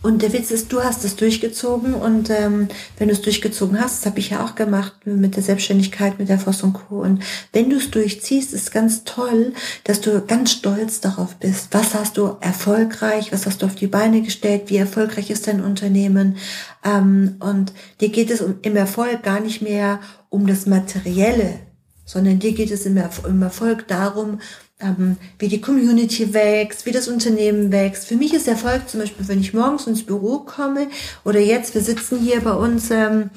Und 0.00 0.22
der 0.22 0.32
Witz 0.32 0.52
ist, 0.52 0.72
du 0.72 0.80
hast 0.80 1.04
es 1.04 1.16
durchgezogen 1.16 1.92
und 1.92 2.30
ähm, 2.30 2.68
wenn 2.98 3.08
du 3.08 3.14
es 3.14 3.20
durchgezogen 3.20 3.80
hast, 3.80 3.98
das 3.98 4.06
habe 4.06 4.20
ich 4.20 4.30
ja 4.30 4.44
auch 4.44 4.54
gemacht 4.54 4.94
mit 5.06 5.34
der 5.34 5.42
Selbstständigkeit, 5.42 6.20
mit 6.20 6.28
der 6.28 6.38
Voss 6.38 6.62
und 6.62 6.74
Co. 6.74 7.00
Und 7.00 7.24
wenn 7.52 7.68
du 7.68 7.76
es 7.76 7.90
durchziehst, 7.90 8.54
ist 8.54 8.70
ganz 8.70 9.02
toll, 9.02 9.54
dass 9.82 10.00
du 10.00 10.24
ganz 10.24 10.52
stolz 10.52 11.00
darauf 11.00 11.34
bist. 11.36 11.68
Was 11.72 11.94
hast 11.94 12.16
du 12.16 12.36
erfolgreich, 12.40 13.32
was 13.32 13.44
hast 13.44 13.62
du 13.62 13.66
auf 13.66 13.74
die 13.74 13.88
Beine 13.88 14.22
gestellt, 14.22 14.64
wie 14.66 14.76
erfolgreich 14.76 15.30
ist 15.30 15.48
dein 15.48 15.64
Unternehmen? 15.64 16.36
Ähm, 16.84 17.34
und 17.40 17.72
dir 18.00 18.10
geht 18.10 18.30
es 18.30 18.40
im 18.40 18.76
Erfolg 18.76 19.24
gar 19.24 19.40
nicht 19.40 19.62
mehr 19.62 19.98
um 20.28 20.46
das 20.46 20.66
Materielle, 20.66 21.58
sondern 22.04 22.38
dir 22.38 22.52
geht 22.52 22.70
es 22.70 22.86
im, 22.86 22.96
Erfolg 22.96 23.88
darum, 23.88 24.38
wie 25.38 25.48
die 25.48 25.60
Community 25.60 26.32
wächst, 26.32 26.86
wie 26.86 26.92
das 26.92 27.08
Unternehmen 27.08 27.72
wächst. 27.72 28.06
Für 28.06 28.14
mich 28.14 28.32
ist 28.32 28.46
Erfolg 28.46 28.88
zum 28.88 29.00
Beispiel, 29.00 29.26
wenn 29.26 29.40
ich 29.40 29.52
morgens 29.52 29.88
ins 29.88 30.04
Büro 30.04 30.38
komme 30.38 30.86
oder 31.24 31.40
jetzt, 31.40 31.74
wir 31.74 31.82
sitzen 31.82 32.20
hier 32.20 32.40
bei 32.40 32.52
uns 32.52 32.90
ähm, 32.92 33.30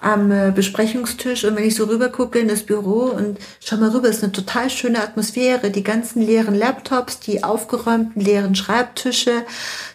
am 0.00 0.30
äh, 0.30 0.52
Besprechungstisch 0.54 1.44
und 1.44 1.56
wenn 1.56 1.64
ich 1.64 1.74
so 1.74 1.84
rüber 1.84 2.08
gucke 2.08 2.38
in 2.38 2.48
das 2.48 2.62
Büro 2.62 3.06
und 3.06 3.38
schau 3.60 3.76
mal 3.76 3.90
rüber, 3.90 4.08
ist 4.08 4.22
eine 4.22 4.32
total 4.32 4.70
schöne 4.70 5.02
Atmosphäre, 5.02 5.70
die 5.70 5.82
ganzen 5.82 6.22
leeren 6.22 6.54
Laptops, 6.54 7.20
die 7.20 7.42
aufgeräumten 7.42 8.22
leeren 8.22 8.54
Schreibtische, 8.54 9.44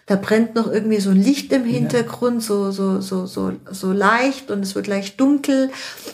da 0.06 0.18
brennt 0.18 0.54
noch 0.56 0.70
irgendwie 0.70 1.00
so 1.00 1.12
ein 1.12 1.22
Licht 1.22 1.54
im 1.54 1.64
Hintergrund, 1.64 2.44
so, 2.44 2.72
so, 2.72 3.00
so, 3.00 3.26
so, 3.26 3.54
so 3.72 3.92
leicht 3.94 4.52
und 4.52 4.60
es 4.60 4.76
wird 4.76 4.88
leicht 4.88 5.20
dunkel. 5.20 5.70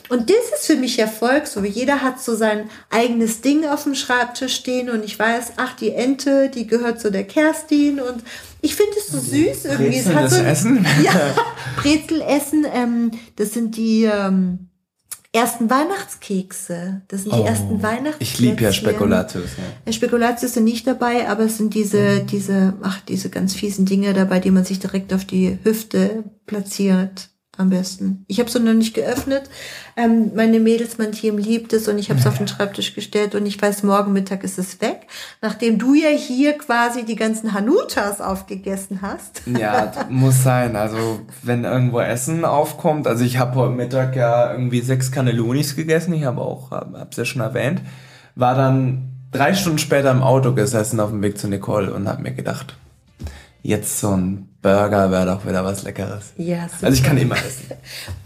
Und 0.10 0.30
das 0.30 0.60
ist 0.60 0.68
für 0.68 0.76
mich 0.76 1.00
Erfolg, 1.00 1.48
so 1.48 1.64
wie 1.64 1.70
jeder 1.70 2.04
hat 2.04 2.22
so 2.22 2.36
sein 2.36 2.70
eigenes 2.92 3.42
Ding 3.42 3.66
auf 3.66 3.84
dem 3.84 3.96
Schreibtisch 3.96 4.56
stehen 4.56 4.92
und 4.92 5.04
ich 5.04 5.18
weiß, 5.18 5.54
ach, 5.58 5.76
die 5.76 5.92
Ente, 5.92 6.50
die 6.50 6.68
gehört 6.68 7.02
zu 7.02 7.10
der 7.10 7.24
Kerstin 7.24 8.00
und 8.00 8.24
ich 8.62 8.76
finde 8.76 8.94
es 8.98 9.08
so 9.08 9.20
süß 9.20 9.66
irgendwie. 9.66 9.90
Brezel, 9.90 10.12
es 10.12 10.16
hat 10.16 10.30
so, 10.30 10.42
Essen? 10.42 10.86
Ja, 11.04 11.36
Brezel 11.78 12.22
essen, 12.22 12.66
ähm, 12.72 13.12
das 13.38 13.54
sind 13.54 13.76
die, 13.76 14.04
ähm, 14.04 14.69
ersten 15.32 15.70
Weihnachtskekse. 15.70 17.02
Das 17.08 17.24
sind 17.24 17.34
die 17.36 17.40
oh, 17.40 17.46
ersten 17.46 17.84
Weihnachtskekse. 17.84 18.34
Ich 18.34 18.40
liebe 18.40 18.64
ja 18.64 18.72
Spekulatius. 18.72 19.52
Ja. 19.86 19.94
Spekulatius 19.94 20.54
sind 20.54 20.64
nicht 20.64 20.88
dabei, 20.88 21.28
aber 21.30 21.44
es 21.44 21.58
sind 21.58 21.74
diese, 21.74 22.22
mhm. 22.22 22.28
diese, 22.28 22.74
ach, 22.82 23.02
diese 23.02 23.30
ganz 23.30 23.54
fiesen 23.54 23.86
Dinge 23.86 24.14
dabei, 24.14 24.40
die 24.40 24.52
man 24.52 24.66
sich 24.66 24.80
direkt 24.80 25.14
auf 25.14 25.26
die 25.26 25.60
Hüfte 25.64 26.24
platziert 26.46 27.30
am 27.60 27.70
besten. 27.70 28.24
Ich 28.28 28.40
habe 28.40 28.50
es 28.50 28.58
noch 28.58 28.74
nicht 28.74 28.94
geöffnet. 28.94 29.50
Ähm, 29.98 30.32
meine 30.34 30.60
Mädels, 30.60 30.98
mein 30.98 31.12
Team 31.12 31.38
liebt 31.38 31.74
es 31.74 31.88
und 31.90 32.00
ich 32.00 32.10
habe 32.10 32.20
es 32.20 32.26
auf 32.26 32.38
den 32.38 32.48
Schreibtisch 32.48 32.96
gestellt 32.96 33.36
und 33.36 33.46
ich 33.46 33.62
weiß, 33.62 33.84
morgen 33.84 34.14
Mittag 34.14 34.44
ist 34.46 34.58
es 34.58 34.80
weg. 34.80 35.08
Nachdem 35.42 35.78
du 35.78 35.94
ja 35.94 36.10
hier 36.10 36.58
quasi 36.58 37.04
die 37.04 37.18
ganzen 37.18 37.54
Hanutas 37.54 38.22
aufgegessen 38.22 39.02
hast. 39.02 39.42
Ja, 39.46 39.92
muss 40.10 40.42
sein. 40.42 40.78
Also 40.78 41.20
wenn 41.44 41.66
irgendwo 41.66 42.00
Essen 42.00 42.46
aufkommt, 42.46 43.08
also 43.08 43.26
ich 43.26 43.38
habe 43.38 43.56
heute 43.56 43.76
Mittag 43.76 44.16
ja 44.16 44.54
irgendwie 44.54 44.80
sechs 44.80 45.12
Cannellonis 45.12 45.76
gegessen, 45.76 46.14
ich 46.14 46.24
habe 46.24 46.40
auch, 46.40 46.72
hab's 46.72 47.18
ja 47.18 47.26
schon 47.26 47.42
erwähnt, 47.42 47.82
war 48.36 48.56
dann 48.56 49.10
drei 49.32 49.54
Stunden 49.54 49.80
später 49.80 50.12
im 50.12 50.24
Auto 50.24 50.54
gesessen 50.54 51.02
auf 51.02 51.10
dem 51.10 51.22
Weg 51.22 51.38
zu 51.38 51.50
Nicole 51.50 51.94
und 51.94 52.08
habe 52.08 52.22
mir 52.22 52.32
gedacht, 52.32 52.78
jetzt 53.64 54.00
so 54.00 54.16
ein 54.16 54.49
Burger 54.62 55.10
wäre 55.10 55.26
doch 55.26 55.46
wieder 55.46 55.64
was 55.64 55.84
Leckeres. 55.84 56.34
Ja, 56.38 56.64
super. 56.70 56.88
Also 56.88 56.98
ich 56.98 57.04
kann 57.04 57.18
immer 57.18 57.38
essen. 57.38 57.72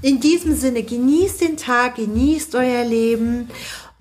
In 0.01 0.19
diesem 0.19 0.55
Sinne, 0.55 0.83
genießt 0.83 1.41
den 1.41 1.57
Tag, 1.57 1.95
genießt 1.95 2.55
euer 2.55 2.83
Leben 2.83 3.49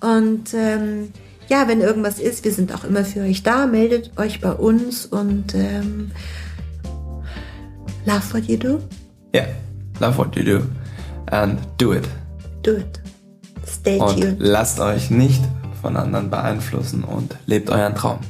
und 0.00 0.54
ähm, 0.54 1.12
ja, 1.48 1.68
wenn 1.68 1.80
irgendwas 1.80 2.18
ist, 2.18 2.44
wir 2.44 2.52
sind 2.52 2.74
auch 2.74 2.84
immer 2.84 3.04
für 3.04 3.20
euch 3.20 3.42
da. 3.42 3.66
Meldet 3.66 4.18
euch 4.18 4.40
bei 4.40 4.52
uns 4.52 5.04
und 5.04 5.54
ähm, 5.54 6.10
love 8.06 8.32
what 8.32 8.44
you 8.44 8.56
do. 8.56 8.80
Ja, 9.34 9.42
yeah, 9.42 9.48
love 10.00 10.16
what 10.16 10.34
you 10.34 10.42
do 10.42 10.64
and 11.26 11.58
do 11.78 11.92
it. 11.92 12.08
Do 12.62 12.76
it. 12.76 13.00
Stay 13.66 13.98
und 13.98 14.18
tuned. 14.18 14.36
Lasst 14.38 14.80
euch 14.80 15.10
nicht 15.10 15.42
von 15.82 15.96
anderen 15.96 16.30
beeinflussen 16.30 17.04
und 17.04 17.36
lebt 17.46 17.68
euren 17.70 17.94
Traum. 17.94 18.20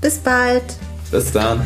Bis 0.00 0.18
bald. 0.18 0.64
Bis 1.10 1.32
dann. 1.32 1.62